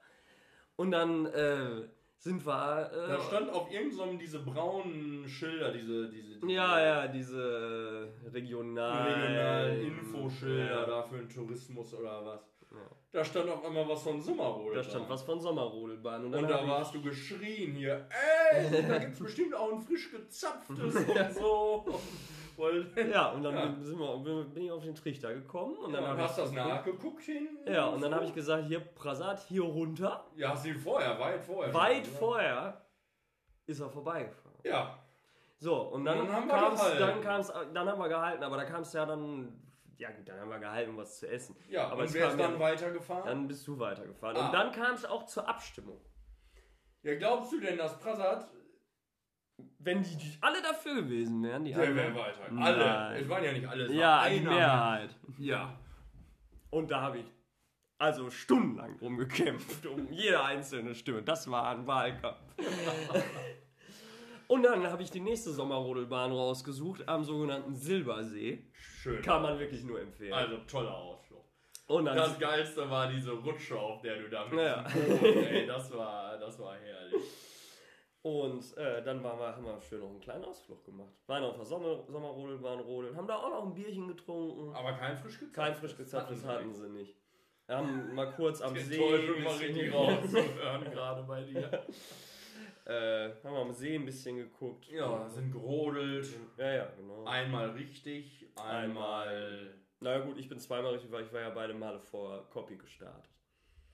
Und 0.77 0.91
dann 0.91 1.27
äh, 1.27 1.89
sind 2.19 2.45
wir. 2.47 2.91
Äh, 2.93 3.09
Da 3.09 3.21
stand 3.21 3.51
auf 3.51 3.71
irgendeinem 3.71 4.19
diese 4.19 4.41
braunen 4.41 5.27
Schilder, 5.29 5.73
diese, 5.73 6.09
diese, 6.11 6.39
diese 6.41 6.53
ja, 6.53 6.81
ja, 6.81 7.09
diese 7.09 8.09
regionalen, 8.33 9.15
regionalen 9.23 9.81
Infoschilder 9.87 10.81
Ja. 10.83 10.87
da 10.87 11.03
für 11.03 11.19
den 11.19 11.29
Tourismus 11.29 11.95
oder 11.95 12.25
was. 12.25 12.41
Da 13.13 13.25
stand 13.25 13.49
auf 13.49 13.65
einmal 13.65 13.89
was 13.89 14.03
von 14.03 14.21
Sommerrode. 14.21 14.77
Da 14.77 14.83
stand 14.85 15.09
was 15.09 15.23
von 15.23 15.41
Sommerrodelbahn. 15.41 16.27
Und, 16.27 16.35
Und 16.35 16.51
da 16.51 16.69
warst 16.69 16.95
du 16.95 17.01
geschrien 17.01 17.73
hier, 17.75 18.07
ey, 18.53 18.87
da 18.87 18.99
gibt's 18.99 19.19
bestimmt 19.27 19.55
auch 19.55 19.73
ein 19.73 19.81
frisch 19.81 20.11
gezapftes 20.11 20.95
und 20.95 21.33
so. 21.33 22.01
Weil, 22.57 23.11
Ja, 23.11 23.31
und 23.33 23.42
dann 23.42 23.55
Ja. 23.55 23.66
Bin, 23.66 23.83
sind 23.85 23.99
wir, 23.99 24.45
bin 24.45 24.62
ich 24.64 24.71
auf 24.73 24.83
den 24.85 24.95
Trichter 24.95 25.35
gekommen. 25.35 25.77
Und 25.77 25.92
dann 25.92 26.03
dann, 26.05 26.12
hab 26.12 26.19
hast 26.29 26.38
ich 26.38 26.45
du 26.49 26.55
das 26.57 26.66
nachgeguckt 26.69 27.23
hinten. 27.25 27.71
Ja, 27.73 27.87
und 27.87 28.01
dann 28.03 28.14
habe 28.14 28.25
ich 28.25 28.33
gesagt, 28.35 28.64
hier 28.66 28.81
Prasad, 28.81 29.40
hier 29.49 29.62
runter. 29.62 30.25
Ja, 30.37 30.51
hast 30.51 30.64
ihn 30.66 30.77
vorher, 30.77 31.19
weit 31.19 31.45
vorher. 31.45 31.75
Weit 31.75 32.07
vorher 32.07 32.81
ist 33.67 33.81
er 33.81 33.90
vorbeigefahren. 33.90 34.57
Ja, 34.65 34.98
So, 35.59 35.75
und 35.88 36.04
dann, 36.04 36.21
Und 36.21 36.29
dann 36.29 36.48
kam's, 36.48 36.81
gehalten. 36.81 36.98
dann 37.00 37.21
kam's, 37.23 37.52
dann 37.75 37.88
haben 37.88 37.98
wir 37.98 38.09
gehalten, 38.09 38.42
aber 38.44 38.57
da 38.57 38.65
kam 38.65 38.83
es 38.83 38.92
ja 38.92 39.04
dann, 39.07 39.61
ja 39.98 40.11
gut, 40.11 40.29
dann 40.29 40.40
haben 40.40 40.50
wir 40.50 40.59
gehalten, 40.59 40.90
um 40.90 40.96
was 40.98 41.19
zu 41.19 41.29
essen. 41.29 41.57
ja. 41.69 41.87
aber 41.88 42.00
und 42.00 42.04
es 42.04 42.15
wer 42.15 42.25
ist 42.27 42.31
kam 42.31 42.38
dann 42.38 42.52
ja, 42.54 42.61
weitergefahren? 42.61 43.25
dann 43.27 43.48
bist 43.48 43.67
du 43.67 43.79
weitergefahren. 43.79 44.37
Ah. 44.37 44.46
Und 44.46 44.52
dann 44.54 44.73
kam 44.73 44.94
es 44.94 45.04
auch 45.04 45.25
zur 45.27 45.48
Abstimmung. 45.48 46.00
ja, 47.02 47.15
glaubst 47.17 47.52
du 47.52 47.61
denn, 47.61 47.77
dass 47.79 47.98
Prasad, 47.98 48.46
Wenn 49.79 50.02
die, 50.02 50.37
alle 50.40 50.61
dafür 50.63 50.96
gewesen 50.96 51.42
wären, 51.42 51.65
die 51.65 51.73
der 51.73 51.94
wäre 51.94 52.15
weiter? 52.15 52.40
Nein. 52.50 52.63
Alle. 52.65 53.19
Es 53.21 53.29
waren 53.29 53.44
ja 53.44 53.52
nicht 53.52 53.67
alle. 53.69 53.85
es 53.85 53.88
war 53.90 53.96
Ja, 53.96 54.29
die 54.29 54.37
einer. 54.40 54.50
Mehrheit. 54.50 55.11
Ja. 55.38 55.79
Und 56.71 56.90
da 56.90 57.00
habe 57.00 57.19
ich 57.19 57.25
also 57.98 58.29
stundenlang 58.31 58.98
drum 58.98 59.17
gekämpft, 59.17 59.87
um 59.87 60.11
jede 60.13 60.42
einzelne 60.42 60.94
Stimme. 60.94 61.23
Das 61.23 61.50
war 61.50 61.69
ein 61.71 61.87
Wahlkampf. 61.87 62.38
Und 64.48 64.63
dann 64.63 64.87
habe 64.88 65.02
ich 65.02 65.11
die 65.11 65.21
nächste 65.21 65.50
Sommerrodelbahn 65.50 66.31
rausgesucht 66.31 67.09
am 67.09 67.25
sogenannten 67.25 67.75
Silbersee. 67.75 68.65
Schön. 68.73 69.21
Kann 69.23 69.42
man 69.42 69.59
wirklich 69.59 69.83
nur 69.83 70.00
empfehlen. 70.00 70.33
Also 70.33 70.59
toller 70.69 70.94
Ausflug. 70.94 71.44
Und 71.88 72.04
dann 72.04 72.17
Das 72.17 72.38
Geilste 72.38 72.88
war 72.88 73.09
diese 73.11 73.33
Rutsche, 73.33 73.77
auf 73.79 74.02
der 74.02 74.17
du 74.21 74.29
da 74.29 74.44
mit 74.44 74.59
Ja. 74.59 74.83
Boot, 74.83 75.23
ey, 75.23 75.67
das 75.67 75.92
war, 75.96 76.37
das 76.38 76.59
war 76.61 76.77
herrlich. 76.77 77.23
Und 78.27 78.77
äh, 78.77 79.04
dann 79.04 79.22
waren 79.22 79.38
wir, 79.38 79.54
haben 79.54 79.64
wir 79.64 79.81
schön 79.81 80.00
noch 80.00 80.10
einen 80.10 80.20
kleinen 80.20 80.44
Ausflug 80.44 80.85
gemacht. 80.85 81.12
Waren 81.29 81.44
auf 81.44 81.54
der 81.54 81.64
Sommer, 81.64 82.02
Sommerrodelbahn 82.08 82.81
rodeln, 82.81 83.16
haben 83.16 83.29
da 83.29 83.37
auch 83.37 83.50
noch 83.50 83.66
ein 83.66 83.72
Bierchen 83.72 84.08
getrunken. 84.08 84.74
Aber 84.74 84.94
kein 84.94 85.16
frisch 85.16 85.38
gezapftes. 85.38 85.54
Kein 85.54 85.74
frisch 85.77 85.96
gezapftes 85.96 86.44
hatten 86.44 86.74
sie 86.74 86.88
nicht. 86.88 87.14
Wir 87.66 87.77
haben 87.77 88.12
mal 88.16 88.33
kurz 88.33 88.60
am 88.62 88.74
See. 88.74 88.98
War 88.98 89.18
bisschen- 89.18 89.77
richtig 89.77 89.94
rauszuhören, 89.94 90.85
gerade 90.90 91.22
bei 91.22 91.42
dir. 91.44 91.70
Äh, 92.88 93.31
haben 93.42 93.52
wir 93.52 93.62
am 93.62 93.72
See 93.72 93.96
ein 93.96 94.04
bisschen 94.04 94.37
geguckt. 94.37 94.87
Ja, 94.88 95.29
sind 95.29 95.50
gerodelt. 95.50 96.24
Ja, 96.56 96.72
ja, 96.72 96.87
genau. 96.96 97.24
Einmal 97.24 97.70
richtig, 97.70 98.46
einmal. 98.54 99.74
Na 99.98 100.20
gut, 100.20 100.38
ich 100.38 100.48
bin 100.48 100.60
zweimal 100.60 100.92
richtig, 100.92 101.10
weil 101.10 101.24
ich 101.24 101.33
war 101.33 101.40
ja 101.40 101.50
beide 101.50 101.74
Male 101.74 101.98
vor 101.98 102.48
Copy 102.48 102.77
gestartet. 102.77 103.36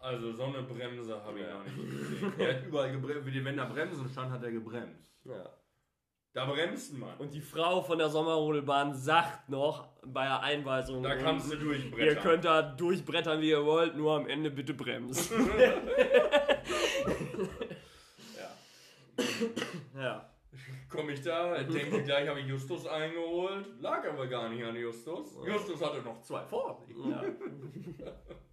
Also 0.02 0.32
so 0.32 0.42
eine 0.44 0.62
Bremse 0.62 1.22
habe 1.24 1.38
ich 1.38 1.46
Ja. 1.46 1.54
noch 1.54 1.64
nicht 1.64 1.76
gesehen. 1.76 2.32
Er 2.38 2.56
hat 2.56 2.66
überall 2.66 2.90
gebremst. 2.92 3.44
Wenn 3.44 3.56
da 3.56 3.64
Bremsen 3.66 4.08
stand, 4.08 4.32
hat 4.32 4.42
er 4.42 4.50
gebremst. 4.50 5.00
Ja. 5.24 5.48
Da 6.34 6.46
bremst 6.46 6.94
man. 6.98 7.16
Und 7.18 7.32
die 7.34 7.40
Frau 7.42 7.82
von 7.82 7.98
der 7.98 8.08
Sommerrodelbahn 8.08 8.94
sagt 8.94 9.48
noch 9.50 9.88
bei 10.04 10.24
der 10.24 10.40
Einweisung, 10.40 11.02
Da 11.02 11.14
kannst 11.16 11.52
du 11.52 11.56
durchbrettern. 11.56 12.06
ihr 12.06 12.16
könnt 12.16 12.44
da 12.44 12.62
durchbrettern, 12.62 13.40
wie 13.42 13.50
ihr 13.50 13.64
wollt, 13.64 13.96
nur 13.96 14.16
am 14.16 14.26
Ende 14.26 14.50
bitte 14.50 14.74
bremsen. 14.74 15.48
Ja. 18.36 20.00
ja. 20.00 20.28
Komme 20.88 21.12
ich 21.12 21.22
da, 21.22 21.62
denke 21.62 22.02
gleich, 22.02 22.28
habe 22.28 22.40
ich 22.40 22.46
Justus 22.46 22.86
eingeholt. 22.86 23.66
Lag 23.80 24.06
aber 24.08 24.26
gar 24.26 24.48
nicht 24.48 24.64
an 24.64 24.76
Justus. 24.76 25.36
Justus 25.46 25.82
hatte 25.84 26.02
noch 26.02 26.20
zwei 26.22 26.44
vor 26.44 26.82
ja. 27.08 27.22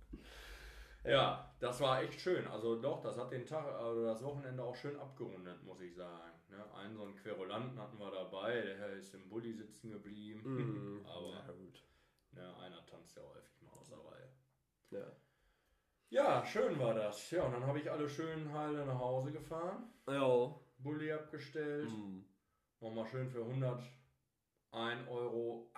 Ja, 1.10 1.56
das 1.60 1.82
war 1.82 2.02
echt 2.02 2.22
schön. 2.22 2.46
Also 2.48 2.80
doch, 2.82 3.02
das 3.02 3.18
hat 3.18 3.32
den 3.32 3.46
Tag, 3.46 3.66
also 3.66 4.06
das 4.06 4.24
Wochenende 4.24 4.64
auch 4.64 4.76
schön 4.76 4.98
abgerundet, 5.00 5.64
muss 5.64 5.82
ich 5.82 5.96
sagen. 5.96 6.32
Ne? 6.50 6.64
Einen 6.74 6.96
so 6.96 7.04
einen 7.04 7.16
Querulanten 7.16 7.80
hatten 7.80 7.98
wir 7.98 8.12
dabei, 8.12 8.62
der 8.62 8.78
Herr 8.78 8.94
ist 8.94 9.14
im 9.14 9.28
Bulli 9.30 9.54
sitzen 9.54 9.92
geblieben. 9.92 10.42
Mhm. 10.44 11.06
Aber 11.08 11.32
ja, 11.32 11.52
gut. 11.52 11.84
ne, 12.32 12.56
einer 12.58 12.86
tanzt 12.86 13.18
ja 13.18 13.24
häufig 13.24 13.62
mal 13.62 13.72
aus 13.72 13.90
der 13.90 13.98
Reihe. 13.98 14.30
Ja. 14.92 15.12
Ja, 16.12 16.46
schön 16.46 16.80
war 16.80 16.94
das. 16.94 17.30
Ja, 17.32 17.44
und 17.44 17.54
dann 17.54 17.66
habe 17.66 17.80
ich 17.80 17.92
alle 17.92 18.10
schön 18.10 18.52
heile 18.52 18.86
nach 18.86 19.00
Hause 19.00 19.32
gefahren. 19.32 19.92
Ja. 20.08 20.56
Bulli 20.80 21.12
abgestellt. 21.12 21.90
Mhm. 21.90 22.26
Nochmal 22.80 23.06
schön 23.06 23.30
für 23.30 23.44
101,80 24.74 25.08
Euro 25.10 25.70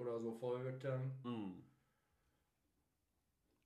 oder 0.00 0.20
so 0.20 0.32
vollgetankt. 0.32 1.24
Mhm. 1.24 1.64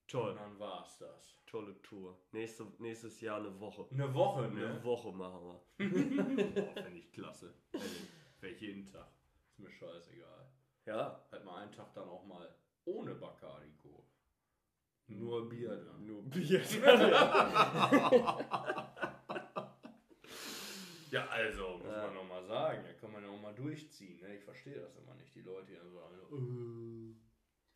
Und 0.06 0.10
Toll. 0.12 0.34
dann 0.36 0.58
war's 0.60 0.98
das. 0.98 1.36
Tolle 1.46 1.80
Tour. 1.82 2.16
Nächste, 2.30 2.64
nächstes 2.78 3.20
Jahr 3.20 3.38
eine 3.40 3.58
Woche. 3.58 3.86
Eine 3.90 4.14
Woche, 4.14 4.44
Eine 4.44 4.54
ne? 4.54 4.84
Woche 4.84 5.12
machen 5.12 5.40
wir. 5.42 5.60
Boah, 6.64 6.82
Finde 6.82 6.98
ich 6.98 7.12
klasse. 7.12 7.52
Wäre 8.40 8.54
jeden 8.54 8.86
Tag. 8.86 9.08
Ist 9.50 9.58
mir 9.58 9.70
scheißegal. 9.70 10.48
Ja. 10.86 11.26
Halt 11.32 11.44
mal 11.44 11.56
einen 11.62 11.72
Tag 11.72 11.92
dann 11.94 12.08
auch 12.08 12.24
mal 12.24 12.48
ohne 12.84 13.14
Bacardi-Kur. 13.16 14.04
Nur 15.08 15.48
Bier 15.48 15.76
dann. 15.76 16.06
Nur 16.06 16.22
Bier. 16.24 16.62
Ja, 21.10 21.26
also, 21.28 21.78
muss 21.78 21.86
Ja. 21.86 22.02
man 22.06 22.14
noch 22.14 22.28
mal 22.28 22.44
sagen. 22.46 22.84
Da 22.84 22.92
kann 22.94 23.12
man 23.12 23.22
ja 23.22 23.30
auch 23.30 23.40
mal 23.40 23.54
durchziehen. 23.54 24.20
Ne? 24.20 24.36
Ich 24.36 24.44
verstehe 24.44 24.80
das 24.80 24.96
immer 24.96 25.14
nicht. 25.14 25.34
Die 25.34 25.42
Leute, 25.42 25.66
die 25.66 25.74
dann 25.76 25.90
sagen, 25.92 26.14
äh, 26.32 27.25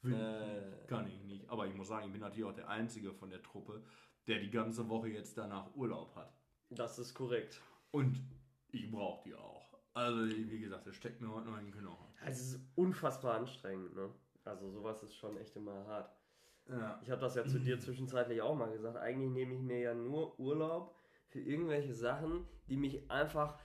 will 0.03 0.15
Äh. 0.15 0.87
kann 0.87 1.07
ich 1.09 1.23
nicht. 1.23 1.49
Aber 1.49 1.67
ich 1.67 1.75
muss 1.75 1.89
sagen, 1.89 2.07
ich 2.07 2.13
bin 2.13 2.21
natürlich 2.21 2.45
auch 2.45 2.55
der 2.55 2.69
Einzige 2.69 3.13
von 3.13 3.31
der 3.31 3.43
Truppe, 3.43 3.83
der 4.27 4.39
die 4.39 4.51
ganze 4.51 4.89
Woche 4.89 5.09
jetzt 5.09 5.37
danach 5.39 5.75
Urlaub 5.75 6.15
hat. 6.17 6.33
Das 6.71 6.99
ist 6.99 7.15
korrekt. 7.15 7.61
Und 7.91 8.21
ich 8.69 8.91
brauche 8.91 9.29
die 9.29 9.35
auch. 9.35 9.75
Also, 9.95 10.25
wie 10.29 10.61
gesagt, 10.61 10.87
das 10.87 10.95
steckt 10.95 11.21
mir 11.21 11.33
heute 11.33 11.49
noch 11.49 11.59
in 11.59 11.67
den 11.67 11.75
Knochen. 11.75 12.07
Es 12.25 12.41
ist 12.41 12.61
unfassbar 12.77 13.35
anstrengend, 13.35 13.95
ne? 13.97 14.11
Also 14.45 14.71
sowas 14.71 15.03
ist 15.03 15.15
schon 15.17 15.37
echt 15.37 15.57
immer 15.57 15.85
hart. 15.87 16.15
Ja. 16.69 17.01
Ich 17.03 17.11
habe 17.11 17.21
das 17.21 17.35
ja 17.35 17.45
zu 17.45 17.59
dir 17.59 17.79
zwischenzeitlich 17.81 18.41
auch 18.41 18.55
mal 18.55 18.71
gesagt. 18.71 18.97
Eigentlich 18.97 19.31
nehme 19.31 19.55
ich 19.55 19.61
mir 19.61 19.79
ja 19.81 19.95
nur 19.95 20.39
Urlaub 20.39 20.95
für 21.27 21.41
irgendwelche 21.41 21.95
Sachen, 21.95 22.47
die 22.69 22.77
mich 22.77 23.11
einfach 23.11 23.59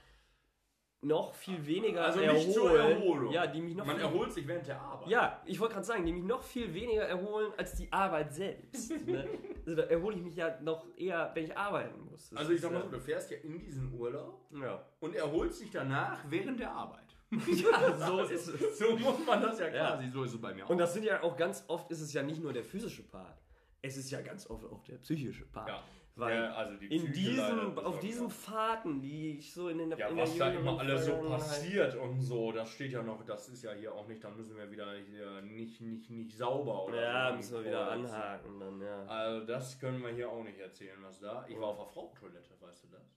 noch 1.06 1.34
viel 1.34 1.66
weniger 1.66 2.04
Also 2.06 2.20
erholen. 2.20 2.46
nicht 2.46 2.54
zur 2.54 2.80
Erholung. 2.80 3.32
Ja, 3.32 3.46
die 3.48 3.62
mich 3.62 3.76
noch 3.76 3.86
Man 3.86 4.00
erholt 4.00 4.32
sich 4.34 4.48
während 4.48 4.68
der 4.68 4.82
Arbeit. 4.82 5.08
Ja, 5.10 5.42
ich 5.46 5.60
wollte 5.60 5.74
gerade 5.76 5.86
sagen, 5.86 6.06
die 6.06 6.12
mich 6.14 6.24
noch 6.24 6.42
viel 6.44 6.74
weniger 6.74 7.04
erholen 7.04 7.52
als 7.58 7.74
die 7.76 7.92
Arbeit 7.92 8.34
selbst. 8.34 8.92
ne? 9.06 9.28
Also 9.66 9.76
da 9.78 9.84
erhole 9.84 10.16
ich 10.16 10.22
mich 10.22 10.36
ja 10.36 10.60
noch 10.62 10.86
eher, 10.96 11.32
wenn 11.34 11.46
ich 11.46 11.58
arbeiten 11.58 12.00
muss. 12.10 12.30
Das 12.30 12.40
Also 12.40 12.52
ich 12.54 12.62
sag 12.62 12.72
mal 12.72 12.80
ja- 12.80 12.86
so, 12.86 12.92
du 12.92 13.00
fährst 13.00 13.32
ja 13.32 13.38
in 13.38 13.60
diesen 13.60 13.92
Urlaub 13.94 14.46
Ja. 14.62 14.86
und 15.00 15.16
erholst 15.16 15.62
dich 15.62 15.72
danach 15.72 16.20
während 16.30 16.60
der 16.60 16.72
Arbeit. 16.72 17.02
ja, 17.32 17.98
so 17.98 18.20
ist 18.22 18.48
es. 18.48 18.78
So 18.80 18.96
muss 18.96 19.26
man 19.26 19.42
das 19.42 19.60
ja 19.60 19.68
Ja. 19.70 19.88
quasi, 19.96 20.10
so 20.10 20.24
ist 20.24 20.34
es 20.36 20.42
bei 20.42 20.54
mir 20.54 20.66
auch. 20.66 20.70
Und 20.70 20.78
das 20.78 20.94
sind 20.94 21.04
ja 21.04 21.22
auch 21.24 21.36
ganz 21.36 21.64
oft, 21.68 21.90
ist 21.92 22.02
es 22.02 22.14
ja 22.14 22.22
nicht 22.22 22.42
nur 22.42 22.54
der 22.54 22.64
physische 22.64 23.04
Part. 23.04 23.42
Es 23.82 23.98
ist 23.98 24.10
ja 24.12 24.22
ganz 24.22 24.48
oft 24.50 24.66
auch 24.66 24.84
der 24.84 24.98
psychische 24.98 25.46
Part. 25.46 25.68
Ja. 25.70 25.84
Weil 26.18 26.34
Ja, 26.44 26.54
also 26.54 26.78
die 26.78 26.86
in 26.96 27.12
diesen, 27.12 27.78
auf 27.78 28.00
diesen 28.00 28.30
Fahrten, 28.30 29.02
die 29.02 29.38
ich 29.38 29.54
so 29.54 29.68
in 29.68 29.80
den 29.80 29.92
Ja, 29.98 30.08
in 30.08 30.16
was 30.16 30.38
da 30.38 30.50
immer 30.50 30.80
alles 30.80 31.04
so 31.06 31.12
Vergangenheit- 31.12 31.40
passiert 31.40 31.96
und 31.98 32.22
so, 32.22 32.54
das 32.54 32.70
steht 32.70 32.94
ja 32.94 33.04
noch, 33.04 33.26
das 33.26 33.50
ist 33.50 33.64
ja 33.64 33.74
hier 33.74 33.94
auch 33.94 34.08
nicht, 34.08 34.24
dann 34.24 34.38
müssen 34.38 34.56
wir 34.56 34.72
wieder 34.72 34.94
hier 34.96 35.42
nicht, 35.42 35.82
nicht, 35.82 36.10
nicht 36.10 36.38
sauber 36.38 36.86
oder 36.86 37.02
Ja, 37.02 37.30
so. 37.32 37.36
müssen 37.36 37.54
wir 37.56 37.66
wieder 37.66 37.92
anhaken 37.92 38.60
dann, 38.62 38.82
ja. 38.82 39.06
Also 39.08 39.46
das 39.46 39.78
können 39.78 40.02
wir 40.02 40.12
hier 40.12 40.30
auch 40.30 40.42
nicht 40.44 40.58
erzählen, 40.58 40.98
was 41.02 41.20
da. 41.20 41.46
Ich 41.50 41.60
war 41.60 41.68
auf 41.68 41.78
der 41.80 41.88
Frauentoilette, 41.88 42.62
weißt 42.62 42.86
du 42.86 42.88
das? 42.88 43.12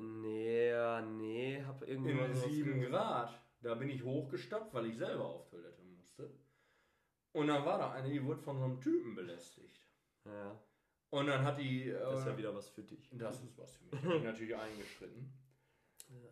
Nee, 0.00 0.72
nee, 1.02 1.62
hab 1.64 1.86
irgendwie 1.86 2.10
In 2.10 2.34
sowas 2.34 2.44
7 2.44 2.80
gehört. 2.80 2.90
Grad. 2.92 3.40
Da 3.60 3.74
bin 3.76 3.88
ich 3.90 4.02
hochgestapft, 4.02 4.74
weil 4.74 4.86
ich 4.86 4.96
selber 4.98 5.24
auf 5.24 5.46
Toilette 5.48 5.82
musste. 5.84 6.28
Und 7.32 7.46
dann 7.46 7.64
war 7.64 7.78
da 7.78 7.92
eine, 7.92 8.10
die 8.10 8.24
wurde 8.24 8.40
von 8.42 8.58
so 8.58 8.64
einem 8.64 8.80
Typen 8.80 9.14
belästigt. 9.14 9.80
Ja, 10.24 10.58
Und 11.12 11.26
dann 11.26 11.44
hat 11.44 11.58
die. 11.58 11.90
Äh, 11.90 11.98
das 12.00 12.20
ist 12.20 12.26
ja 12.26 12.38
wieder 12.38 12.54
was 12.54 12.70
für 12.70 12.82
dich. 12.82 13.10
Das 13.12 13.42
ist 13.42 13.58
was 13.58 13.76
für 13.76 13.84
mich. 13.84 14.02
Da 14.02 14.08
bin 14.08 14.16
ich 14.16 14.24
natürlich 14.24 14.56
eingeschritten. 14.56 15.30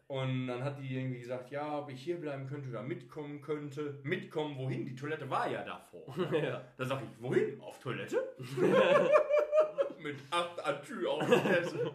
Und 0.06 0.46
dann 0.46 0.64
hat 0.64 0.78
die 0.78 0.96
irgendwie 0.96 1.20
gesagt, 1.20 1.50
ja, 1.50 1.78
ob 1.78 1.90
ich 1.90 2.02
hier 2.02 2.18
bleiben 2.18 2.46
könnte 2.46 2.70
oder 2.70 2.82
mitkommen 2.82 3.42
könnte. 3.42 4.00
Mitkommen, 4.02 4.56
wohin? 4.56 4.86
Die 4.86 4.96
Toilette 4.96 5.28
war 5.28 5.48
ja 5.48 5.62
davor. 5.62 6.02
ja. 6.32 6.64
Da 6.78 6.84
sag 6.84 7.02
ich, 7.02 7.22
wohin? 7.22 7.60
Auf 7.60 7.78
Toilette? 7.78 8.34
Mit 9.98 10.16
acht 10.30 10.66
Atü 10.66 11.06
auf 11.06 11.26
der 11.26 11.38
Fresse. 11.38 11.94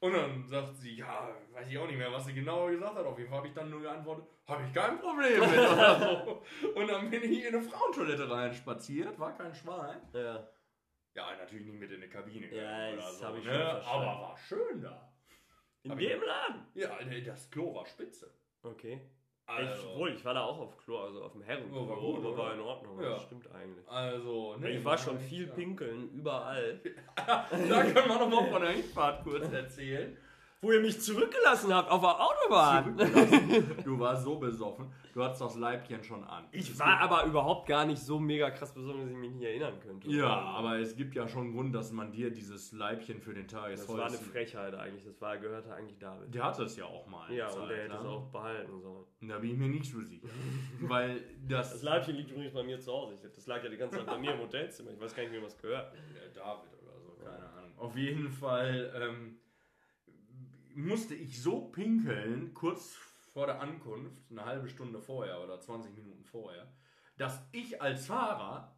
Und 0.00 0.12
dann 0.12 0.44
sagt 0.46 0.76
sie, 0.76 0.96
ja, 0.96 1.30
weiß 1.52 1.68
ich 1.70 1.78
auch 1.78 1.86
nicht 1.86 1.98
mehr, 1.98 2.12
was 2.12 2.26
sie 2.26 2.34
genau 2.34 2.66
gesagt 2.66 2.96
hat. 2.96 3.06
Auf 3.06 3.16
jeden 3.16 3.30
Fall 3.30 3.38
habe 3.38 3.48
ich 3.48 3.54
dann 3.54 3.70
nur 3.70 3.80
geantwortet, 3.80 4.24
habe 4.46 4.64
ich 4.66 4.74
kein 4.74 4.98
Problem 4.98 5.40
mit 5.40 5.58
oder 5.58 5.98
so. 6.26 6.70
Und 6.74 6.88
dann 6.88 7.08
bin 7.08 7.22
ich 7.22 7.44
in 7.46 7.54
eine 7.54 7.62
Frauentoilette 7.62 8.28
rein 8.28 8.52
spaziert, 8.52 9.18
war 9.18 9.36
kein 9.36 9.54
Schwein. 9.54 10.00
ja. 10.12 10.46
Ja, 11.16 11.34
natürlich 11.38 11.66
nicht 11.66 11.80
mit 11.80 11.90
in 11.90 11.96
eine 12.02 12.08
Kabine. 12.10 12.46
Ja, 12.54 12.94
das 12.94 13.18
so, 13.18 13.26
hab 13.26 13.38
ich 13.38 13.44
ne? 13.44 13.52
schon 13.52 13.60
verstanden. 13.62 14.08
Aber 14.08 14.20
war 14.22 14.36
schön 14.36 14.82
da. 14.82 15.12
In 15.82 15.90
Hab 15.92 15.98
ich- 16.00 16.08
dem 16.08 16.22
Laden? 16.22 16.66
Ja, 16.74 16.98
das 17.24 17.50
Klo 17.50 17.74
war 17.74 17.86
spitze. 17.86 18.30
Okay. 18.62 19.00
Also, 19.48 19.88
Ich, 19.92 19.96
wohl, 19.96 20.10
ich 20.12 20.24
war 20.24 20.34
da 20.34 20.42
auch 20.42 20.58
auf 20.58 20.76
Klo, 20.76 20.98
also 20.98 21.22
auf 21.22 21.32
dem 21.32 21.42
Herrenklo, 21.42 21.82
Ja, 21.84 21.88
war 21.88 21.96
gut, 22.00 22.18
aber 22.18 22.36
war 22.36 22.54
in 22.54 22.60
Ordnung, 22.60 23.00
Ja. 23.00 23.10
das 23.10 23.22
stimmt 23.22 23.48
eigentlich. 23.52 23.88
also 23.88 24.56
ne, 24.56 24.70
Ich 24.70 24.84
war 24.84 24.98
schon 24.98 25.18
viel 25.20 25.46
pinkeln, 25.46 26.10
überall. 26.10 26.80
Da 27.16 27.46
können 27.48 27.94
wir 27.94 28.18
noch 28.18 28.28
mal 28.28 28.50
von 28.50 28.62
der 28.62 28.72
Hinfahrt 28.72 29.22
kurz 29.22 29.50
erzählen. 29.52 30.16
Wo 30.66 30.72
ihr 30.72 30.80
mich 30.80 31.00
zurückgelassen 31.00 31.72
habt 31.72 31.88
auf 31.92 32.00
der 32.00 32.20
Autobahn. 32.20 32.96
Du 33.84 34.00
warst 34.00 34.24
so 34.24 34.34
besoffen, 34.36 34.90
du 35.14 35.22
hattest 35.22 35.40
das 35.40 35.54
Leibchen 35.54 36.02
schon 36.02 36.24
an. 36.24 36.44
Ich 36.50 36.76
war 36.76 36.98
aber 36.98 37.24
überhaupt 37.24 37.68
gar 37.68 37.86
nicht 37.86 38.02
so 38.02 38.18
mega 38.18 38.50
krass 38.50 38.74
besoffen, 38.74 39.02
dass 39.02 39.10
ich 39.10 39.16
mich 39.16 39.30
nicht 39.30 39.44
erinnern 39.44 39.78
könnte. 39.78 40.08
Ja, 40.10 40.26
aber 40.26 40.80
es 40.80 40.96
gibt 40.96 41.14
ja 41.14 41.28
schon 41.28 41.44
einen 41.44 41.52
Grund, 41.54 41.72
dass 41.72 41.92
man 41.92 42.10
dir 42.10 42.32
dieses 42.32 42.72
Leibchen 42.72 43.20
für 43.20 43.32
den 43.32 43.46
Tag 43.46 43.70
Das 43.70 43.88
war 43.88 44.06
eine 44.06 44.16
Frechheit 44.16 44.74
eigentlich, 44.74 45.04
das 45.04 45.20
war, 45.20 45.38
gehörte 45.38 45.72
eigentlich 45.72 45.98
David. 45.98 46.34
Der 46.34 46.42
hatte 46.42 46.64
es 46.64 46.76
ja 46.76 46.84
auch 46.86 47.06
mal. 47.06 47.32
Ja, 47.32 47.48
Zeit 47.48 47.62
und 47.62 47.68
der 47.68 47.76
hätte 47.84 47.94
es 47.94 48.02
lang. 48.02 48.12
auch 48.12 48.26
behalten 48.32 48.80
sollen. 48.80 49.04
Da 49.20 49.38
bin 49.38 49.50
ich 49.50 49.56
mir 49.56 49.68
nicht 49.68 49.88
so 49.88 50.00
sicher. 50.00 50.26
Weil 50.80 51.22
das. 51.46 51.74
Das 51.74 51.82
Leibchen 51.84 52.16
liegt 52.16 52.32
übrigens 52.32 52.52
bei 52.52 52.64
mir 52.64 52.80
zu 52.80 52.92
Hause. 52.92 53.16
Das 53.22 53.46
lag 53.46 53.62
ja 53.62 53.70
die 53.70 53.76
ganze 53.76 53.98
Zeit 53.98 54.06
bei 54.06 54.18
mir 54.18 54.32
im 54.32 54.40
Hotelzimmer. 54.40 54.90
Ich 54.90 55.00
weiß 55.00 55.14
gar 55.14 55.22
nicht, 55.22 55.32
wem 55.32 55.44
das 55.44 55.56
gehört. 55.56 55.92
Der 55.92 56.28
David 56.30 56.72
oder 56.82 56.98
so, 56.98 57.24
keine 57.24 57.48
Ahnung. 57.52 57.72
Auf 57.76 57.96
jeden 57.96 58.28
Fall 58.28 58.92
ähm, 59.00 59.38
musste 60.76 61.14
ich 61.14 61.42
so 61.42 61.62
pinkeln, 61.62 62.52
kurz 62.54 62.96
vor 63.32 63.46
der 63.46 63.60
Ankunft, 63.60 64.22
eine 64.30 64.44
halbe 64.44 64.68
Stunde 64.68 65.00
vorher 65.00 65.42
oder 65.42 65.60
20 65.60 65.94
Minuten 65.94 66.24
vorher, 66.24 66.72
dass 67.18 67.42
ich 67.52 67.80
als 67.80 68.06
Fahrer 68.06 68.76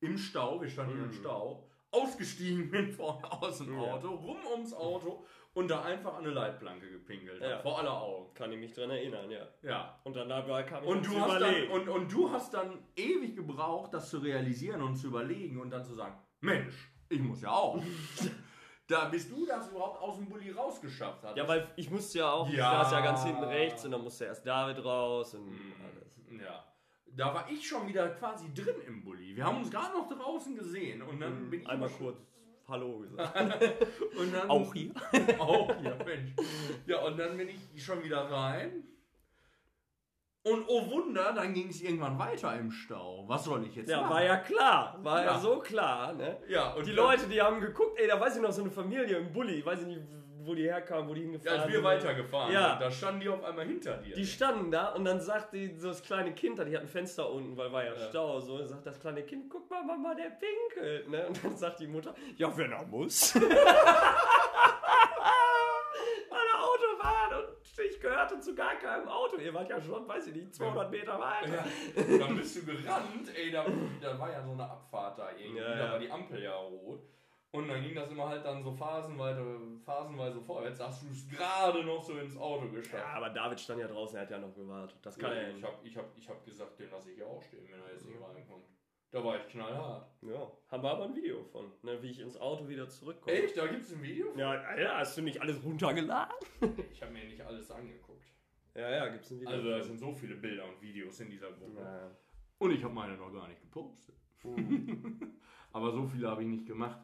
im 0.00 0.18
Stau, 0.18 0.60
wir 0.60 0.68
standen 0.68 0.94
hier 0.94 1.04
im 1.04 1.10
Mhm. 1.10 1.14
Stau, 1.14 1.68
ausgestiegen 1.90 2.70
bin 2.70 2.90
vorne 2.92 3.30
aus 3.30 3.58
dem. 3.58 3.78
Auto, 3.78 4.08
rum 4.08 4.38
ums 4.52 4.72
Auto 4.74 5.24
und 5.54 5.68
da 5.68 5.82
einfach 5.82 6.14
an 6.14 6.24
eine 6.24 6.32
Leitplanke 6.34 6.90
gepinkelt. 6.90 7.40
Ja. 7.40 7.60
Vor 7.60 7.78
aller 7.78 8.00
Augen. 8.02 8.34
Kann 8.34 8.52
ich 8.52 8.58
mich 8.58 8.74
dran 8.74 8.90
erinnern, 8.90 9.30
ja. 9.30 9.46
Ja. 9.62 9.98
Und 10.04 10.14
dann 10.16 10.28
dabei 10.28 10.62
kam 10.64 10.84
ich 10.84 10.90
Und 10.90 11.06
du, 11.06 11.18
hast 11.18 11.40
dann, 11.40 11.54
Überlegen. 11.54 11.72
und, 11.72 11.88
und 11.88 12.12
du 12.12 12.30
hast 12.30 12.52
dann 12.54 12.78
ewig 12.96 13.34
gebraucht, 13.36 13.94
das 13.94 14.10
zu 14.10 14.18
realisieren 14.18 14.82
und 14.82 14.96
zu 14.96 15.06
überlegen 15.08 15.58
und 15.58 15.70
dann 15.70 15.84
zu 15.84 15.94
sagen, 15.94 16.16
Mensch, 16.40 16.92
ich 17.08 17.20
muss 17.20 17.40
ja 17.40 17.50
auch. 17.50 17.82
da 18.88 19.06
bist 19.06 19.30
du 19.30 19.44
das 19.46 19.68
überhaupt 19.70 20.00
aus 20.00 20.16
dem 20.16 20.28
Bulli 20.28 20.50
rausgeschafft 20.52 21.22
hast. 21.24 21.36
Ja, 21.36 21.46
weil 21.48 21.66
ich 21.76 21.90
musste 21.90 22.18
ja 22.20 22.30
auch, 22.30 22.48
Ja. 22.48 22.54
ich 22.54 22.58
saß 22.88 22.92
ja 22.92 23.00
ganz 23.00 23.24
hinten 23.24 23.44
rechts 23.44 23.84
und 23.84 23.90
dann 23.90 24.02
musste 24.02 24.24
erst 24.26 24.46
David 24.46 24.84
raus 24.84 25.34
und 25.34 25.48
alles. 25.82 26.40
Ja. 26.44 26.64
Da 27.16 27.32
war 27.34 27.48
ich 27.50 27.66
schon 27.66 27.88
wieder 27.88 28.08
quasi 28.10 28.52
drin 28.52 28.76
im 28.86 29.02
Bulli. 29.02 29.34
Wir 29.34 29.44
haben 29.44 29.58
uns 29.58 29.70
gerade 29.70 29.96
noch 29.96 30.08
draußen 30.08 30.54
gesehen 30.54 31.02
und 31.02 31.18
dann 31.20 31.48
bin 31.50 31.60
ich 31.60 31.66
Mhm. 31.66 31.70
Einmal 31.72 31.88
kurz 31.90 32.18
Hallo 32.68 32.98
gesagt. 32.98 33.36
und 34.18 34.32
dann, 34.34 34.50
Auch 34.50 34.74
hier? 34.74 34.92
Auch 35.38 35.72
hier, 35.80 35.96
Mensch. 36.04 36.32
Ja, 36.86 36.98
und 37.04 37.16
dann 37.16 37.36
bin 37.36 37.48
ich 37.48 37.84
schon 37.84 38.02
wieder 38.02 38.30
rein. 38.30 38.82
Und 40.50 40.64
oh 40.68 40.88
Wunder, 40.90 41.32
dann 41.32 41.52
ging 41.54 41.68
es 41.70 41.82
irgendwann 41.82 42.16
weiter 42.20 42.54
im 42.56 42.70
Stau. 42.70 43.24
Was 43.26 43.44
soll 43.44 43.66
ich 43.66 43.74
jetzt 43.74 43.88
Ja, 43.90 44.02
machen? 44.02 44.10
war 44.14 44.22
ja 44.24 44.36
klar. 44.36 44.96
War 45.02 45.20
ja, 45.24 45.32
Ja. 45.32 45.38
so 45.40 45.58
klar, 45.58 46.12
ne? 46.12 46.36
Ja, 46.48 46.72
und 46.74 46.86
Die 46.86 46.92
Leute, 46.92 47.26
die 47.26 47.42
haben 47.42 47.60
geguckt, 47.60 47.98
ey, 47.98 48.06
da 48.06 48.20
weiß 48.20 48.36
ich 48.36 48.42
noch, 48.42 48.52
so 48.52 48.62
eine 48.62 48.70
Familie 48.70 49.16
im 49.16 49.32
Bulli, 49.32 49.66
weiß 49.66 49.80
ich 49.80 49.86
nicht, 49.88 50.02
wo 50.44 50.54
die 50.54 50.62
herkamen, 50.62 51.08
wo 51.08 51.14
die 51.14 51.22
Ja, 51.22 51.26
hingefahren 51.26 51.58
als 51.62 51.66
wir 51.68 51.74
sind. 51.74 51.84
weitergefahren 51.84 52.52
Ja. 52.52 52.68
sind, 52.70 52.80
da 52.82 52.90
standen 52.92 53.20
die 53.22 53.28
auf 53.28 53.42
einmal 53.42 53.66
hinter 53.66 53.96
dir. 53.96 54.14
Die 54.14 54.24
standen 54.24 54.70
da 54.70 54.90
und 54.94 55.04
dann 55.04 55.20
sagt 55.20 55.52
die, 55.52 55.74
so 55.76 55.88
das 55.88 56.00
kleine 56.00 56.32
Kind, 56.32 56.58
die 56.60 56.76
hat 56.76 56.82
ein 56.82 56.86
Fenster 56.86 57.28
unten, 57.28 57.56
weil 57.56 57.72
war 57.72 57.82
ja, 57.84 57.94
Ja. 57.94 57.98
Stau, 58.08 58.38
so, 58.38 58.54
und 58.54 58.68
sagt 58.68 58.86
das 58.86 59.00
kleine 59.00 59.24
Kind, 59.24 59.50
guck 59.50 59.68
mal, 59.68 59.82
Mama, 59.82 60.14
der 60.14 60.30
pinkelt, 60.30 61.08
ne? 61.08 61.26
Und 61.26 61.44
dann 61.44 61.56
sagt 61.56 61.80
die 61.80 61.88
Mutter, 61.88 62.14
ja, 62.36 62.56
wenn 62.56 62.70
er 62.70 62.84
muss. 62.86 63.34
Alle 66.30 66.54
Autobahn 66.62 67.38
und 67.40 67.80
ich 67.84 67.95
gehörte 68.08 68.40
zu 68.40 68.54
gar 68.54 68.76
keinem 68.76 69.08
Auto. 69.08 69.36
Ihr 69.36 69.52
wart 69.54 69.68
ja 69.68 69.80
schon, 69.80 70.06
weiß 70.06 70.28
ich 70.28 70.34
nicht, 70.34 70.54
200 70.54 70.90
Meter 70.90 71.18
weiter. 71.18 71.64
Ja, 72.08 72.18
dann 72.18 72.36
bist 72.36 72.56
du 72.56 72.64
gerannt, 72.64 73.28
ey, 73.34 73.50
da, 73.50 73.64
da 74.00 74.18
war 74.18 74.30
ja 74.30 74.42
so 74.42 74.52
eine 74.52 74.64
Abfahrt 74.68 75.18
da 75.18 75.30
irgendwie, 75.36 75.58
Ja, 75.58 75.76
da 75.76 75.92
war 75.92 75.98
die 75.98 76.10
Ampel 76.10 76.42
ja 76.42 76.54
rot. 76.54 77.00
Und 77.52 77.68
dann 77.68 77.80
ging 77.82 77.94
das 77.94 78.10
immer 78.10 78.28
halt 78.28 78.44
dann 78.44 78.62
so 78.62 78.70
phasenweise, 78.72 79.42
phasenweise 79.84 80.40
vorwärts, 80.42 80.78
hast 80.80 81.02
du 81.04 81.06
es 81.10 81.26
gerade 81.28 81.82
noch 81.84 82.02
so 82.02 82.18
ins 82.18 82.36
Auto 82.36 82.68
geschafft. 82.68 83.02
Ja, 83.02 83.16
aber 83.16 83.30
David 83.30 83.58
stand 83.60 83.80
ja 83.80 83.86
draußen, 83.88 84.16
er 84.16 84.22
hat 84.22 84.30
ja 84.30 84.38
noch 84.38 84.54
gewartet. 84.54 84.98
Das 85.02 85.16
kann 85.18 85.30
Ja, 85.30 85.36
er 85.38 85.48
ich 85.48 85.54
nicht. 85.54 85.64
hab, 85.64 85.84
ich, 85.84 85.96
hab, 85.96 86.04
ich 86.18 86.28
hab 86.28 86.44
gesagt, 86.44 86.78
den 86.78 86.90
lasse 86.90 87.12
ich 87.12 87.18
ja 87.18 87.24
auch 87.24 87.42
stehen, 87.42 87.66
wenn 87.70 87.80
er 87.80 87.92
jetzt 87.92 88.04
nicht 88.04 88.20
reinkommt. 88.20 88.64
Da 89.16 89.24
war 89.24 89.38
ich 89.38 89.48
knallhart. 89.48 90.06
Ja, 90.20 90.52
haben 90.68 90.82
wir 90.82 90.90
aber 90.90 91.04
ein 91.04 91.16
Video 91.16 91.42
von, 91.44 91.72
ne, 91.80 92.02
wie 92.02 92.10
ich 92.10 92.20
ins 92.20 92.36
Auto 92.36 92.68
wieder 92.68 92.86
zurückkomme. 92.86 93.34
Echt? 93.34 93.56
Da 93.56 93.66
gibt's 93.66 93.90
ein 93.90 94.02
Video? 94.02 94.26
Ja, 94.36 94.50
Alter, 94.50 94.98
hast 94.98 95.16
du 95.16 95.22
nicht 95.22 95.40
alles 95.40 95.64
runtergeladen? 95.64 96.36
Ich 96.92 97.00
habe 97.00 97.14
mir 97.14 97.24
nicht 97.24 97.40
alles 97.40 97.70
angeguckt. 97.70 98.26
Ja, 98.74 98.90
ja, 98.90 99.08
gibt's 99.08 99.30
ein 99.30 99.40
Video. 99.40 99.54
Also 99.54 99.70
da 99.70 99.78
von. 99.78 99.86
sind 99.86 99.98
so 100.00 100.12
viele 100.12 100.34
Bilder 100.34 100.68
und 100.68 100.82
Videos 100.82 101.18
in 101.20 101.30
dieser 101.30 101.50
Gruppe. 101.50 101.80
Ja. 101.80 102.10
Und 102.58 102.72
ich 102.72 102.84
habe 102.84 102.92
meine 102.92 103.16
noch 103.16 103.32
gar 103.32 103.48
nicht 103.48 103.62
gepostet. 103.62 104.16
Aber 105.72 105.92
so 105.92 106.06
viele 106.06 106.28
habe 106.28 106.42
ich 106.42 106.48
nicht 106.48 106.66
gemacht. 106.66 107.00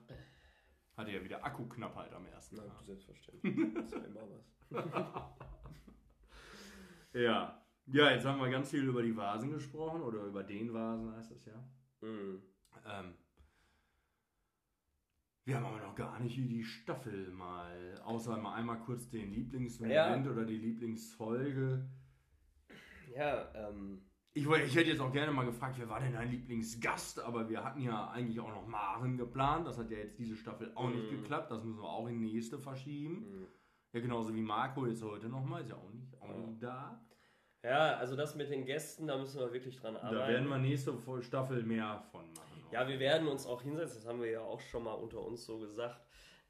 Hatte 0.99 1.13
ja 1.13 1.25
wieder 1.25 1.43
Akkuknappheit 1.43 2.13
am 2.13 2.27
ersten 2.27 2.57
Na, 2.57 2.65
Tag. 2.65 2.85
selbstverständlich. 2.85 3.75
ist 3.85 3.93
ja 3.93 3.99
immer 4.01 4.21
was. 4.31 4.45
Ja. 7.15 7.59
Ja, 7.87 8.11
jetzt 8.11 8.27
haben 8.27 8.39
wir 8.39 8.51
ganz 8.51 8.71
viel 8.71 8.85
über 8.85 9.03
die 9.03 9.17
Vasen 9.17 9.51
gesprochen 9.51 10.03
oder 10.03 10.25
über 10.25 10.43
den 10.43 10.75
Vasen 10.75 11.11
heißt 11.17 11.31
das 11.31 11.47
ja. 11.47 11.55
Mhm. 12.03 12.43
Ähm, 12.87 13.15
wir 15.45 15.57
haben 15.57 15.67
aber 15.67 15.81
noch 15.81 15.95
gar 15.97 16.21
nicht 16.21 16.35
hier 16.35 16.47
die 16.47 16.63
Staffel 16.65 17.31
mal, 17.33 18.01
außer 18.05 18.37
mal 18.37 18.55
einmal 18.55 18.79
kurz 18.81 19.09
den 19.09 19.33
Lieblingsmoment 19.33 20.27
oder 20.29 20.45
die 20.45 20.59
Lieblingsfolge. 20.59 21.89
Ja, 23.15 23.53
ähm, 23.55 24.03
Ich, 24.35 24.47
ich 24.47 24.77
hätte 24.77 24.91
jetzt 24.91 25.01
auch 25.01 25.13
gerne 25.13 25.33
mal 25.33 25.45
gefragt, 25.45 25.75
wer 25.79 25.89
war 25.89 26.01
denn 26.01 26.13
dein 26.15 26.31
Lieblingsgast? 26.31 27.21
Aber 27.21 27.49
wir 27.51 27.63
hatten 27.63 27.83
ja 27.83 28.09
eigentlich 28.11 28.41
auch 28.41 28.49
noch 28.49 28.67
Maren 28.67 29.17
geplant. 29.19 29.67
Das 29.67 29.77
hat 29.79 29.91
ja 29.91 29.99
jetzt 29.99 30.19
diese 30.19 30.37
Staffel 30.37 30.73
auch 30.75 30.89
nicht 30.89 31.11
Mhm. 31.11 31.17
geklappt. 31.17 31.51
Das 31.51 31.63
müssen 31.65 31.81
wir 31.83 31.89
auch 31.89 32.07
in 32.09 32.21
die 32.21 32.33
nächste 32.33 32.59
verschieben. 32.59 33.41
mhm. 33.41 33.47
Ja, 33.93 34.01
genauso 34.01 34.35
wie 34.35 34.41
Marco 34.41 34.87
jetzt 34.87 35.03
heute 35.03 35.29
nochmal. 35.29 35.61
Ist 35.63 35.69
ja 35.69 35.77
auch 35.77 35.91
nicht, 35.93 36.19
auch 36.23 36.31
Ja. 36.31 36.37
nicht 36.47 36.63
da. 36.63 37.05
Ja, 37.63 37.97
also 37.97 38.17
das 38.17 38.35
mit 38.35 38.51
den 38.51 38.65
Gästen, 38.65 39.07
da 39.07 39.17
müssen 39.17 39.39
wir 39.41 39.53
wirklich 39.53 39.77
dran 39.81 39.97
arbeiten. 39.97 40.17
Da 40.17 40.29
werden 40.29 40.49
wir 40.49 40.59
nächste 40.59 40.95
Staffel 41.23 41.63
mehr 41.63 42.03
von 42.11 42.25
machen. 42.33 42.65
Ja, 42.73 42.89
wir 42.89 42.99
werden 42.99 43.29
uns 43.29 43.47
auch 43.47 43.63
hinsetzen, 43.63 43.99
das 43.99 44.07
haben 44.07 44.21
wir 44.21 44.31
ja 44.31 44.41
auch 44.41 44.61
schon 44.61 44.85
mal 44.85 44.95
unter 44.95 45.21
uns 45.21 45.45
so 45.45 45.59
gesagt. 45.59 46.01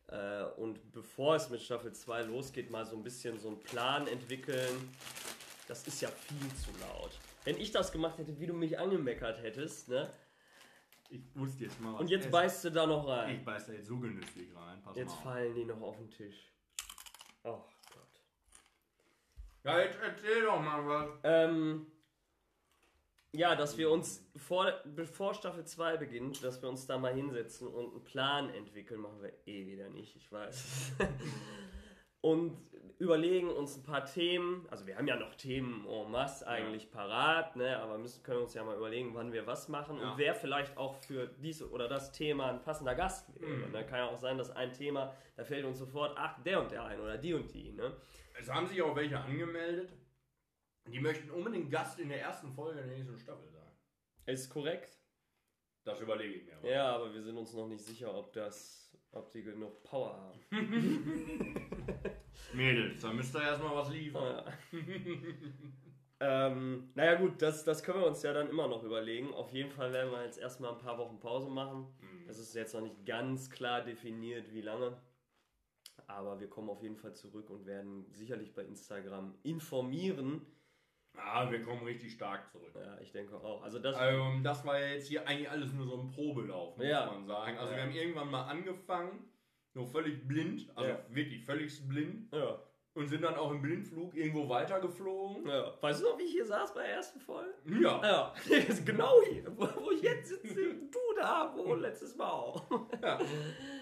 Äh, 0.09 0.45
und 0.57 0.93
bevor 0.93 1.37
es 1.37 1.51
mit 1.51 1.61
Staffel 1.61 1.93
2 1.93 2.23
losgeht, 2.23 2.71
mal 2.71 2.85
so 2.85 2.97
ein 2.97 3.03
bisschen 3.03 3.39
so 3.39 3.49
einen 3.49 3.61
Plan 3.61 4.07
entwickeln. 4.07 4.91
Das 5.69 5.87
ist 5.87 6.01
ja 6.01 6.09
viel 6.09 6.55
zu 6.55 6.71
laut. 6.81 7.19
Wenn 7.45 7.57
ich 7.57 7.73
das 7.73 7.93
gemacht 7.93 8.19
hätte, 8.19 8.39
wie 8.39 8.47
du 8.47 8.55
mich 8.55 8.79
angemeckert 8.79 9.43
hättest, 9.43 9.89
ne? 9.89 10.13
Ich 11.09 11.23
wusste 11.35 11.65
jetzt 11.65 11.81
mal 11.81 11.95
was 11.95 12.01
Und 12.01 12.11
jetzt 12.11 12.23
essen. 12.23 12.33
beißt 12.33 12.65
du 12.65 12.71
da 12.71 12.87
noch 12.87 13.07
rein. 13.07 13.37
Ich 13.37 13.45
beiß 13.45 13.67
da 13.67 13.73
jetzt 13.73 13.87
so 13.87 13.99
genüsslich 13.99 14.55
rein. 14.55 14.81
Pass 14.83 14.97
Jetzt 14.97 15.15
fallen 15.17 15.55
die 15.55 15.65
noch 15.65 15.81
auf 15.81 15.97
den 15.97 16.11
Tisch. 16.11 16.53
Oh. 17.45 17.59
Ja, 19.65 19.79
jetzt 19.81 19.99
erzähl 20.03 20.43
doch 20.43 20.61
mal 20.61 20.87
was. 20.87 21.09
Ähm, 21.25 21.87
ja, 23.35 23.55
dass 23.55 23.79
wir 23.79 23.91
uns 23.91 24.29
vor, 24.37 24.73
bevor 24.85 25.35
Staffel 25.35 25.65
2 25.65 25.97
beginnt, 25.97 26.45
dass 26.45 26.61
wir 26.61 26.69
uns 26.69 26.87
da 26.87 26.99
mal 26.99 27.15
hinsetzen 27.15 27.69
und 27.69 27.93
einen 27.93 28.05
Plan 28.05 28.51
entwickeln, 28.51 29.01
machen 29.01 29.23
wir 29.23 29.33
eh 29.47 29.67
wieder 29.67 29.89
nicht, 29.89 30.17
ich 30.17 30.31
weiß. 30.31 30.93
und 32.21 32.59
überlegen 32.99 33.49
uns 33.49 33.77
ein 33.77 33.83
paar 33.83 34.05
Themen, 34.05 34.67
also 34.71 34.87
wir 34.87 34.97
haben 34.97 35.09
ja 35.09 35.17
noch 35.17 35.35
Themen 35.35 35.87
en 35.89 36.11
masse 36.11 36.47
eigentlich 36.47 36.91
parat, 36.91 37.57
ne, 37.57 37.79
aber 37.79 37.99
müssen, 37.99 38.23
können 38.23 38.43
uns 38.43 38.55
ja 38.55 38.63
mal 38.63 38.77
überlegen, 38.77 39.15
wann 39.15 39.33
wir 39.33 39.47
was 39.47 39.69
machen 39.69 39.99
Ja. 39.99 40.13
und 40.13 40.19
wer 40.19 40.35
vielleicht 40.35 40.77
auch 40.77 40.95
für 40.95 41.27
dies 41.27 41.63
oder 41.63 41.89
das 41.89 42.13
Thema 42.13 42.49
ein 42.51 42.63
passender 42.63 42.95
Gast 42.95 43.35
wäre. 43.41 43.51
Mhm. 43.51 43.65
Und 43.65 43.73
dann 43.73 43.87
kann 43.87 43.99
ja 43.99 44.07
auch 44.09 44.19
sein, 44.19 44.39
dass 44.39 44.51
ein 44.51 44.73
Thema, 44.73 45.15
da 45.37 45.45
fällt 45.45 45.65
uns 45.65 45.79
sofort, 45.79 46.15
ach, 46.17 46.41
der 46.43 46.61
und 46.61 46.71
der 46.71 46.85
ein 46.85 47.01
oder 47.01 47.17
die 47.17 47.35
und 47.35 47.53
die, 47.53 47.73
ne? 47.73 47.97
Es 48.43 48.51
haben 48.51 48.67
sich 48.67 48.83
auch 48.83 48.97
welche 48.97 49.21
angemeldet. 49.21 49.93
Die 50.89 50.99
möchten 50.99 51.31
unbedingt 51.31 51.71
Gast 51.71 52.01
in 52.01 52.09
der 52.09 52.21
ersten 52.21 52.53
Folge 52.53 52.83
der 52.83 52.87
nächsten 52.87 53.17
Staffel 53.17 53.49
sein. 53.49 53.71
Ist 54.27 54.51
korrekt. 54.51 54.99
Das 55.85 56.01
überlege 56.01 56.35
ich 56.35 56.47
mir. 56.47 56.57
aber. 56.57 56.69
Ja, 56.69 56.93
aber 56.93 57.15
wir 57.15 57.23
sind 57.23 57.39
uns 57.39 57.55
noch 57.55 57.69
nicht 57.69 57.85
sicher, 57.85 58.13
ob 58.13 58.33
das, 58.33 58.99
ob 59.13 59.31
die 59.31 59.45
genug 59.45 59.85
Power 59.85 60.17
haben. 60.17 60.41
Mädels, 62.53 63.01
da 63.01 63.13
müsst 63.13 63.33
ihr 63.37 63.43
erstmal 63.43 63.77
was 63.77 63.91
liefern. 63.91 64.45
Ja. 64.45 64.53
ähm, 66.49 66.91
naja 66.97 67.15
gut, 67.15 67.41
das, 67.41 67.63
das 67.63 67.85
können 67.85 68.01
wir 68.01 68.09
uns 68.09 68.25
ja 68.25 68.33
dann 68.33 68.51
immer 68.51 68.67
noch 68.67 68.83
überlegen. 68.83 69.33
Auf 69.35 69.53
jeden 69.53 69.71
Fall 69.71 69.93
werden 69.93 70.11
wir 70.11 70.25
jetzt 70.25 70.39
erstmal 70.39 70.73
ein 70.73 70.79
paar 70.79 70.99
Wochen 70.99 71.21
Pause 71.21 71.49
machen. 71.49 71.87
Mhm. 72.01 72.29
Es 72.29 72.41
ist 72.41 72.57
jetzt 72.57 72.75
noch 72.75 72.81
nicht 72.81 73.07
ganz 73.07 73.51
klar 73.51 73.83
definiert, 73.83 74.53
wie 74.53 74.63
lange. 74.63 75.01
Aber 76.07 76.41
wir 76.41 76.49
kommen 76.49 76.69
auf 76.71 76.83
jeden 76.83 76.97
Fall 76.97 77.15
zurück 77.15 77.49
und 77.51 77.67
werden 77.67 78.07
sicherlich 78.13 78.55
bei 78.55 78.63
Instagram 78.63 79.35
informieren. 79.43 80.45
Ah, 81.17 81.51
wir 81.51 81.63
kommen 81.63 81.83
richtig 81.85 82.13
stark 82.13 82.51
zurück. 82.51 82.73
Ja, 82.75 82.99
ich 83.01 83.13
denke 83.13 83.37
auch. 83.37 83.63
Also 83.63 83.79
das. 83.79 83.95
Also, 83.97 84.25
das 84.43 84.65
war 84.65 84.79
ja 84.81 84.89
jetzt 84.95 85.09
hier 85.09 85.27
eigentlich 85.29 85.51
alles 85.51 85.73
nur 85.73 85.87
so 85.87 85.99
ein 86.01 86.11
Probelauf, 86.11 86.77
muss 86.77 86.87
Ja. 86.87 87.07
man 87.07 87.27
sagen. 87.27 87.59
Also 87.59 87.71
Ja. 87.73 87.77
wir 87.77 87.85
haben 87.85 87.93
irgendwann 87.93 88.31
mal 88.31 88.45
angefangen, 88.45 89.29
nur 89.75 89.87
völlig 89.87 90.27
blind, 90.27 90.71
also 90.75 90.91
Ja. 90.91 90.99
wirklich 91.11 91.45
völlig 91.45 91.87
blind, 91.89 92.33
ja, 92.33 92.59
und 92.95 93.09
sind 93.09 93.23
dann 93.23 93.35
auch 93.37 93.51
im 93.51 93.61
Blindflug 93.63 94.15
irgendwo 94.15 94.49
weitergeflogen. 94.49 95.47
ja. 95.47 95.75
Weißt 95.83 96.01
du 96.03 96.09
noch, 96.11 96.19
wie 96.19 96.23
ich 96.25 96.33
hier 96.33 96.47
saß 96.47 96.73
bei 96.75 96.83
der 96.83 96.93
ersten 96.97 97.21
Folge? 97.21 97.53
Ja. 97.81 98.01
Ja, 98.03 98.35
genau 98.87 99.21
hier, 99.31 99.45
wo, 99.57 99.91
ich 99.91 100.03
jetzt 100.03 100.29
sitze. 100.31 100.75
Du 100.91 100.99
da, 101.17 101.53
wo 101.57 101.75
letztes 101.75 102.17
Mal 102.17 102.31
auch. 102.31 102.63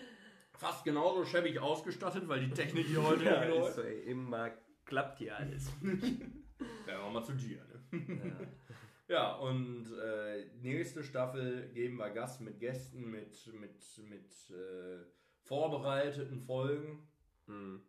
Fast 0.60 0.84
genauso 0.84 1.24
schäbig 1.24 1.58
ausgestattet, 1.58 2.28
weil 2.28 2.40
die 2.40 2.50
Technik 2.50 2.86
hier 2.86 3.02
heute 3.02 3.24
Ja, 3.24 3.42
nicht 3.46 3.56
ist 3.66 3.76
so, 3.76 3.82
ey, 3.82 4.02
immer 4.02 4.50
klappt 4.84 5.18
hier 5.18 5.36
alles. 5.36 5.70
Ja, 6.86 7.02
wir 7.02 7.10
mal 7.10 7.24
zu 7.24 7.32
dir, 7.32 7.64
ne? 7.64 8.50
Ja. 9.08 9.14
Ja, 9.16 9.34
und 9.36 9.86
äh, 9.98 10.44
nächste 10.60 11.02
Staffel 11.02 11.70
geben 11.72 11.96
wir 11.96 12.10
Gast 12.10 12.42
mit 12.42 12.60
Gästen, 12.60 13.10
mit, 13.10 13.34
mit, 13.54 13.80
mit 14.08 14.50
äh, 14.50 15.04
vorbereiteten 15.40 16.42
Folgen. 16.42 17.08
Hm. 17.46 17.82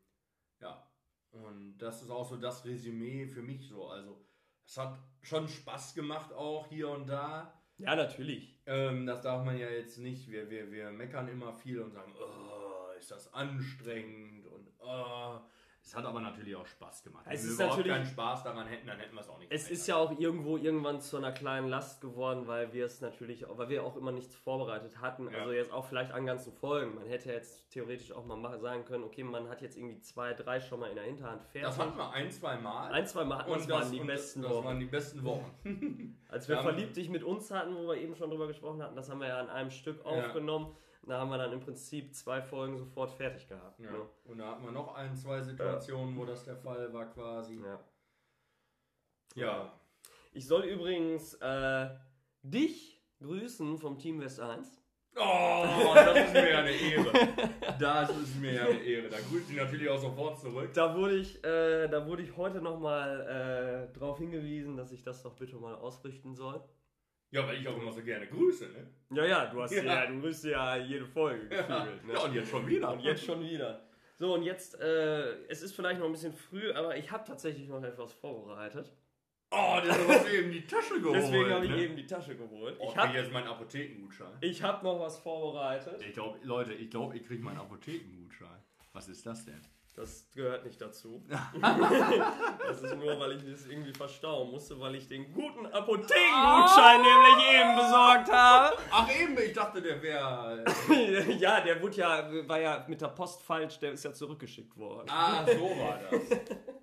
Ja, 0.61 0.89
und 1.31 1.77
das 1.77 2.01
ist 2.01 2.09
auch 2.09 2.27
so 2.27 2.37
das 2.37 2.63
Resümee 2.63 3.27
für 3.27 3.41
mich 3.41 3.67
so. 3.67 3.87
Also, 3.89 4.25
es 4.65 4.77
hat 4.77 4.97
schon 5.21 5.49
Spaß 5.49 5.93
gemacht 5.93 6.31
auch 6.31 6.67
hier 6.67 6.89
und 6.89 7.07
da. 7.07 7.61
ja, 7.77 7.95
natürlich. 7.97 8.61
Ähm, 8.65 9.05
das 9.05 9.21
darf 9.21 9.43
man 9.43 9.57
ja 9.57 9.69
jetzt 9.69 9.97
nicht. 9.97 10.31
Wir, 10.31 10.49
wir, 10.49 10.71
wir 10.71 10.89
meckern 10.91 11.27
immer 11.27 11.53
viel 11.53 11.81
und 11.81 11.91
sagen, 11.91 12.13
oh, 12.17 12.60
ist 13.01 13.11
das 13.11 13.33
anstrengend 13.33 14.45
und 14.47 14.67
oh. 14.79 15.39
Es 15.83 15.95
hat 15.95 16.05
aber 16.05 16.21
natürlich 16.21 16.55
auch 16.55 16.67
Spaß 16.67 17.03
gemacht. 17.03 17.25
Es 17.27 17.41
Wenn 17.43 17.49
ist 17.53 17.57
wir 17.57 17.65
überhaupt 17.65 17.77
natürlich- 17.79 17.97
keinen 17.97 18.05
Spaß 18.13 18.43
daran 18.43 18.67
hätten, 18.67 18.85
dann 18.85 18.99
hätten 18.99 19.15
wir 19.15 19.21
es 19.21 19.29
auch 19.29 19.39
nicht 19.39 19.51
Es 19.51 19.63
gemacht. 19.63 19.71
ist 19.71 19.87
ja 19.87 19.95
auch 19.95 20.19
irgendwo 20.19 20.57
irgendwann 20.57 21.01
zu 21.01 21.17
einer 21.17 21.31
kleinen 21.31 21.69
Last 21.69 22.01
geworden, 22.01 22.45
weil 22.45 22.71
wir 22.71 22.85
es 22.85 23.01
natürlich, 23.01 23.47
auch- 23.47 23.57
weil 23.57 23.69
wir 23.69 23.83
auch 23.83 23.95
immer 23.97 24.11
nichts 24.11 24.35
vorbereitet 24.35 25.01
hatten. 25.01 25.27
Ja. 25.31 25.39
Also 25.39 25.53
jetzt 25.53 25.71
auch 25.73 25.83
vielleicht 25.87 26.11
an 26.11 26.27
ganzen 26.27 26.53
Folgen. 26.53 26.93
Man 26.93 27.07
hätte 27.07 27.31
jetzt 27.31 27.71
theoretisch 27.71 28.11
auch 28.11 28.23
mal 28.25 28.59
sagen 28.59 28.85
können, 28.85 29.03
okay, 29.03 29.23
man 29.23 29.49
hat 29.49 29.63
jetzt 29.63 29.75
irgendwie 29.75 29.99
zwei, 30.01 30.33
drei 30.35 30.61
schon 30.61 30.79
mal 30.81 30.89
in 30.91 30.95
der 30.97 31.05
Hinterhand 31.05 31.41
fertig. 31.45 31.63
Das 31.63 31.79
hatten 31.79 31.97
wir 31.97 32.11
ein, 32.11 32.29
zwei 32.31 32.57
Mal. 32.57 32.91
Ein, 32.91 33.07
zwei 33.07 33.25
Mal 33.25 33.39
hatten 33.39 33.49
wir, 33.49 33.57
das 33.57 33.67
waren 33.69 33.91
die 33.91 33.99
und 34.01 34.07
besten 34.07 34.41
das 34.43 34.51
Wochen. 34.51 34.65
waren 34.65 34.79
die 34.79 34.85
besten 34.85 35.23
Wochen. 35.25 35.55
Als 36.29 36.47
wir 36.47 36.57
Ja. 36.57 36.61
verliebt 36.61 36.95
dich 36.95 37.09
mit 37.09 37.23
uns 37.23 37.49
hatten, 37.49 37.75
wo 37.75 37.87
wir 37.87 37.95
eben 37.95 38.15
schon 38.15 38.29
drüber 38.29 38.45
gesprochen 38.45 38.83
hatten, 38.83 38.95
das 38.95 39.09
haben 39.09 39.19
wir 39.19 39.29
ja 39.29 39.39
an 39.39 39.49
einem 39.49 39.71
Stück 39.71 40.05
aufgenommen. 40.05 40.75
Da 41.07 41.19
haben 41.19 41.31
wir 41.31 41.37
dann 41.37 41.51
im 41.51 41.59
Prinzip 41.59 42.13
zwei 42.13 42.41
Folgen 42.41 42.77
sofort 42.77 43.11
fertig 43.11 43.47
gehabt. 43.47 43.79
Ja. 43.79 43.91
Ne? 43.91 44.09
Und 44.25 44.37
da 44.37 44.51
hatten 44.51 44.63
wir 44.63 44.71
noch 44.71 44.93
ein, 44.95 45.15
zwei 45.15 45.41
Situationen, 45.41 46.15
wo 46.15 46.25
das 46.25 46.43
der 46.45 46.55
Fall 46.55 46.93
war 46.93 47.09
quasi. 47.09 47.59
Ja. 47.59 47.79
Ja. 49.35 49.73
Ich 50.33 50.45
soll 50.45 50.63
übrigens 50.63 51.33
äh, 51.35 51.89
dich 52.43 53.01
grüßen 53.19 53.77
vom 53.77 53.97
Team 53.97 54.19
West 54.21 54.39
1. 54.39 54.81
Oh, 55.15 55.91
das 55.93 56.27
ist 56.27 56.33
mir 56.33 56.49
ja 56.51 56.59
eine 56.59 56.71
Ehre. 56.71 57.11
Das 57.77 58.09
ist 58.11 58.39
mir 58.39 58.53
ja 58.53 58.65
eine 58.65 58.79
Ehre. 58.79 59.09
Da 59.09 59.17
grüße 59.19 59.51
ich 59.51 59.57
natürlich 59.57 59.89
auch 59.89 59.99
sofort 59.99 60.39
zurück. 60.39 60.69
Da 60.73 60.95
wurde 60.95 61.17
ich, 61.17 61.43
äh, 61.43 61.87
da 61.89 62.05
wurde 62.05 62.23
ich 62.23 62.37
heute 62.37 62.61
nochmal 62.61 63.89
äh, 63.91 63.93
darauf 63.93 64.19
hingewiesen, 64.19 64.77
dass 64.77 64.91
ich 64.91 65.03
das 65.03 65.21
doch 65.21 65.35
bitte 65.35 65.57
mal 65.57 65.75
ausrichten 65.75 66.33
soll. 66.33 66.63
Ja, 67.31 67.47
weil 67.47 67.61
ich 67.61 67.67
auch 67.67 67.77
immer 67.81 67.91
so 67.93 68.01
gerne 68.03 68.27
grüße, 68.27 68.65
ne? 68.69 68.89
Ja, 69.11 69.25
ja, 69.25 69.45
du 69.45 69.61
hast 69.61 69.71
ja, 69.75 69.83
Ja. 69.83 70.05
du 70.05 70.19
grüßt 70.19 70.43
ja 70.45 70.75
jede 70.77 71.05
Folge 71.05 71.47
gefühlt. 71.47 72.05
Ne? 72.05 72.13
Ja, 72.13 72.19
und 72.23 72.33
jetzt 72.33 72.49
schon 72.51 72.67
wieder. 72.67 72.91
Und 72.91 72.99
jetzt 72.99 73.23
schon 73.25 73.41
wieder. 73.41 73.87
So, 74.15 74.33
und 74.35 74.43
jetzt, 74.43 74.79
äh, 74.79 75.45
es 75.47 75.61
ist 75.63 75.73
vielleicht 75.75 75.99
noch 75.99 76.05
ein 76.07 76.11
bisschen 76.11 76.33
früh, 76.33 76.71
aber 76.73 76.95
ich 76.97 77.09
habe 77.09 77.23
tatsächlich 77.25 77.67
noch 77.67 77.81
etwas 77.83 78.13
vorbereitet. 78.13 78.91
Oh, 79.53 79.79
das 79.85 79.97
hast 80.07 80.27
du 80.27 80.31
eben 80.31 80.51
die 80.51 80.65
Tasche 80.65 81.01
geholt. 81.01 81.15
Deswegen 81.17 81.49
habe 81.49 81.65
ich 81.65 81.71
ne? 81.71 81.83
eben 81.83 81.95
die 81.97 82.05
Tasche 82.05 82.35
geholt. 82.35 82.75
Oh, 82.79 82.87
Ich 82.89 82.95
habe 82.95 83.17
jetzt 83.17 83.31
meinen 83.33 83.47
Apothekengutschein. 83.47 84.31
ich 84.41 84.61
hab 84.63 84.83
noch 84.83 84.99
was 84.99 85.17
vorbereitet. 85.19 86.01
Ich 86.07 86.13
glaube, 86.13 86.39
Leute, 86.43 86.73
ich 86.73 86.89
glaube, 86.89 87.17
ich 87.17 87.25
kriege 87.25 87.43
meinen 87.43 87.57
Apothekengutschein. 87.59 88.61
Was 88.93 89.07
ist 89.09 89.25
das 89.25 89.43
denn? 89.45 89.61
Das 89.93 90.25
gehört 90.33 90.63
nicht 90.65 90.79
dazu. 90.79 91.21
das 91.29 92.81
ist 92.81 92.95
nur, 92.95 93.19
weil 93.19 93.33
ich 93.33 93.51
das 93.51 93.65
irgendwie 93.65 93.93
verstauen 93.93 94.49
musste, 94.49 94.79
weil 94.79 94.95
ich 94.95 95.07
den 95.07 95.33
guten 95.33 95.65
Apothekengutschein 95.65 97.01
nämlich 97.01 97.53
eben 97.53 97.75
besorgt 97.75 98.31
habe. 98.31 98.77
Ach 98.89 99.09
eben, 99.13 99.37
ich 99.37 99.51
dachte, 99.51 99.81
der 99.81 100.01
wäre... 100.01 100.63
ja, 101.39 101.59
der 101.59 101.81
wurde 101.81 101.97
ja, 101.97 102.47
war 102.47 102.59
ja 102.59 102.85
mit 102.87 103.01
der 103.01 103.09
Post 103.09 103.41
falsch, 103.41 103.79
der 103.79 103.91
ist 103.91 104.05
ja 104.05 104.13
zurückgeschickt 104.13 104.77
worden. 104.77 105.09
Ah, 105.09 105.45
so 105.45 105.61
war 105.61 105.99
das. 106.09 106.21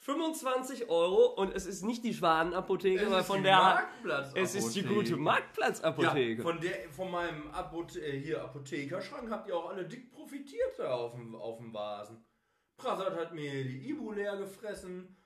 25 0.00 0.88
Euro 0.88 1.26
und 1.34 1.54
es 1.54 1.66
ist 1.66 1.82
nicht 1.82 2.02
die 2.04 2.14
Schwanenapotheke, 2.14 3.10
weil 3.10 3.22
von 3.22 3.42
der 3.42 3.56
Marktplatzapotheke. 3.56 4.44
es 4.44 4.54
ist 4.54 4.74
die 4.74 4.82
gute 4.82 5.16
Marktplatzapotheke. 5.16 6.42
Ja, 6.42 6.42
von, 6.42 6.60
der, 6.60 6.90
von 6.90 7.10
meinem 7.10 7.50
Apothe 7.50 8.00
äh, 8.00 8.18
hier 8.18 8.42
Apothekerschrank 8.42 9.30
habt 9.30 9.48
ihr 9.48 9.56
auch 9.56 9.68
alle 9.68 9.84
dick 9.86 10.10
profitiert 10.10 10.78
da 10.78 10.94
auf 10.94 11.14
dem, 11.14 11.34
auf 11.34 11.58
dem 11.58 11.74
Vasen. 11.74 12.24
Prasad 12.78 13.14
hat 13.14 13.34
mir 13.34 13.62
die 13.64 13.90
Ibu 13.90 14.12
leer 14.12 14.38
gefressen, 14.38 15.16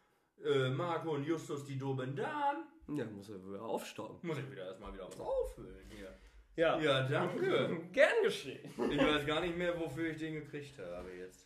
äh, 0.45 0.71
Marco 0.71 1.13
und 1.13 1.25
Justus 1.25 1.65
die 1.65 1.79
Dobendan. 1.79 2.65
ja, 2.89 3.05
muss 3.05 3.29
er 3.29 3.47
wieder 3.47 3.63
aufstocken. 3.63 4.27
Muss 4.27 4.39
ich 4.39 4.51
wieder 4.51 4.67
erstmal 4.67 4.93
wieder 4.93 5.07
was 5.07 5.21
auffüllen 5.21 5.89
hier. 5.89 6.19
Ja. 6.57 6.81
Ja, 6.81 7.03
danke. 7.09 7.81
Gern 7.93 8.23
geschehen. 8.25 8.73
Ich 8.91 8.99
weiß 8.99 9.25
gar 9.25 9.41
nicht 9.41 9.57
mehr, 9.57 9.79
wofür 9.79 10.11
ich 10.11 10.17
den 10.19 10.35
gekriegt 10.35 10.79
habe 10.79 11.13
jetzt. 11.13 11.44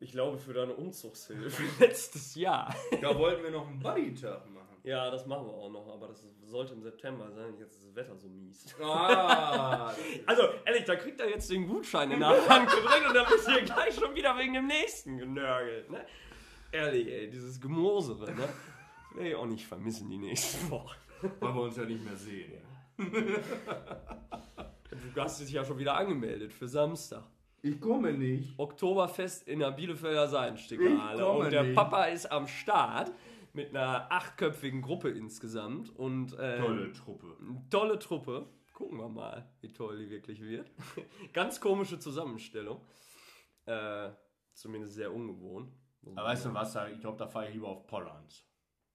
Ich 0.00 0.12
glaube 0.12 0.38
für 0.38 0.52
deine 0.52 0.74
Umzugshilfe 0.74 1.62
letztes 1.80 2.34
Jahr. 2.34 2.74
Da 3.00 3.16
wollten 3.18 3.42
wir 3.42 3.50
noch 3.50 3.66
einen 3.68 3.78
Buddy-Tag 3.78 4.50
machen. 4.50 4.60
Ja, 4.82 5.10
das 5.10 5.24
machen 5.24 5.46
wir 5.46 5.54
auch 5.54 5.70
noch, 5.70 5.88
aber 5.94 6.08
das 6.08 6.22
sollte 6.44 6.74
im 6.74 6.82
September 6.82 7.30
sein. 7.32 7.54
Jetzt 7.58 7.76
ist 7.76 7.86
das 7.86 7.94
Wetter 7.94 8.16
so 8.18 8.28
mies. 8.28 8.66
Ah, 8.82 9.94
Also, 10.26 10.42
ehrlich, 10.66 10.84
da 10.84 10.96
kriegt 10.96 11.20
er 11.20 11.30
jetzt 11.30 11.50
den 11.50 11.66
Gutschein 11.66 12.10
in 12.10 12.20
der 12.20 12.28
Hand 12.48 12.68
gedrückt 12.68 13.06
und 13.08 13.14
dann 13.14 13.26
bist 13.26 13.46
du 13.46 13.52
hier 13.52 13.62
gleich 13.62 13.94
schon 13.94 14.14
wieder 14.14 14.36
wegen 14.36 14.52
dem 14.52 14.66
nächsten 14.66 15.16
genörgelt. 15.16 15.90
Ne? 15.90 16.04
Ehrlich, 16.70 17.08
ey, 17.08 17.30
dieses 17.30 17.58
Gemosere, 17.60 18.30
ne? 18.34 18.42
Das 18.42 19.16
werde 19.16 19.28
ich 19.30 19.36
auch 19.36 19.46
nicht 19.46 19.66
vermissen 19.66 20.10
die 20.10 20.18
nächsten 20.18 20.68
Wochen. 20.70 20.96
weil 21.40 21.54
wir 21.54 21.62
uns 21.62 21.76
ja 21.78 21.84
nicht 21.84 22.04
mehr 22.04 22.16
sehen. 22.16 22.60
Du 25.14 25.20
hast 25.20 25.40
dich 25.40 25.50
ja 25.50 25.64
schon 25.64 25.78
wieder 25.78 25.94
angemeldet 25.96 26.52
für 26.52 26.68
Samstag. 26.68 27.22
Ich 27.64 27.80
komme 27.80 28.12
nicht. 28.12 28.58
Oktoberfest 28.58 29.48
in 29.48 29.60
der 29.60 29.70
Bielefelder 29.70 30.28
komme 31.16 31.44
Und 31.46 31.50
der 31.50 31.62
nicht. 31.62 31.74
Papa 31.74 32.04
ist 32.04 32.30
am 32.30 32.46
Start 32.46 33.10
mit 33.54 33.70
einer 33.70 34.12
achtköpfigen 34.12 34.82
Gruppe 34.82 35.08
insgesamt. 35.08 35.88
Und, 35.96 36.36
ähm, 36.38 36.62
Tolle 36.62 36.92
Truppe. 36.92 37.36
Tolle 37.70 37.98
Truppe. 37.98 38.46
Gucken 38.74 38.98
wir 38.98 39.08
mal, 39.08 39.48
wie 39.62 39.72
toll 39.72 39.96
die 39.98 40.10
wirklich 40.10 40.42
wird. 40.42 40.70
Ganz 41.32 41.58
komische 41.58 41.98
Zusammenstellung. 41.98 42.82
Äh, 43.64 44.10
zumindest 44.52 44.94
sehr 44.94 45.10
ungewohnt. 45.10 45.72
Aber 46.16 46.28
weißt 46.28 46.44
du 46.44 46.52
was, 46.52 46.76
ich 46.92 47.00
glaube, 47.00 47.16
da 47.16 47.26
fahre 47.26 47.48
ich 47.48 47.54
lieber 47.54 47.68
auf 47.68 47.86
Pollands. 47.86 48.44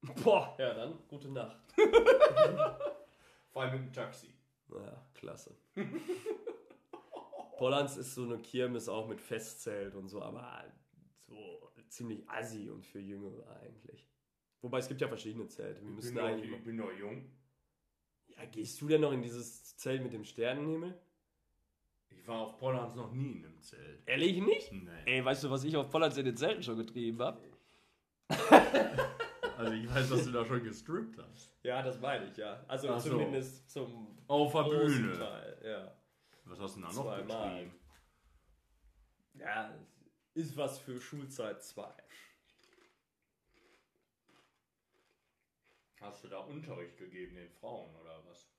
Boah, 0.23 0.55
ja 0.59 0.75
dann, 0.75 0.93
gute 1.07 1.29
Nacht. 1.31 1.57
Vor 3.51 3.63
allem 3.63 3.73
mit 3.73 3.89
dem 3.89 3.93
Taxi. 3.93 4.27
Ja, 4.71 5.05
klasse. 5.15 5.57
Pollands 7.59 7.97
ist 7.97 8.15
so 8.15 8.23
eine 8.23 8.39
Kirmes 8.39 8.89
auch 8.89 9.07
mit 9.07 9.21
Festzelt 9.21 9.93
und 9.95 10.07
so, 10.07 10.21
aber 10.21 10.63
so 11.27 11.59
ziemlich 11.89 12.27
assi 12.29 12.69
und 12.69 12.85
für 12.85 12.99
Jüngere 12.99 13.45
eigentlich. 13.61 14.07
Wobei 14.61 14.79
es 14.79 14.87
gibt 14.87 15.01
ja 15.01 15.07
verschiedene 15.07 15.47
Zelte. 15.47 15.81
Wir 15.81 15.89
Ich 15.89 15.95
müssen 15.95 16.15
bin, 16.15 16.53
ich 16.53 16.63
bin 16.63 16.77
doch 16.77 16.91
jung. 16.91 17.31
Ja, 18.27 18.45
gehst 18.45 18.79
du 18.81 18.87
denn 18.87 19.01
noch 19.01 19.11
in 19.11 19.21
dieses 19.21 19.75
Zelt 19.77 20.01
mit 20.03 20.13
dem 20.13 20.23
Sternenhimmel? 20.23 20.97
Ich 22.09 22.27
war 22.27 22.39
auf 22.41 22.57
Pollands 22.57 22.95
noch 22.95 23.11
nie 23.11 23.33
in 23.37 23.45
einem 23.45 23.61
Zelt. 23.61 24.01
Ehrlich 24.05 24.37
nicht? 24.41 24.71
Nee. 24.71 24.89
Ey, 25.05 25.23
weißt 25.25 25.43
du, 25.43 25.49
was 25.49 25.63
ich 25.63 25.75
auf 25.77 25.89
Pollands 25.89 26.17
in 26.17 26.25
den 26.25 26.37
Zelten 26.37 26.63
schon 26.63 26.77
getrieben 26.77 27.21
habe? 27.21 27.41
Also 29.57 29.73
ich 29.73 29.93
weiß, 29.93 30.09
dass 30.09 30.23
du 30.23 30.31
da 30.31 30.45
schon 30.45 30.63
gestrippt 30.63 31.17
hast. 31.17 31.53
Ja, 31.63 31.81
das 31.83 31.99
meine 31.99 32.23
ich 32.27 32.37
ja. 32.37 32.63
Also 32.69 32.87
Ach 32.91 32.99
so. 33.01 33.09
zumindest 33.09 33.69
zum 33.69 34.07
Auf 34.25 34.53
der 34.53 34.63
Bühne. 34.63 35.17
Teil. 35.17 35.61
Ja. 35.65 35.95
Was 36.49 36.59
hast 36.59 36.75
du 36.75 36.81
denn 36.81 36.89
da 36.89 36.95
noch 36.95 37.03
Zweimal. 37.03 37.53
getrieben? 37.53 37.79
ja, 39.35 39.73
ist 40.33 40.57
was 40.57 40.79
für 40.79 40.99
Schulzeit 40.99 41.61
2. 41.63 41.87
Hast 46.01 46.23
du 46.23 46.27
da 46.29 46.39
Unterricht 46.39 46.97
gegeben 46.97 47.35
den 47.35 47.49
Frauen 47.49 47.93
oder 47.95 48.23
was? 48.25 48.49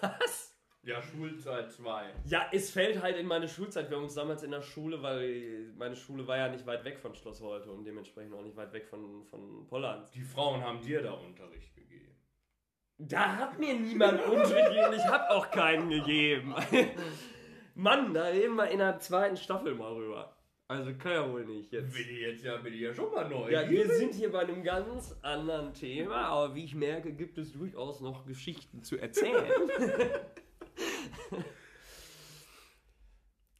Was? 0.00 0.56
Ja, 0.82 1.02
Schulzeit 1.02 1.72
2. 1.72 2.14
Ja, 2.26 2.48
es 2.52 2.70
fällt 2.70 3.00
halt 3.02 3.16
in 3.16 3.26
meine 3.26 3.48
Schulzeit. 3.48 3.88
Wir 3.88 3.96
haben 3.96 4.04
uns 4.04 4.14
damals 4.14 4.42
in 4.42 4.50
der 4.50 4.60
Schule, 4.62 5.02
weil 5.02 5.72
meine 5.76 5.96
Schule 5.96 6.26
war 6.26 6.36
ja 6.36 6.48
nicht 6.48 6.66
weit 6.66 6.84
weg 6.84 6.98
von 6.98 7.14
Schloss 7.14 7.40
Holte 7.40 7.70
und 7.70 7.84
dementsprechend 7.84 8.34
auch 8.34 8.42
nicht 8.42 8.56
weit 8.56 8.72
weg 8.72 8.86
von, 8.86 9.24
von 9.24 9.66
Pollands. 9.66 10.10
Die 10.10 10.22
Frauen 10.22 10.62
haben 10.62 10.82
dir 10.82 11.02
da 11.02 11.12
Unterricht 11.12 11.74
gegeben. 11.74 12.14
Da 13.08 13.36
hat 13.36 13.58
mir 13.58 13.74
niemand 13.74 14.24
Unterricht 14.24 14.68
gegeben, 14.68 14.94
ich 14.96 15.04
habe 15.04 15.28
auch 15.30 15.50
keinen 15.50 15.90
gegeben. 15.90 16.54
Mann, 17.74 18.14
da 18.14 18.24
reden 18.24 18.56
wir 18.56 18.68
in 18.68 18.78
der 18.78 18.98
zweiten 18.98 19.36
Staffel 19.36 19.74
mal 19.74 19.92
rüber. 19.92 20.34
Also 20.66 20.94
kann 20.94 21.12
ja 21.12 21.30
wohl 21.30 21.44
nicht 21.44 21.70
jetzt. 21.72 21.92
Bin 21.92 22.08
ich 22.08 22.20
jetzt 22.20 22.42
ja, 22.44 22.56
bin 22.56 22.72
ich 22.72 22.80
ja 22.80 22.94
schon 22.94 23.12
mal 23.12 23.28
neu. 23.28 23.50
Ja, 23.50 23.68
wir 23.68 23.86
sind 23.86 24.14
hier 24.14 24.32
bei 24.32 24.40
einem 24.40 24.62
ganz 24.62 25.14
anderen 25.20 25.74
Thema, 25.74 26.28
aber 26.28 26.54
wie 26.54 26.64
ich 26.64 26.74
merke, 26.74 27.12
gibt 27.12 27.36
es 27.36 27.52
durchaus 27.52 28.00
noch 28.00 28.24
Geschichten 28.24 28.82
zu 28.82 28.96
erzählen. 28.96 29.44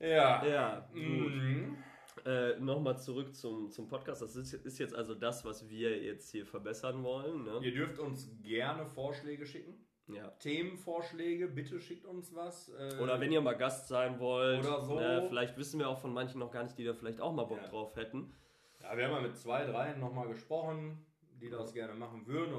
ja. 0.00 0.46
ja, 0.46 0.88
gut. 0.92 1.34
Mhm. 1.34 1.83
Äh, 2.24 2.58
Nochmal 2.58 2.98
zurück 2.98 3.34
zum, 3.34 3.70
zum 3.70 3.86
Podcast. 3.88 4.22
Das 4.22 4.34
ist, 4.34 4.52
ist 4.54 4.78
jetzt 4.78 4.94
also 4.94 5.14
das, 5.14 5.44
was 5.44 5.68
wir 5.68 6.02
jetzt 6.02 6.30
hier 6.30 6.46
verbessern 6.46 7.02
wollen. 7.04 7.44
Ne? 7.44 7.58
Ihr 7.62 7.74
dürft 7.74 7.98
uns 7.98 8.30
gerne 8.42 8.86
Vorschläge 8.86 9.44
schicken. 9.46 9.74
Ja. 10.06 10.28
Themenvorschläge, 10.38 11.48
bitte 11.48 11.80
schickt 11.80 12.04
uns 12.06 12.34
was. 12.34 12.68
äh, 12.70 12.98
Oder 13.02 13.20
wenn 13.20 13.32
ihr 13.32 13.40
mal 13.40 13.54
Gast 13.54 13.88
sein 13.88 14.18
wollt, 14.20 14.60
Oder 14.64 14.80
so. 14.82 14.94
ne, 15.00 15.24
vielleicht 15.28 15.56
wissen 15.56 15.78
wir 15.80 15.88
auch 15.88 15.98
von 15.98 16.12
manchen 16.12 16.38
noch 16.40 16.50
gar 16.50 16.62
nicht, 16.62 16.76
die 16.78 16.84
da 16.84 16.92
vielleicht 16.94 17.20
auch 17.20 17.32
mal 17.32 17.44
Bock 17.44 17.60
Ja. 17.62 17.68
drauf 17.68 17.96
hätten. 17.96 18.32
Ja, 18.82 18.96
wir 18.96 19.06
haben 19.06 19.14
ja 19.14 19.20
mit 19.22 19.36
zwei, 19.36 19.64
dreien 19.64 20.00
nochmal 20.00 20.28
gesprochen, 20.28 21.04
die 21.40 21.48
das 21.48 21.72
gerne 21.72 21.94
machen 21.94 22.26
würden. 22.26 22.54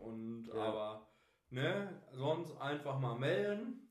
Und 0.00 0.46
Ja. 0.48 0.54
aber 0.54 1.08
ne, 1.50 2.00
sonst 2.12 2.60
einfach 2.60 2.98
mal 2.98 3.16
melden. 3.18 3.87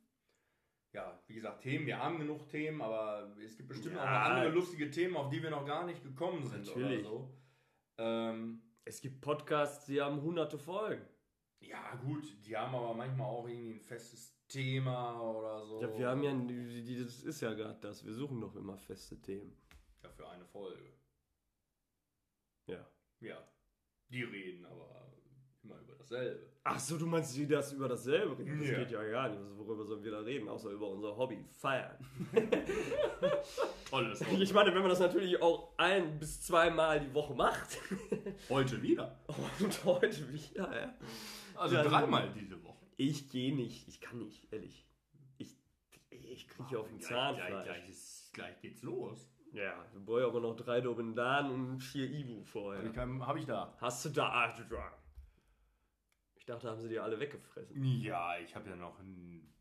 Ja, 0.98 1.22
wie 1.28 1.36
gesagt, 1.36 1.62
Themen, 1.62 1.86
wir 1.86 2.00
haben 2.00 2.18
genug 2.18 2.50
Themen, 2.50 2.82
aber 2.82 3.32
es 3.40 3.56
gibt 3.56 3.70
bestimmt 3.70 3.96
Ja. 3.98 4.02
auch 4.02 4.06
noch 4.30 4.36
andere 4.36 4.50
lustige 4.50 4.90
Themen, 4.90 5.16
auf 5.16 5.30
die 5.30 5.44
wir 5.44 5.52
noch 5.52 5.64
gar 5.64 5.86
nicht 5.86 6.02
gekommen 6.02 6.44
sind 6.44 6.66
Natürlich. 6.66 7.02
oder 7.06 7.10
so. 7.10 7.38
Ähm, 8.00 8.64
Es 8.84 9.00
gibt 9.00 9.22
Podcasts, 9.22 9.86
die 9.86 10.02
haben 10.02 10.20
hunderte 10.24 10.58
Folgen. 10.58 11.06
ja, 11.60 11.94
gut, 11.98 12.24
die 12.44 12.58
haben 12.58 12.74
aber 12.74 12.96
manchmal 12.96 13.28
auch 13.28 13.48
irgendwie 13.48 13.74
ein 13.76 13.80
festes 13.82 14.36
Thema 14.48 15.22
oder 15.22 15.64
so. 15.68 15.82
Ja, 15.82 15.98
wir 16.00 16.08
haben 16.08 16.24
ja, 16.24 16.34
das 17.04 17.22
ist 17.24 17.42
ja 17.42 17.54
gerade 17.54 17.80
das. 17.80 18.04
Wir 18.04 18.14
suchen 18.14 18.42
doch 18.42 18.56
immer 18.56 18.76
feste 18.78 19.22
Themen. 19.22 19.56
Ja, 20.02 20.10
für 20.10 20.28
eine 20.30 20.46
Folge. 20.46 20.94
Ja. 22.66 22.90
Ja. 23.20 23.38
Die 24.10 24.24
reden 24.24 24.66
aber 24.66 25.12
immer 25.62 25.80
über 25.80 25.94
dasselbe. 25.96 26.57
Ach 26.70 26.80
so, 26.80 26.98
du 26.98 27.06
meinst, 27.06 27.36
die 27.36 27.48
das 27.48 27.74
über 27.74 27.88
dasselbe 27.88 28.38
reden? 28.38 28.60
Das 28.60 28.70
Ja. 28.70 28.78
geht 28.80 28.92
ja 28.92 29.04
gar 29.10 29.30
nicht. 29.30 29.42
Worüber 29.58 29.86
sollen 29.86 30.04
wir 30.04 30.12
da 30.12 30.20
reden? 30.20 30.48
Außer 30.50 30.70
über 30.72 30.88
unser 30.90 31.16
Hobby, 31.16 31.46
feiern. 31.52 31.96
Tolles 33.90 34.22
Ich 34.22 34.54
meine, 34.54 34.74
wenn 34.74 34.82
man 34.82 34.90
das 34.90 35.00
natürlich 35.00 35.42
auch 35.42 35.74
ein 35.78 36.20
bis 36.20 36.42
zweimal 36.42 37.00
die 37.00 37.14
Woche 37.14 37.34
macht 37.34 37.80
Heute 38.50 38.82
wieder. 38.82 39.18
und 39.60 39.86
heute 39.86 40.34
wieder, 40.34 40.82
ja. 40.82 40.94
Also 41.56 41.76
Ja, 41.76 41.84
dreimal 41.84 42.30
diese 42.34 42.62
Woche. 42.64 42.86
Ich 42.98 43.30
gehe 43.30 43.56
nicht, 43.56 43.88
ich 43.88 44.02
kann 44.02 44.20
nicht, 44.20 44.52
ehrlich. 44.52 44.86
Ich, 45.38 45.56
ich 46.10 46.48
kriege 46.48 46.70
hier 46.70 46.80
auf 46.82 46.88
den 46.88 46.98
Gleich, 47.00 47.10
Zahnfleisch. 47.10 47.64
gleich, 47.66 47.90
ist, 47.90 48.34
gleich 48.34 48.62
geht's 48.62 48.84
los. 48.84 49.30
Ja, 49.54 49.74
wir 49.94 50.02
brauchen 50.02 50.24
aber 50.26 50.40
noch 50.42 50.56
drei 50.56 50.82
Dobendan 50.82 51.50
und 51.52 51.80
vier 51.80 52.10
Ibu 52.12 52.44
vorher. 52.44 52.84
Habe 52.94 53.14
ich, 53.16 53.22
hab 53.28 53.36
ich 53.38 53.46
da. 53.46 53.74
Hast 53.80 54.06
du 54.06 54.10
da? 54.10 54.30
Ach, 54.32 54.56
du 54.58 54.64
da. 54.66 54.92
Ich 56.48 56.54
dachte, 56.54 56.70
haben 56.70 56.80
sie 56.80 56.88
die 56.88 56.98
alle 56.98 57.20
weggefressen. 57.20 57.84
Ja, 58.00 58.40
ich 58.40 58.56
habe 58.56 58.70
ja 58.70 58.78
noch 58.78 58.98
ein, 59.02 59.54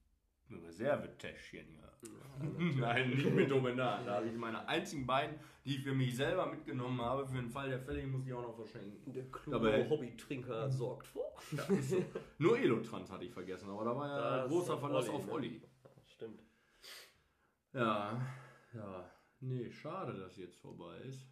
Reservetäschchen 0.48 1.66
hier. 1.66 1.92
Nein, 2.78 3.10
nicht 3.10 3.28
mit 3.28 3.50
Dominan. 3.50 4.06
Da 4.06 4.14
habe 4.14 4.28
ich 4.28 4.36
meine 4.36 4.68
einzigen 4.68 5.04
beiden, 5.04 5.34
die 5.64 5.78
ich 5.78 5.82
für 5.82 5.92
mich 5.92 6.14
selber 6.14 6.46
mitgenommen 6.46 7.00
habe. 7.00 7.26
Für 7.26 7.34
den 7.34 7.50
Fall 7.50 7.70
der 7.70 7.80
Fälle, 7.80 8.06
muss 8.06 8.24
ich 8.24 8.32
auch 8.32 8.42
noch 8.42 8.54
verschenken. 8.54 9.12
Der 9.12 9.24
kluge 9.32 9.90
Hobbytrinker 9.90 10.70
sorgt 10.70 11.08
vor. 11.08 11.34
Ja, 11.50 11.82
so. 11.82 12.04
Nur 12.38 12.56
Elotrans 12.56 13.10
hatte 13.10 13.24
ich 13.24 13.32
vergessen, 13.32 13.68
aber 13.68 13.84
da 13.84 13.96
war 13.96 14.08
ja 14.08 14.36
Das 14.42 14.48
großer 14.48 14.78
Verlass 14.78 15.08
Olli, 15.08 15.16
auf 15.16 15.26
ne? 15.26 15.32
Olli. 15.32 15.62
Stimmt. 16.06 16.40
Ja, 17.72 18.24
ja. 18.74 19.10
Nee, 19.40 19.72
schade, 19.72 20.16
dass 20.20 20.36
jetzt 20.36 20.56
vorbei 20.60 20.98
ist. 20.98 21.26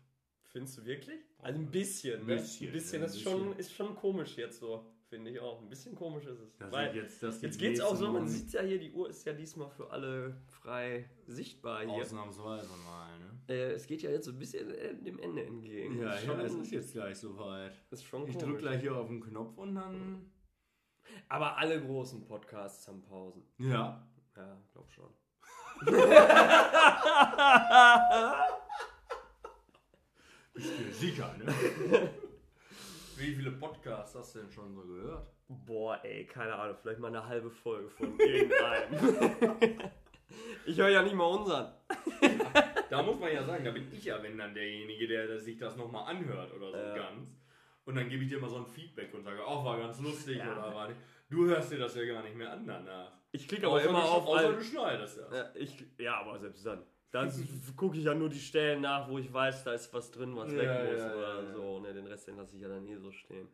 Findest 0.51 0.79
du 0.79 0.85
wirklich? 0.85 1.21
Also 1.39 1.61
ein 1.61 1.71
bisschen, 1.71 2.23
Ein 2.23 2.27
ne? 2.27 2.35
bisschen, 2.35 2.67
Ein 2.67 2.73
bisschen, 2.73 3.01
ja, 3.01 3.07
ist, 3.07 3.21
Schon, 3.23 3.57
ist 3.57 3.73
schon 3.73 3.95
komisch 3.95 4.37
jetzt 4.37 4.59
so, 4.59 4.94
finde 5.09 5.31
ich 5.31 5.41
auch. 5.41 5.61
Ein 5.61 5.69
bisschen 5.69 5.95
komisch 5.95 6.25
ist 6.27 6.41
es. 6.41 6.57
Dass 6.57 6.73
Weil 6.73 6.89
ich 6.91 6.97
jetzt, 6.97 7.23
jetzt 7.43 7.59
geht's 7.59 7.81
auch 7.81 7.95
so, 7.97 8.11
man 8.13 8.27
sieht 8.29 8.53
ja 8.53 8.63
hier, 8.63 8.79
die 8.79 8.93
Uhr 8.93 9.09
ist 9.09 9.25
ja 9.27 9.33
diesmal 9.33 9.69
für 9.71 9.91
alle 9.91 10.37
frei 10.49 11.09
sichtbar 11.27 11.81
hier. 11.83 11.93
Ausnahmsweise 11.93 12.69
mal, 12.85 13.19
ne? 13.19 13.39
Äh, 13.49 13.73
es 13.73 13.87
geht 13.87 14.03
ja 14.03 14.11
jetzt 14.11 14.25
so 14.27 14.33
ein 14.33 14.39
bisschen 14.39 14.71
äh, 14.71 14.95
dem 14.95 15.19
Ende 15.19 15.45
entgegen. 15.45 15.99
Ja, 16.01 16.13
ist 16.15 16.25
ja, 16.25 16.31
schon, 16.33 16.41
es 16.41 16.55
ist 16.55 16.71
jetzt 16.73 16.93
gleich 16.93 17.17
soweit. 17.19 17.73
ist 17.91 18.05
schon 18.05 18.23
Ich 18.27 18.33
komisch. 18.33 18.45
drücke 18.45 18.59
gleich 18.59 18.81
hier 18.81 18.97
auf 18.97 19.09
den 19.09 19.21
Knopf 19.21 19.57
und 19.59 19.75
dann. 19.75 20.31
Aber 21.29 21.57
alle 21.59 21.81
großen 21.85 22.25
Podcasts 22.25 22.89
haben 22.89 23.03
Pausen. 23.03 23.43
Ja. 23.59 24.07
Ja, 24.37 24.61
glaub 24.73 24.91
schon. 24.91 25.11
Bist 30.55 30.71
du 30.79 30.93
sicher, 30.93 31.35
ne? 31.39 32.11
Wie 33.17 33.35
viele 33.35 33.53
Podcasts 33.53 34.15
hast 34.17 34.35
du 34.35 34.41
denn 34.41 34.51
schon 34.51 34.75
so 34.75 34.83
gehört? 34.83 35.27
Boah, 35.49 36.01
ey, 36.03 36.27
keine 36.27 36.55
Ahnung, 36.55 36.77
vielleicht 36.81 37.01
mal 37.01 37.09
eine 37.09 37.27
halbe 37.27 37.51
Folge 37.51 37.89
von 37.91 38.19
irgendeinem. 38.19 39.61
ich 40.67 40.79
höre 40.79 40.89
ja 40.89 41.03
nicht 41.03 41.15
mal 41.15 41.25
unseren. 41.27 41.73
Da 42.91 43.03
muss 43.03 43.19
man 43.19 43.33
ja 43.33 43.43
sagen, 43.43 43.65
da 43.65 43.71
bin 43.73 43.91
ich 43.93 44.05
ja, 44.05 44.23
wenn 44.23 44.39
dann 44.39 44.55
derjenige, 44.55 45.09
der 45.09 45.41
sich 45.41 45.57
das 45.59 45.75
nochmal 45.77 46.15
anhört 46.15 46.53
oder 46.55 46.71
so 46.71 46.77
Ja. 46.77 46.95
ganz. 46.95 47.29
Und 47.87 47.97
dann 47.97 48.09
gebe 48.09 48.23
ich 48.23 48.29
dir 48.29 48.39
mal 48.39 48.49
so 48.51 48.57
ein 48.59 48.67
Feedback 48.67 49.13
und 49.15 49.25
sage, 49.25 49.41
ach, 49.45 49.65
war 49.65 49.79
ganz 49.79 50.01
lustig 50.01 50.37
Ja. 50.39 50.53
oder 50.53 50.75
war 50.75 50.89
nicht. 50.89 51.01
Du 51.29 51.47
hörst 51.47 51.73
dir 51.73 51.79
das 51.79 51.97
ja 51.97 52.05
gar 52.05 52.23
nicht 52.23 52.37
mehr 52.37 52.53
an 52.53 52.65
danach. 52.67 53.11
Ich 53.33 53.49
klicke 53.49 53.67
aber 53.67 53.77
Außer 53.77 53.89
immer 53.89 54.05
auf 54.05 54.27
außer 54.27 54.53
du 54.53 54.63
schneidest 54.63 55.19
das. 55.19 55.33
Ja, 55.33 55.51
ich, 55.55 55.85
ja, 55.99 56.21
aber 56.21 56.39
selbst 56.39 56.65
dann. 56.65 56.85
Dann 57.11 57.31
gucke 57.77 57.97
ich 57.97 58.05
ja 58.05 58.15
nur 58.15 58.29
die 58.29 58.41
Stellen 58.41 58.83
nach, 58.83 59.09
wo 59.09 59.19
ich 59.19 59.33
weiß, 59.33 59.65
da 59.65 59.73
ist 59.73 59.93
was 59.93 60.11
drin, 60.11 60.37
was 60.37 60.53
Ja, 60.53 60.59
weg 60.59 60.93
muss 60.93 61.01
ja, 61.01 61.15
oder 61.15 61.53
so. 61.53 61.81
Ne, 61.81 61.95
den 61.95 62.07
Rest, 62.07 62.29
den 62.29 62.37
lasse 62.37 62.57
ich 62.57 62.63
ja 62.63 62.69
dann 62.69 62.87
eh 62.87 62.97
so 62.97 63.13
stehen. 63.13 63.49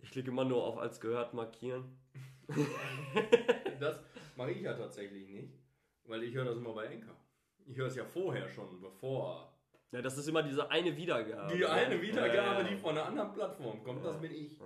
Ich 0.00 0.10
klicke 0.10 0.30
immer 0.30 0.44
nur 0.44 0.64
auf 0.64 0.78
als 0.78 1.00
gehört 1.00 1.34
markieren. 1.34 1.84
Das 3.78 4.00
mache 4.36 4.50
ich 4.50 4.62
ja 4.62 4.74
tatsächlich 4.74 5.28
nicht, 5.28 5.52
weil 6.04 6.24
ich 6.24 6.34
höre 6.34 6.46
das 6.46 6.56
immer 6.56 6.72
bei 6.72 6.86
Enker. 6.86 7.14
Ich 7.64 7.76
höre 7.76 7.86
es 7.86 7.94
ja 7.94 8.04
vorher 8.04 8.48
schon, 8.48 8.80
bevor. 8.80 9.52
Ja, 9.92 10.02
das 10.02 10.18
ist 10.18 10.26
immer 10.28 10.42
diese 10.42 10.68
eine 10.68 10.96
Wiedergabe. 10.96 11.54
Die 11.54 11.60
ne? 11.60 11.70
eine 11.70 12.02
Wiedergabe, 12.02 12.36
ja, 12.36 12.60
ja. 12.60 12.62
die 12.64 12.76
von 12.76 12.98
einer 12.98 13.06
anderen 13.06 13.32
Plattform 13.32 13.84
kommt, 13.84 14.04
das 14.04 14.20
bin 14.20 14.32
ich. 14.32 14.58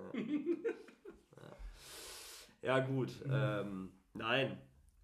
Ja, 2.63 2.79
gut. 2.79 3.09
Ähm, 3.29 3.91
nein. 4.13 4.57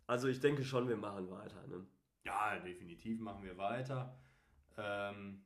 Also 0.08 0.28
ich 0.28 0.40
denke 0.40 0.64
schon, 0.64 0.88
wir 0.88 0.96
machen 0.96 1.30
weiter. 1.30 1.68
Ne? 1.68 1.86
Ja, 2.26 2.60
definitiv 2.60 3.20
machen 3.20 3.44
wir 3.44 3.58
weiter. 3.58 4.18
Ähm, 4.78 5.46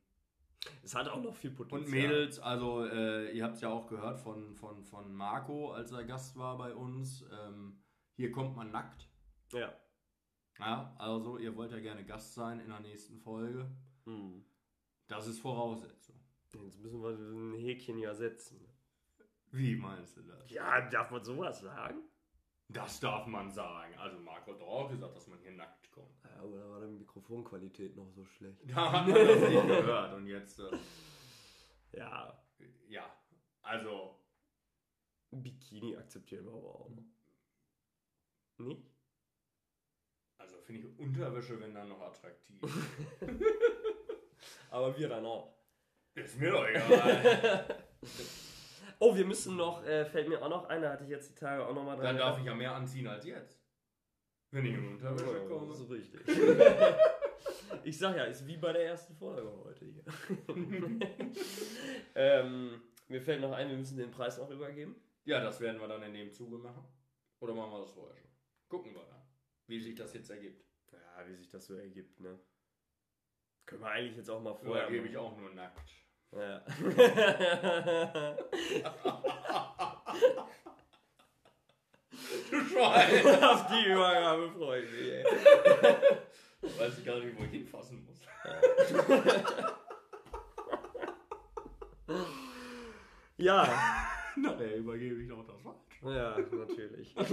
Es 0.84 0.96
hat 0.96 1.08
auch 1.08 1.22
noch 1.22 1.36
viel 1.36 1.52
Potenzial. 1.52 1.84
und 1.86 1.92
Mädels, 1.92 2.40
also 2.40 2.86
äh, 2.86 3.32
ihr 3.32 3.44
habt 3.44 3.56
es 3.56 3.62
ja 3.62 3.70
auch 3.70 3.88
gehört 3.88 4.20
von, 4.20 4.56
von, 4.56 4.84
von 4.84 5.14
Marco, 5.14 5.72
als 5.72 5.92
er 5.92 6.04
Gast 6.04 6.38
war 6.38 6.58
bei 6.58 6.74
uns. 6.74 7.26
Ähm, 7.32 7.82
hier 8.16 8.32
kommt 8.32 8.56
man 8.56 8.72
nackt. 8.72 9.10
Ja. 9.52 9.74
Ja, 10.60 10.96
also 11.00 11.38
ihr 11.38 11.56
wollt 11.56 11.72
ja 11.72 11.80
gerne 11.80 12.06
Gast 12.06 12.34
sein 12.36 12.60
in 12.60 12.70
der 12.70 12.80
nächsten 12.80 13.20
Folge. 13.20 13.70
Hm. 14.06 14.46
Das 15.08 15.28
ist 15.28 15.40
Voraussetzung. 15.40 16.16
Jetzt 16.62 16.80
müssen 16.80 17.02
wir 17.02 17.10
ein 17.10 17.54
Häkchen 17.56 17.98
ja 17.98 18.14
setzen. 18.14 18.68
Wie 19.52 19.76
meinst 19.76 20.18
du 20.18 20.22
das? 20.22 20.50
Ja, 20.50 20.82
darf 20.90 21.12
man 21.12 21.24
sowas 21.24 21.62
sagen? 21.62 22.02
Das 22.70 23.00
darf 23.00 23.26
man 23.28 23.52
sagen. 23.52 23.96
Also 23.98 24.20
Marco 24.20 24.54
hat 24.54 24.62
auch 24.62 24.90
gesagt, 24.90 25.16
dass 25.16 25.28
man 25.28 25.40
hier 25.40 25.52
nackt 25.52 25.92
kommt. 25.92 26.23
Aber 26.44 26.58
da 26.58 26.70
war 26.70 26.82
die 26.82 26.88
Mikrofonqualität 26.88 27.96
noch 27.96 28.10
so 28.12 28.26
schlecht. 28.26 28.60
Da 28.66 28.92
hat 28.92 29.08
man 29.08 29.16
das 29.16 29.50
nicht 29.50 29.68
gehört. 29.68 30.14
Und 30.14 30.28
jetzt, 30.28 30.60
äh, 30.60 30.72
Ja, 31.94 32.44
ja, 32.90 33.10
also 33.62 34.20
Bikini 35.32 35.96
akzeptieren 35.96 36.46
wir 36.46 36.54
aber 36.54 36.76
auch. 36.76 36.90
Nicht? 38.58 38.82
Also 40.38 40.58
finde 40.58 40.88
ich 40.88 41.00
Unterwäsche, 41.00 41.60
wenn 41.60 41.74
dann 41.74 41.90
noch 41.90 42.02
attraktiv. 42.02 42.62
Aber 44.70 44.98
wir 44.98 45.08
dann 45.08 45.26
auch. 45.26 45.56
Ist 46.16 46.38
mir 46.38 46.52
doch 46.52 46.68
egal. 46.68 47.68
Oh, 49.00 49.16
wir 49.16 49.26
müssen 49.26 49.58
noch, 49.58 49.84
äh, 49.84 50.06
fällt 50.06 50.30
mir 50.30 50.42
auch 50.42 50.50
noch 50.50 50.70
ein, 50.70 50.82
da 50.82 50.92
hatte 50.92 51.04
ich 51.04 51.10
jetzt 51.10 51.30
die 51.30 51.36
Tage 51.36 51.66
auch 51.66 51.74
noch 51.74 51.84
mal 51.84 51.96
dann 51.98 52.06
dran 52.06 52.18
darf 52.18 52.40
ich 52.40 52.46
ja 52.46 52.56
mehr 52.56 52.74
anziehen 52.74 53.08
als 53.08 53.26
jetzt. 53.26 53.62
Wenn 54.54 54.66
ich 54.68 54.76
in 54.76 54.88
Unterwäsche 54.88 55.48
komme. 55.48 55.68
das 55.68 55.80
ist 55.80 55.90
richtig. 55.90 56.22
ich 57.84 57.98
sag 57.98 58.16
ja, 58.16 58.26
ist 58.26 58.46
wie 58.46 58.58
bei 58.58 58.72
der 58.72 58.86
ersten 58.86 59.16
Folge 59.16 59.52
heute 59.64 59.84
hier. 59.84 60.04
ähm, 62.16 62.80
mir 63.08 63.20
fällt 63.20 63.42
noch 63.42 63.52
ein, 63.54 63.68
wir 63.70 63.78
müssen 63.78 63.98
den 63.98 64.12
Preis 64.12 64.38
noch 64.38 64.52
übergeben. 64.52 64.96
Ja, 65.26 65.44
das 65.44 65.60
werden 65.60 65.82
wir 65.82 65.88
dann 65.88 66.04
in 66.04 66.14
dem 66.14 66.32
Zuge 66.32 66.60
machen. 66.60 66.84
Oder 67.40 67.56
machen 67.56 67.72
wir 67.72 67.80
das 67.80 67.94
vorher 67.94 68.16
schon? 68.16 68.30
Gucken 68.68 68.94
wir 68.94 69.02
dann, 69.02 69.24
wie 69.66 69.80
sich 69.80 69.96
das 69.96 70.14
jetzt 70.14 70.30
ergibt. 70.30 70.64
Ja, 70.92 71.28
wie 71.28 71.34
sich 71.34 71.50
das 71.50 71.66
so 71.66 71.74
ergibt, 71.74 72.20
ne? 72.20 72.40
Können 73.66 73.82
wir 73.82 73.90
eigentlich 73.90 74.18
jetzt 74.18 74.30
auch 74.30 74.40
mal 74.40 74.54
Vorher 74.54 74.84
vorher 74.84 74.92
gebe 74.92 75.08
ich 75.08 75.18
auch 75.18 75.36
nur 75.36 75.50
nackt. 75.50 75.90
Ja. 76.32 76.64
Du 82.54 82.60
Schwein! 82.66 83.44
Auf 83.44 83.66
die 83.66 83.90
Übergabe 83.90 84.52
freue 84.52 84.84
ich 84.84 84.92
mich, 84.92 85.12
ey. 85.12 85.24
Weiß 86.78 87.00
ich 87.00 87.06
gar 87.06 87.20
nicht, 87.20 87.36
wo 87.36 87.44
ich 87.46 87.50
hinfassen 87.50 88.06
muss. 88.06 88.20
Ja, 93.38 93.68
Nachher 94.36 94.76
übergebe 94.76 95.24
ich 95.24 95.28
noch 95.28 95.44
das 95.48 95.60
falsch. 95.62 96.16
ja, 96.16 96.38
natürlich. 96.52 97.16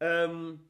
ähm, 0.00 0.68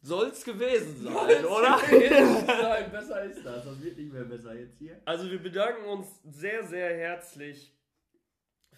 soll's 0.00 0.44
gewesen 0.44 1.02
sein, 1.02 1.44
oder? 1.44 1.80
Nein, 1.90 2.90
besser 2.92 3.24
ist 3.24 3.44
das. 3.44 3.64
Das 3.64 3.82
wird 3.82 3.98
nicht 3.98 4.12
mehr 4.12 4.24
besser 4.24 4.54
jetzt 4.54 4.78
hier. 4.78 5.00
Also 5.04 5.28
wir 5.28 5.42
bedanken 5.42 5.84
uns 5.86 6.20
sehr, 6.22 6.64
sehr 6.64 6.96
herzlich 6.96 7.75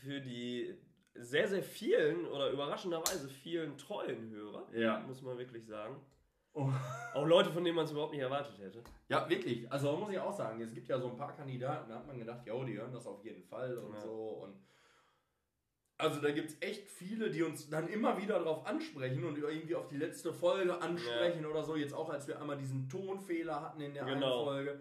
für 0.03 0.20
die 0.20 0.74
sehr, 1.14 1.49
sehr 1.49 1.62
vielen 1.62 2.26
oder 2.26 2.51
überraschenderweise 2.51 3.28
vielen 3.28 3.76
treuen 3.76 4.30
Hörer. 4.30 4.68
Ja. 4.72 5.01
Muss 5.01 5.20
man 5.22 5.36
wirklich 5.38 5.66
sagen. 5.66 5.96
Oh. 6.53 6.70
Auch 7.14 7.26
Leute, 7.26 7.51
von 7.51 7.64
denen 7.64 7.76
man 7.76 7.84
es 7.84 7.90
überhaupt 7.92 8.12
nicht 8.12 8.22
erwartet 8.22 8.59
hätte. 8.59 8.82
Ja, 9.09 9.28
wirklich. 9.28 9.70
Also 9.70 9.96
muss 9.96 10.11
ich 10.11 10.18
auch 10.18 10.32
sagen, 10.32 10.61
es 10.61 10.72
gibt 10.74 10.88
ja 10.88 10.99
so 10.99 11.09
ein 11.09 11.16
paar 11.16 11.34
Kandidaten, 11.36 11.88
da 11.88 11.96
hat 11.96 12.07
man 12.07 12.18
gedacht, 12.18 12.46
ja, 12.46 12.64
die 12.64 12.76
hören 12.78 12.92
das 12.92 13.07
auf 13.07 13.24
jeden 13.24 13.42
Fall 13.42 13.76
und 13.78 13.94
Ja. 13.94 14.01
so. 14.01 14.12
Und 14.44 14.55
also 16.01 16.20
da 16.20 16.30
gibt 16.30 16.51
es 16.51 16.57
echt 16.61 16.88
viele, 16.88 17.28
die 17.30 17.42
uns 17.42 17.68
dann 17.68 17.88
immer 17.88 18.16
wieder 18.18 18.38
darauf 18.38 18.64
ansprechen 18.66 19.24
und 19.24 19.36
irgendwie 19.36 19.74
auf 19.74 19.88
die 19.88 19.96
letzte 19.96 20.32
Folge 20.32 20.80
ansprechen 20.80 21.44
oder 21.44 21.64
so. 21.64 21.74
Jetzt 21.74 21.92
auch, 21.94 22.09
als 22.11 22.28
wir 22.28 22.40
einmal 22.40 22.57
diesen 22.57 22.88
Tonfehler 22.88 23.61
hatten 23.61 23.80
in 23.80 23.94
der 23.94 24.05
Genau. 24.05 24.36
einen 24.36 24.44
Folge. 24.44 24.80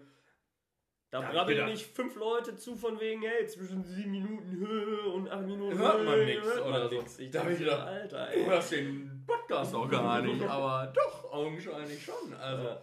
Da 1.10 1.22
ich 1.22 1.28
brabbeln 1.30 1.66
nicht 1.66 1.86
fünf 1.86 2.16
Leute 2.16 2.54
zu 2.56 2.76
von 2.76 3.00
wegen, 3.00 3.22
hey, 3.22 3.46
zwischen 3.46 3.82
sieben 3.82 4.10
Minuten 4.10 4.50
Höhe 4.58 5.00
und 5.10 5.28
acht 5.30 5.46
Minuten 5.46 5.78
Hört 5.78 6.04
man 6.04 6.14
Höhe, 6.16 6.26
nix 6.26 6.44
hört 6.46 6.60
man 6.64 6.68
oder 6.74 6.88
so. 6.90 6.96
nix. 7.00 7.18
Ich 7.18 7.30
Da 7.30 7.42
dachte, 7.42 7.56
gedacht, 7.56 7.86
Alter, 7.88 8.26
Du 8.26 8.38
ey. 8.38 8.44
hörst 8.46 8.72
den 8.72 9.24
Podcast 9.26 9.74
auch 9.74 9.88
gar 9.88 10.20
nicht, 10.20 10.42
aber 10.48 10.92
doch, 10.94 11.32
augenscheinlich 11.32 12.04
schon. 12.04 12.34
Also, 12.34 12.62
Ja. 12.64 12.82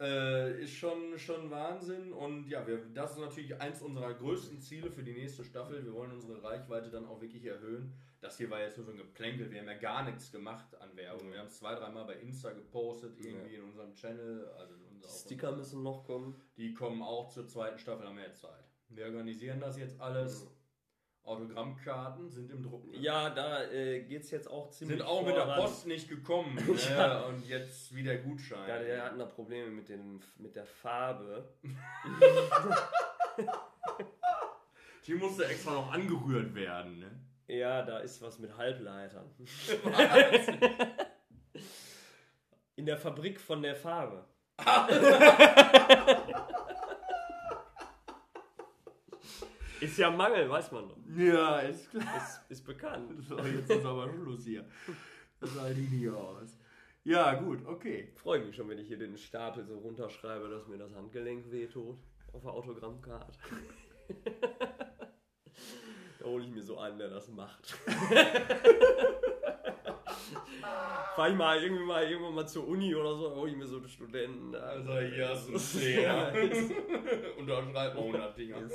Äh, 0.00 0.62
ist 0.62 0.74
schon, 0.74 1.16
schon 1.18 1.50
Wahnsinn. 1.50 2.12
Und 2.12 2.48
ja, 2.48 2.66
wir, 2.66 2.78
das 2.92 3.12
ist 3.12 3.18
natürlich 3.18 3.60
eins 3.60 3.80
unserer 3.80 4.12
größten 4.14 4.60
Ziele 4.60 4.90
für 4.90 5.04
die 5.04 5.12
nächste 5.12 5.44
Staffel. 5.44 5.84
Wir 5.84 5.92
wollen 5.94 6.10
unsere 6.10 6.42
Reichweite 6.42 6.90
dann 6.90 7.06
auch 7.06 7.20
wirklich 7.20 7.44
erhöhen. 7.44 7.92
Das 8.20 8.36
hier 8.36 8.50
war 8.50 8.60
jetzt 8.60 8.76
nur 8.76 8.86
so 8.86 8.92
ein 8.92 8.98
Geplänkel. 8.98 9.50
Wir 9.52 9.60
haben 9.60 9.68
ja 9.68 9.74
gar 9.78 10.02
nichts 10.04 10.32
gemacht 10.32 10.66
an 10.80 10.96
Werbung. 10.96 11.30
Wir 11.30 11.38
haben 11.38 11.46
es 11.46 11.58
zwei, 11.58 11.74
dreimal 11.76 12.06
bei 12.06 12.14
Insta 12.14 12.50
gepostet, 12.50 13.14
irgendwie 13.20 13.54
in 13.54 13.62
unserem 13.62 13.94
Channel. 13.94 14.48
Also 14.58 14.74
in 14.74 14.93
auf 15.04 15.20
Sticker 15.20 15.48
unserem- 15.48 15.58
müssen 15.58 15.82
noch 15.82 16.04
kommen. 16.04 16.40
Die 16.56 16.72
kommen 16.74 17.02
auch 17.02 17.28
zur 17.28 17.46
zweiten 17.46 17.78
Staffel, 17.78 18.06
haben 18.06 18.16
wir 18.16 18.24
jetzt 18.24 18.40
Zeit. 18.40 18.64
Wir 18.88 19.06
organisieren 19.06 19.60
das 19.60 19.78
jetzt 19.78 20.00
alles. 20.00 20.50
Autogrammkarten 21.26 22.28
sind 22.28 22.50
im 22.50 22.62
Druck. 22.62 22.86
ne? 22.86 22.98
Ja, 22.98 23.30
da 23.30 23.64
äh, 23.70 24.02
geht's 24.02 24.30
jetzt 24.30 24.46
auch 24.46 24.68
ziemlich 24.68 24.98
Sind 24.98 25.06
auch 25.06 25.24
mit 25.24 25.34
der 25.34 25.44
voran. 25.44 25.58
Post 25.60 25.86
nicht 25.86 26.06
gekommen. 26.10 26.54
Ne? 26.66 26.76
Ja. 26.90 27.22
Und 27.22 27.48
jetzt 27.48 27.94
wieder 27.94 28.14
Gutschein. 28.18 28.68
Ja, 28.68 28.78
der 28.78 29.04
hatten 29.06 29.18
da 29.18 29.24
Probleme 29.24 29.70
mit, 29.70 29.88
den, 29.88 30.22
mit 30.36 30.54
der 30.54 30.66
Farbe. 30.66 31.48
Die 35.06 35.14
musste 35.14 35.46
extra 35.46 35.72
noch 35.72 35.90
angerührt 35.92 36.54
werden. 36.54 36.98
Ne? 36.98 37.10
Ja, 37.46 37.80
da 37.82 37.98
ist 38.00 38.20
was 38.22 38.38
mit 38.38 38.54
Halbleitern. 38.56 39.30
In 42.76 42.86
der 42.86 42.96
Fabrik 42.98 43.38
von 43.40 43.62
der 43.62 43.76
Farbe. 43.76 44.24
ist 49.80 49.98
ja 49.98 50.10
Mangel, 50.10 50.48
weiß 50.48 50.70
man 50.72 50.88
doch. 50.88 50.96
Ja, 51.16 51.58
ist 51.60 51.90
klar. 51.90 52.16
Ist, 52.16 52.40
ist 52.48 52.64
bekannt. 52.64 53.12
So, 53.28 53.38
jetzt 53.38 53.70
ist 53.70 53.84
aber 53.84 54.10
Schluss 54.12 54.44
hier. 54.44 54.64
Das 55.40 55.60
halte 55.60 55.80
ich 55.80 55.90
nie 55.90 56.08
aus. 56.08 56.56
Ja, 57.04 57.34
gut, 57.34 57.66
okay. 57.66 58.12
Freue 58.16 58.44
mich 58.44 58.56
schon, 58.56 58.68
wenn 58.68 58.78
ich 58.78 58.88
hier 58.88 58.98
den 58.98 59.16
Stapel 59.18 59.64
so 59.64 59.78
runterschreibe, 59.78 60.48
dass 60.48 60.66
mir 60.68 60.78
das 60.78 60.94
Handgelenk 60.94 61.50
wehtut. 61.50 61.98
Auf 62.32 62.42
der 62.42 62.52
Autogrammkarte. 62.52 63.32
da 66.18 66.24
hole 66.24 66.44
ich 66.44 66.50
mir 66.50 66.62
so 66.62 66.78
einen, 66.78 66.98
der 66.98 67.10
das 67.10 67.28
macht. 67.28 67.76
Fahr 71.14 71.30
ich 71.30 71.36
mal 71.36 71.62
irgendwie 71.62 71.84
mal 71.84 72.02
irgendwann 72.10 72.34
mal 72.34 72.46
zur 72.46 72.66
Uni 72.66 72.94
oder 72.94 73.14
so, 73.16 73.34
hole 73.36 73.50
ich 73.50 73.56
mir 73.56 73.66
so 73.66 73.76
einen 73.76 73.88
Studenten. 73.88 74.54
Also 74.54 74.98
hier 74.98 75.28
hast 75.28 75.46
du 75.46 75.52
einen 75.52 75.60
Zehner. 75.60 76.32
Unterschreib 77.38 77.94
mal 77.94 77.96
100 77.96 78.38
Dinger. 78.38 78.58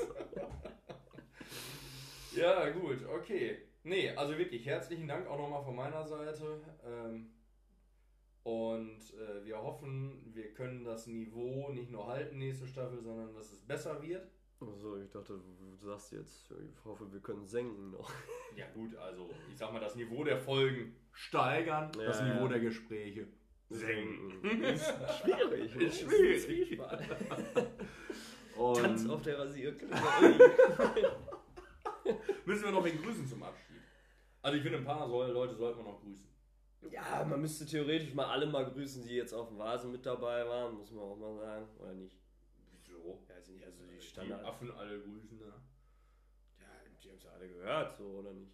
Ja, 2.36 2.70
gut, 2.70 3.06
okay. 3.08 3.58
Nee, 3.84 4.12
also 4.12 4.38
wirklich 4.38 4.66
herzlichen 4.66 5.08
Dank 5.08 5.28
auch 5.28 5.38
nochmal 5.38 5.64
von 5.64 5.76
meiner 5.76 6.06
Seite. 6.06 6.62
Ähm, 6.86 7.32
und 8.44 9.00
äh, 9.16 9.44
wir 9.46 9.62
hoffen, 9.62 10.32
wir 10.34 10.54
können 10.54 10.84
das 10.84 11.08
Niveau 11.08 11.70
nicht 11.70 11.92
nur 11.92 12.08
halten 12.08 12.38
nächste 12.38 12.68
Staffel, 12.68 13.02
sondern 13.02 13.34
dass 13.34 13.52
es 13.52 13.66
besser 13.66 14.02
wird. 14.02 14.30
Also 14.62 14.97
ich 14.97 15.10
dachte, 15.10 15.39
du 15.39 15.88
sagst 15.88 16.12
jetzt, 16.12 16.51
ich 16.51 16.84
hoffe, 16.86 17.12
wir 17.12 17.22
können 17.22 17.45
senken 17.45 17.91
noch. 17.91 18.12
Ja 18.55 18.66
gut, 18.74 18.93
also 18.95 19.30
ich 19.49 19.57
sag 19.57 19.72
mal, 19.72 19.80
das 19.80 19.95
Niveau 19.95 20.24
der 20.24 20.38
Folgen 20.38 20.95
steigern, 21.14 21.91
das 21.93 22.20
Ja, 22.20 22.34
Niveau 22.34 22.43
ja. 22.43 22.49
der 22.49 22.60
Gespräche 22.60 23.28
senken. 23.70 24.43
Ist 24.64 24.93
schwierig. 25.22 25.76
ne? 25.76 25.84
Ist 25.84 26.01
schwierig. 26.01 26.72
Ist 26.72 26.82
Tanz 28.82 29.07
auf 29.10 29.22
der 29.22 29.39
Rasierklinge. 29.39 29.95
müssen 32.45 32.64
wir 32.64 32.72
noch 32.72 32.84
wen 32.84 33.01
grüßen 33.01 33.26
zum 33.28 33.43
Abschied. 33.43 33.78
Also 34.41 34.57
ich 34.57 34.64
finde, 34.64 34.80
ein 34.80 34.86
paar 34.86 35.07
Leute 35.07 35.55
sollten 35.55 35.80
wir 35.80 35.84
noch 35.86 36.01
grüßen. 36.01 36.28
Ja, 36.91 37.24
man 37.26 37.41
müsste 37.41 37.66
theoretisch 37.66 38.14
mal 38.14 38.26
alle 38.26 38.45
mal 38.47 38.66
grüßen, 38.70 39.03
die 39.05 39.16
jetzt 39.16 39.34
auf 39.34 39.49
dem 39.49 39.57
Vasen 39.57 39.91
mit 39.91 40.05
dabei 40.05 40.45
waren, 40.47 40.76
muss 40.76 40.91
man 40.91 41.03
auch 41.03 41.16
mal 41.18 41.36
sagen, 41.38 41.68
oder 41.78 41.93
nicht? 41.93 42.18
Wieso? 43.04 43.20
Ja, 43.30 43.41
sind 43.41 43.60
ja 43.62 43.72
so 43.72 43.84
die 43.86 43.95
Die 43.95 44.02
Standard. 44.06 44.43
Affen 44.45 44.72
alle 44.72 45.00
grüßen, 45.00 45.38
ne? 45.39 45.54
Ja, 46.60 46.66
die 47.02 47.10
haben 47.10 47.18
es 47.18 47.24
ja 47.24 47.32
alle 47.32 47.47
gehört, 47.50 47.95
so, 47.95 48.04
oder 48.20 48.34
nicht? 48.34 48.52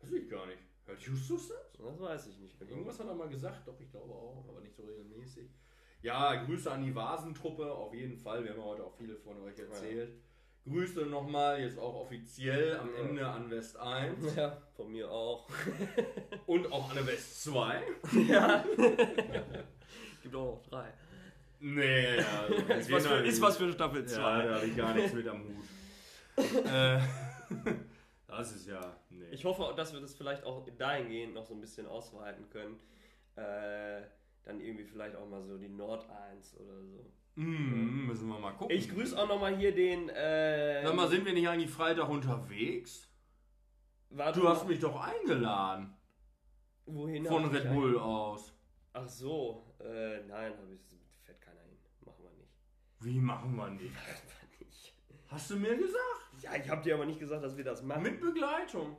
Weiß 0.00 0.12
ich 0.12 0.28
gar 0.28 0.46
nicht. 0.46 0.58
Hört 0.86 1.00
Justus 1.00 1.48
das? 1.48 1.72
Das 1.72 2.00
weiß 2.00 2.26
ich 2.28 2.38
nicht 2.38 2.58
genau. 2.58 2.70
Irgendwas 2.70 2.98
hat 3.00 3.06
er 3.08 3.14
mal 3.14 3.28
gesagt, 3.28 3.66
doch, 3.66 3.78
ich 3.80 3.90
glaube 3.90 4.12
auch, 4.12 4.46
aber 4.48 4.60
nicht 4.60 4.74
so 4.74 4.84
regelmäßig. 4.84 5.50
Ja, 6.02 6.44
Grüße 6.44 6.70
an 6.70 6.82
die 6.84 6.94
Vasentruppe, 6.94 7.70
auf 7.72 7.92
jeden 7.92 8.16
Fall. 8.16 8.42
Wir 8.44 8.52
haben 8.52 8.58
ja 8.58 8.64
heute 8.64 8.84
auch 8.84 8.94
viele 8.96 9.16
von 9.16 9.40
euch 9.42 9.58
erzählt. 9.58 10.12
Grüße 10.64 11.06
nochmal, 11.06 11.60
jetzt 11.60 11.78
auch 11.78 11.94
offiziell 11.94 12.76
am 12.78 12.90
Ja. 12.94 13.00
Ende 13.00 13.26
an 13.26 13.50
West 13.50 13.76
1 13.78 14.36
Ja, 14.36 14.56
von 14.76 14.90
mir 14.92 15.10
auch. 15.10 15.48
und 16.46 16.70
auch 16.72 16.90
an 16.94 17.06
West 17.06 17.42
2. 17.44 17.82
ja. 18.28 18.64
Gibt 20.22 20.34
auch 20.34 20.56
noch 20.56 20.62
drei. 20.62 20.92
Nee, 21.60 22.18
also, 22.40 22.54
Ist 22.72 22.90
was, 22.90 23.06
für, 23.06 23.14
ist 23.16 23.42
was 23.42 23.56
für 23.56 23.72
Staffel 23.72 24.04
2. 24.06 24.20
Ja, 24.20 24.42
da 24.42 24.54
habe 24.54 24.66
ich 24.66 24.76
gar 24.76 24.94
nichts 24.94 25.12
mit 25.12 25.26
am 25.26 25.42
Hut. 25.44 25.64
äh, 26.66 27.00
das 28.26 28.52
ist 28.52 28.68
ja. 28.68 28.96
Nee. 29.10 29.24
Ich 29.32 29.44
hoffe, 29.44 29.74
dass 29.76 29.92
wir 29.92 30.00
das 30.00 30.14
vielleicht 30.14 30.44
auch 30.44 30.66
dahingehend 30.76 31.34
noch 31.34 31.44
so 31.44 31.54
ein 31.54 31.60
bisschen 31.60 31.86
ausweiten 31.86 32.48
können. 32.50 32.76
Äh, 33.36 34.02
dann 34.44 34.60
irgendwie 34.60 34.84
vielleicht 34.84 35.16
auch 35.16 35.28
mal 35.28 35.42
so 35.42 35.58
die 35.58 35.68
Nord 35.68 36.08
1 36.32 36.56
oder 36.56 36.82
so. 36.84 37.12
Mm, 37.34 38.06
müssen 38.06 38.28
wir 38.28 38.38
mal 38.38 38.52
gucken. 38.52 38.74
Ich 38.74 38.88
grüße 38.88 39.16
auch 39.16 39.28
nochmal 39.28 39.56
hier 39.56 39.74
den. 39.74 40.08
Äh, 40.08 40.82
Sag 40.84 40.94
mal, 40.94 41.08
sind 41.08 41.24
wir 41.24 41.32
nicht 41.32 41.48
eigentlich 41.48 41.70
Freitag 41.70 42.08
unterwegs? 42.08 43.08
warte 44.10 44.40
Du 44.40 44.44
mal, 44.44 44.54
hast 44.54 44.66
mich 44.66 44.80
doch 44.80 45.00
eingeladen. 45.00 45.94
wohin 46.86 47.26
Von 47.26 47.44
Red 47.46 47.72
Bull 47.72 47.98
aus. 47.98 48.54
Ach 48.92 49.06
so, 49.06 49.76
äh, 49.80 50.20
nein, 50.26 50.52
hab 50.56 50.70
ich, 50.72 50.80
fährt 51.22 51.40
keiner 51.40 51.60
hin. 51.60 51.76
Machen 52.04 52.24
wir 52.24 52.30
nicht. 52.32 52.52
Wie 53.00 53.20
machen 53.20 53.56
wir 53.56 53.70
nicht? 53.70 53.94
Hast 55.28 55.50
du 55.50 55.56
mir 55.56 55.76
gesagt? 55.76 56.42
Ja, 56.42 56.56
ich 56.56 56.68
hab 56.68 56.82
dir 56.82 56.94
aber 56.94 57.06
nicht 57.06 57.20
gesagt, 57.20 57.44
dass 57.44 57.56
wir 57.56 57.64
das 57.64 57.82
machen. 57.82 58.02
Mit 58.02 58.20
Begleitung. 58.20 58.96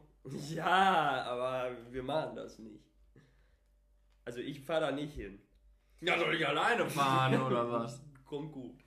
Ja, 0.53 1.23
aber 1.23 1.75
wir 1.91 2.03
machen 2.03 2.35
das 2.35 2.59
nicht. 2.59 2.83
Also 4.25 4.39
ich 4.39 4.59
fahre 4.61 4.81
da 4.81 4.91
nicht 4.91 5.13
hin. 5.13 5.41
Ja, 6.01 6.17
soll 6.17 6.35
ich 6.35 6.47
alleine 6.47 6.89
fahren 6.89 7.41
oder 7.41 7.71
was? 7.71 8.01
Kommt 8.25 8.51
gut. 8.51 8.79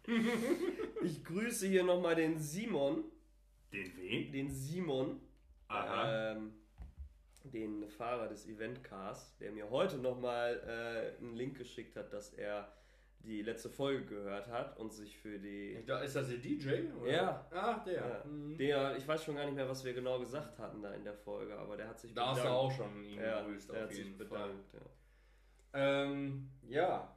Ich 1.02 1.24
grüße 1.24 1.66
hier 1.66 1.82
nochmal 1.82 2.14
den 2.14 2.38
Simon. 2.38 3.04
Den 3.72 3.96
wen? 3.96 4.32
Den 4.32 4.50
Simon. 4.50 5.20
Aha. 5.66 6.32
Ähm, 6.32 6.52
den 7.44 7.88
Fahrer 7.88 8.28
des 8.28 8.46
Eventcars, 8.46 9.36
der 9.38 9.50
mir 9.50 9.68
heute 9.68 9.98
nochmal 9.98 11.16
äh, 11.18 11.20
einen 11.20 11.34
Link 11.34 11.58
geschickt 11.58 11.96
hat, 11.96 12.12
dass 12.12 12.32
er 12.34 12.72
die 13.24 13.42
letzte 13.42 13.70
Folge 13.70 14.04
gehört 14.04 14.48
hat 14.48 14.76
und 14.78 14.92
sich 14.92 15.16
für 15.18 15.38
die. 15.38 15.82
Da 15.86 16.00
ist 16.00 16.16
das 16.16 16.28
der 16.28 16.38
DJ? 16.38 16.90
Oder? 17.00 17.10
Ja. 17.12 17.46
Ach, 17.52 17.84
der. 17.84 17.94
Ja, 17.94 18.24
Mhm. 18.24 18.56
der, 18.58 18.96
ich 18.96 19.06
weiß 19.06 19.24
schon 19.24 19.36
gar 19.36 19.44
nicht 19.44 19.54
mehr, 19.54 19.68
was 19.68 19.84
wir 19.84 19.92
genau 19.94 20.18
gesagt 20.18 20.58
hatten 20.58 20.82
da 20.82 20.92
in 20.92 21.04
der 21.04 21.14
Folge, 21.14 21.56
aber 21.58 21.76
der 21.76 21.88
hat 21.88 22.00
sich 22.00 22.12
Da 22.14 22.28
hast 22.30 22.44
du 22.44 22.48
auch 22.48 22.70
schon 22.72 23.02
ihn 23.04 23.18
ja, 23.20 23.40
gegrüßt, 23.42 23.68
der 23.70 23.76
auf 23.76 23.82
hat 23.84 23.90
sich 23.94 24.04
jeden 24.06 24.16
Fall. 24.16 24.26
bedankt. 24.26 24.74
Ja. 24.74 24.80
Ähm, 26.04 26.50
ja. 26.68 27.16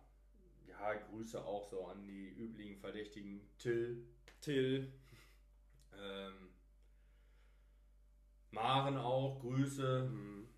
Ja, 0.68 0.93
Grüße 0.93 1.43
auch 1.43 1.66
so 1.66 1.86
an 1.88 2.03
die 2.03 2.30
üblichen 2.30 2.78
Verdächtigen. 2.78 3.41
Till, 3.58 4.06
Till, 4.41 4.91
ähm, 5.97 6.34
Maren 8.51 8.97
auch, 8.97 9.39
Grüße. 9.39 10.03
hm, 10.10 10.36
Ja, 10.36 10.55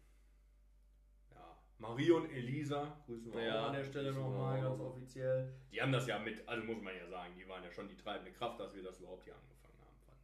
Marie 1.79 2.11
und 2.11 2.29
Elisa 2.31 2.97
grüßen 3.05 3.31
wir 3.33 3.43
Ja, 3.43 3.61
auch 3.63 3.67
an 3.67 3.73
der 3.73 3.83
Stelle 3.85 4.11
nochmal 4.11 4.61
ganz 4.61 4.79
offiziell. 4.79 5.53
Die 5.71 5.81
haben 5.81 5.91
das 5.91 6.07
ja 6.07 6.17
mit, 6.17 6.47
also 6.47 6.63
muss 6.65 6.81
man 6.81 6.95
ja 6.95 7.07
sagen, 7.07 7.33
die 7.37 7.47
waren 7.47 7.63
ja 7.63 7.71
schon 7.71 7.87
die 7.87 7.95
treibende 7.95 8.31
Kraft, 8.31 8.59
dass 8.59 8.73
wir 8.75 8.81
das 8.83 8.99
überhaupt 8.99 9.23
hier 9.25 9.35
angefangen 9.35 9.77
haben, 9.81 9.97
fand 10.05 10.17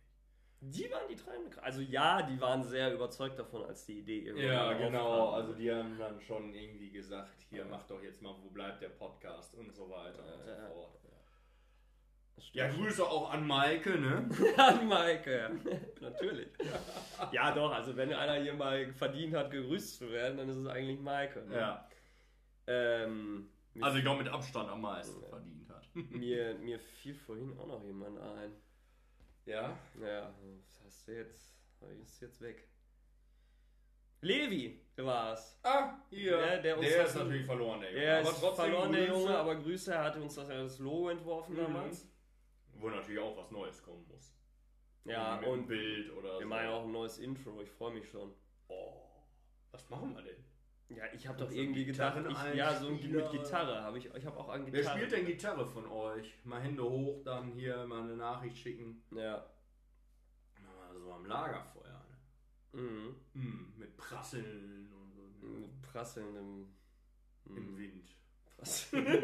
ich. 0.61 0.71
die 0.85 0.91
waren 0.91 1.07
die 1.07 1.15
treibende 1.15 1.49
Kraft. 1.51 1.65
Also 1.65 1.81
ja, 1.81 2.21
die 2.23 2.41
waren 2.41 2.63
sehr 2.63 2.91
überzeugt 2.93 3.37
davon, 3.37 3.63
als 3.65 3.85
die 3.85 3.99
Idee 3.99 4.19
irgendwann 4.21 4.47
Ja, 4.47 4.73
genau. 4.73 5.07
aufkam. 5.07 5.33
Also 5.41 5.53
die 5.53 5.71
haben 5.71 5.97
dann 5.99 6.19
schon 6.21 6.53
irgendwie 6.55 6.89
gesagt, 6.89 7.45
hier 7.49 7.59
Ja. 7.59 7.65
mach 7.69 7.83
doch 7.83 8.01
jetzt 8.01 8.21
mal, 8.23 8.33
wo 8.41 8.49
bleibt 8.49 8.81
der 8.81 8.89
Podcast 8.89 9.53
und 9.53 9.71
so 9.75 9.87
weiter 9.91 10.23
und 10.23 10.47
Ja, 10.47 10.67
so 10.69 10.73
fort. 10.73 10.95
Das 11.03 11.12
Ja. 12.51 12.67
Grüße 12.69 13.03
auch 13.03 13.31
an 13.31 13.47
Maike, 13.47 13.97
ne? 13.99 14.29
an 14.57 14.87
Maike. 14.87 15.51
Natürlich. 16.01 16.47
Ja, 17.31 17.51
doch, 17.51 17.71
also 17.71 17.95
wenn 17.95 18.13
einer 18.13 18.35
hier 18.43 18.53
mal 18.53 18.91
verdient 18.93 19.33
hat, 19.33 19.49
gegrüßt 19.49 19.97
zu 19.97 20.11
werden, 20.11 20.37
dann 20.37 20.49
ist 20.49 20.57
es 20.57 20.67
eigentlich 20.67 20.99
Maike. 20.99 21.41
ne? 21.47 21.55
Ja. 21.55 21.87
Ähm, 22.67 23.49
Also 23.81 23.97
ich 23.97 24.03
glaube 24.03 24.23
mit 24.23 24.31
Abstand 24.31 24.69
am 24.69 24.81
meisten 24.81 25.21
Ja. 25.21 25.29
verdient 25.29 25.69
hat. 25.69 25.83
mir, 26.11 26.55
mir 26.55 26.79
fiel 26.79 27.15
vorhin 27.15 27.57
auch 27.57 27.67
noch 27.67 27.83
jemand 27.83 28.19
ein. 28.19 28.51
Ja. 29.45 29.77
Ja, 30.01 30.33
was 30.57 30.81
hast 30.85 31.07
du 31.07 31.11
jetzt? 31.13 31.55
Ist 32.01 32.21
jetzt 32.21 32.41
weg. 32.41 32.67
Levi 34.21 34.79
war's. 34.97 35.59
Ah, 35.63 35.95
hier. 36.09 36.39
Ja, 36.39 36.57
der 36.57 36.77
uns 36.77 36.87
der 36.87 37.05
ist 37.05 37.15
natürlich 37.15 37.45
verloren, 37.45 37.81
der 37.81 37.91
Junge. 37.91 38.03
Er 38.05 38.19
aber 38.19 38.29
ist 38.29 38.39
trotzdem 38.39 38.65
verloren, 38.65 38.91
der. 38.93 39.07
Junge, 39.07 39.37
aber 39.37 39.55
Grüße, 39.55 39.93
er 39.93 40.03
hatte 40.03 40.21
uns 40.21 40.35
das, 40.35 40.47
das 40.47 40.79
Logo 40.79 41.09
entworfen 41.09 41.53
Mhm. 41.55 41.57
damals. 41.61 42.07
Wo 42.79 42.89
natürlich 42.89 43.19
auch 43.21 43.37
was 43.37 43.51
Neues 43.51 43.81
kommen 43.83 44.05
muss. 44.07 44.33
Ja, 45.05 45.37
einem 45.37 45.47
und 45.49 45.67
Bild 45.67 46.11
oder 46.13 46.33
wir 46.39 46.41
so. 46.43 46.47
machen 46.47 46.63
ja 46.63 46.71
auch 46.71 46.83
ein 46.85 46.91
neues 46.91 47.17
Intro, 47.19 47.61
ich 47.61 47.69
freue 47.71 47.93
mich 47.93 48.09
schon. 48.09 48.33
Oh, 48.69 49.03
was 49.71 49.89
machen 49.89 50.15
wir 50.15 50.21
denn? 50.23 50.43
Ja, 50.89 51.03
ich 51.13 51.27
habe 51.27 51.37
doch 51.39 51.49
So 51.49 51.55
irgendwie 51.55 51.85
gedacht, 51.85 52.17
ich, 52.17 52.55
ja, 52.55 52.79
so 52.79 52.87
ein, 52.87 52.97
Gitarreneinspieler. 52.99 53.23
mit 53.23 53.31
Gitarre 53.31 53.81
habe 53.81 53.97
ich, 53.97 54.05
ich 54.13 54.25
habe 54.25 54.37
auch 54.37 54.49
an 54.49 54.65
Wer 54.65 54.71
Gitarre. 54.81 54.97
spielt 54.97 55.11
denn 55.11 55.25
Gitarre 55.25 55.65
von 55.65 55.87
euch? 55.87 56.33
Mal 56.45 56.61
Hände 56.61 56.83
hoch, 56.83 57.21
dann 57.23 57.51
hier 57.53 57.85
mal 57.87 58.03
eine 58.03 58.15
Nachricht 58.15 58.57
schicken. 58.57 59.03
Ja. 59.11 59.45
Mal 60.61 60.99
so 60.99 61.11
am 61.13 61.25
Lagerfeuer. 61.25 62.05
Ne? 62.73 62.81
Mhm. 62.81 63.15
Hm, 63.33 63.73
mit 63.77 63.97
Prasseln 63.97 64.91
und 64.93 65.11
so. 65.13 65.47
Ne? 65.47 65.59
Mit 65.61 65.81
prasselndem. 65.81 66.67
Im 67.45 67.77
Wind. 67.77 68.15
Prasseln. 68.45 69.05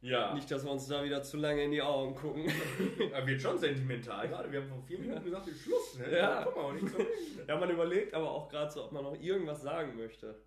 Ja. 0.00 0.32
Nicht, 0.34 0.48
dass 0.50 0.64
wir 0.64 0.70
uns 0.70 0.86
da 0.86 1.02
wieder 1.02 1.22
zu 1.22 1.36
lange 1.38 1.64
in 1.64 1.72
die 1.72 1.82
Augen 1.82 2.14
gucken. 2.14 2.46
Er 3.12 3.26
wird 3.26 3.40
schon 3.42 3.58
sentimental 3.58 4.28
gerade. 4.28 4.50
Wir 4.52 4.60
haben 4.60 4.68
vor 4.68 4.82
vier 4.82 4.98
Minuten 5.00 5.24
gesagt, 5.24 5.48
ist 5.48 5.62
Schluss. 5.62 5.98
Ne? 5.98 6.16
Ja. 6.16 6.44
Guck 6.44 6.56
mal, 6.56 6.74
nicht 6.74 6.88
so. 6.88 6.98
ja, 7.46 7.56
man 7.58 7.68
überlegt 7.70 8.14
aber 8.14 8.30
auch 8.30 8.48
gerade 8.48 8.70
so, 8.70 8.84
ob 8.84 8.92
man 8.92 9.02
noch 9.02 9.20
irgendwas 9.20 9.62
sagen 9.62 9.96
möchte. 9.96 10.40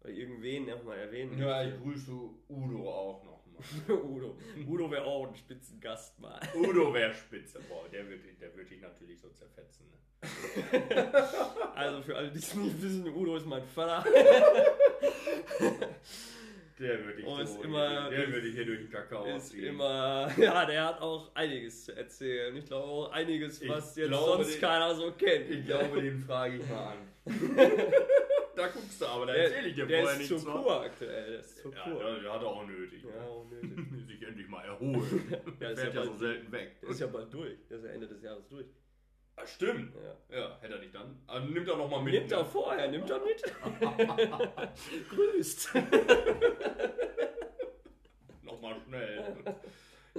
Oder 0.00 0.10
irgendwen 0.12 0.66
nochmal 0.66 0.98
erwähnen 0.98 1.38
Ja, 1.38 1.62
ich 1.64 1.70
möchte. 1.70 1.82
grüße 1.82 2.12
Udo 2.48 2.88
auch 2.90 3.24
noch 3.24 3.44
mal. 3.46 3.94
Udo. 4.04 4.38
Udo 4.66 4.90
wäre 4.90 5.04
auch 5.04 5.26
ein 5.28 5.34
Spitzengast 5.34 6.18
mal. 6.20 6.40
Udo 6.54 6.94
wäre 6.94 7.12
spitze. 7.12 7.60
Boah, 7.68 7.88
der 7.92 8.08
würde 8.08 8.22
der 8.40 8.56
würd 8.56 8.70
dich 8.70 8.80
natürlich 8.80 9.20
so 9.20 9.28
zerfetzen. 9.30 9.86
Ne? 9.90 9.98
Also 11.74 12.02
für 12.02 12.16
alle, 12.16 12.30
die 12.30 12.38
es 12.38 12.54
nicht 12.54 12.80
wissen, 12.82 13.06
Udo 13.08 13.36
ist 13.36 13.46
mein 13.46 13.62
Vater. 13.64 14.04
Der 16.78 17.04
würde 17.04 17.16
dich 17.16 17.26
Oh, 17.26 17.36
so, 17.36 17.42
ist 17.42 17.64
immer- 17.64 18.08
der 18.10 18.32
würde 18.32 18.46
hier 18.48 18.64
durch 18.64 18.78
den 18.80 18.90
Kakao 18.90 19.24
Ist 19.36 19.48
ziehen. 19.50 19.64
immer, 19.66 20.30
ja, 20.38 20.64
der 20.64 20.84
hat 20.86 21.00
auch 21.00 21.34
einiges 21.34 21.84
zu 21.86 21.96
erzählen. 21.96 22.56
Ich 22.56 22.66
glaube 22.66 22.86
auch 22.86 23.10
einiges, 23.12 23.60
Ich 23.62 23.68
was 23.68 23.96
jetzt 23.96 24.08
glaube, 24.08 24.44
sonst 24.44 24.54
den- 24.54 24.60
keiner 24.60 24.94
so 24.94 25.10
kennt. 25.12 25.50
Ich 25.50 25.66
glaube, 25.66 26.00
den 26.00 26.18
frage 26.20 26.56
ich 26.58 26.68
mal 26.68 26.92
an. 26.92 26.98
da 28.56 28.66
guckst 28.68 29.00
du 29.00 29.06
aber, 29.06 29.26
da 29.26 29.32
der, 29.32 29.44
erzähle 29.44 29.68
ich 29.68 29.74
dir 29.74 29.86
der 29.86 29.98
vorher 30.02 30.20
ist 30.20 30.30
nichts 30.30 30.42
zur 30.44 30.52
von. 30.52 30.62
Kur 30.62 30.80
aktuell. 30.82 31.30
Der 31.30 31.40
ist 31.40 31.58
zur 31.62 31.74
Ja, 31.74 31.82
Kur. 31.84 31.98
der, 32.04 32.18
der 32.20 32.32
hat 32.32 32.42
er 32.42 32.48
auch 32.48 32.66
nötig. 32.66 33.02
Ja, 33.04 33.22
auch 33.26 33.46
nötig. 33.50 33.70
Sich 34.08 34.22
endlich 34.22 34.48
mal 34.48 34.64
erholen. 34.64 35.34
Der 35.60 35.70
ist 35.72 35.80
fährt 35.80 35.94
ja 35.94 36.00
ja 36.00 36.06
so 36.06 36.16
selten 36.16 36.52
weg. 36.52 36.80
Der 36.80 36.88
ist 36.90 37.00
ja 37.00 37.06
bald 37.08 37.32
durch. 37.34 37.56
Der 37.68 37.78
ist 37.78 37.84
ja 37.84 37.90
Ende 37.90 38.06
des 38.08 38.22
Jahres 38.22 38.48
durch. 38.48 38.66
Ah, 39.40 39.46
stimmt. 39.46 39.94
Ja. 39.94 40.36
Ja, 40.38 40.58
hätte 40.60 40.74
er 40.74 40.80
nicht 40.80 40.94
dann. 40.94 41.16
Also 41.26 41.46
nimmt 41.48 41.68
er 41.68 41.76
noch 41.76 41.88
mal 41.88 42.02
mit. 42.02 42.14
Nimmt 42.14 42.32
er 42.32 42.38
ne? 42.42 42.44
vorher, 42.44 42.88
nimmt 42.90 43.08
er 43.08 43.20
mit. 43.20 43.42
Grüßt. 45.10 45.74
Noch 48.42 48.60
mal 48.60 48.76
schnell. 48.86 49.22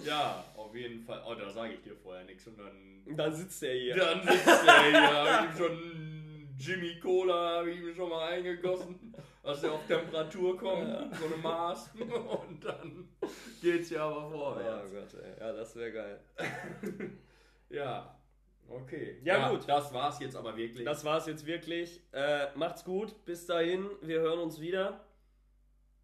ja, 0.05 0.43
auf 0.55 0.73
jeden 0.75 1.01
Fall. 1.01 1.21
Oh, 1.27 1.35
da 1.35 1.49
sage 1.49 1.73
ich 1.73 1.81
dir 1.81 1.95
vorher 1.97 2.23
nichts. 2.23 2.47
Und 2.47 2.59
dann, 2.59 3.03
Dann 3.17 3.33
sitzt 3.35 3.61
er 3.63 3.73
hier. 3.73 3.95
dann 3.95 4.21
sitzt 4.25 4.47
er 4.47 4.83
hier. 4.89 5.01
Hab 5.01 5.43
ich 5.43 5.49
ihm 5.51 5.57
schon 5.57 6.09
Jimmy 6.57 6.99
Cola 6.99 7.57
habe 7.59 7.71
ich 7.71 7.79
ihm 7.79 7.93
schon 7.95 8.09
mal 8.09 8.29
eingegossen, 8.33 9.15
dass 9.43 9.63
er 9.63 9.73
auf 9.73 9.85
Temperatur 9.87 10.57
kommt, 10.57 11.15
so 11.15 11.25
eine 11.25 11.37
Maß. 11.37 11.91
Und 11.99 12.63
dann 12.65 13.07
geht's 13.61 13.89
ja 13.91 14.05
aber 14.05 14.27
Oh 14.27 14.31
vorwärts. 14.53 14.91
Gott, 14.91 15.21
ey. 15.23 15.39
Ja, 15.39 15.53
das 15.53 15.75
wäre 15.75 15.91
geil. 15.91 16.19
Ja, 17.69 18.18
okay. 18.69 19.19
Ja, 19.23 19.49
gut. 19.49 19.67
Das 19.67 19.93
war's 19.93 20.19
jetzt 20.19 20.35
aber 20.35 20.55
wirklich. 20.55 20.85
Das 20.85 21.03
war's 21.03 21.27
jetzt 21.27 21.45
wirklich. 21.45 22.01
Äh, 22.11 22.47
macht's 22.55 22.83
gut. 22.83 23.25
Bis 23.25 23.45
dahin. 23.45 23.89
Wir 24.01 24.19
hören 24.21 24.39
uns 24.39 24.59
wieder. 24.59 25.05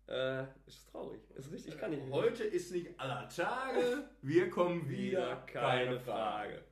Äh, 0.07 0.43
ist 0.67 0.87
traurig. 0.91 1.21
Ist 1.35 1.51
richtig, 1.51 1.77
kann 1.77 1.93
ich 1.93 1.99
nicht. 1.99 2.13
Heute 2.13 2.43
ist 2.43 2.71
nicht 2.71 2.99
aller 2.99 3.27
Tage. 3.29 4.07
Wir 4.21 4.49
kommen 4.49 4.87
wieder. 4.87 5.19
Wieder 5.19 5.35
keine 5.47 5.99
Frage. 5.99 6.63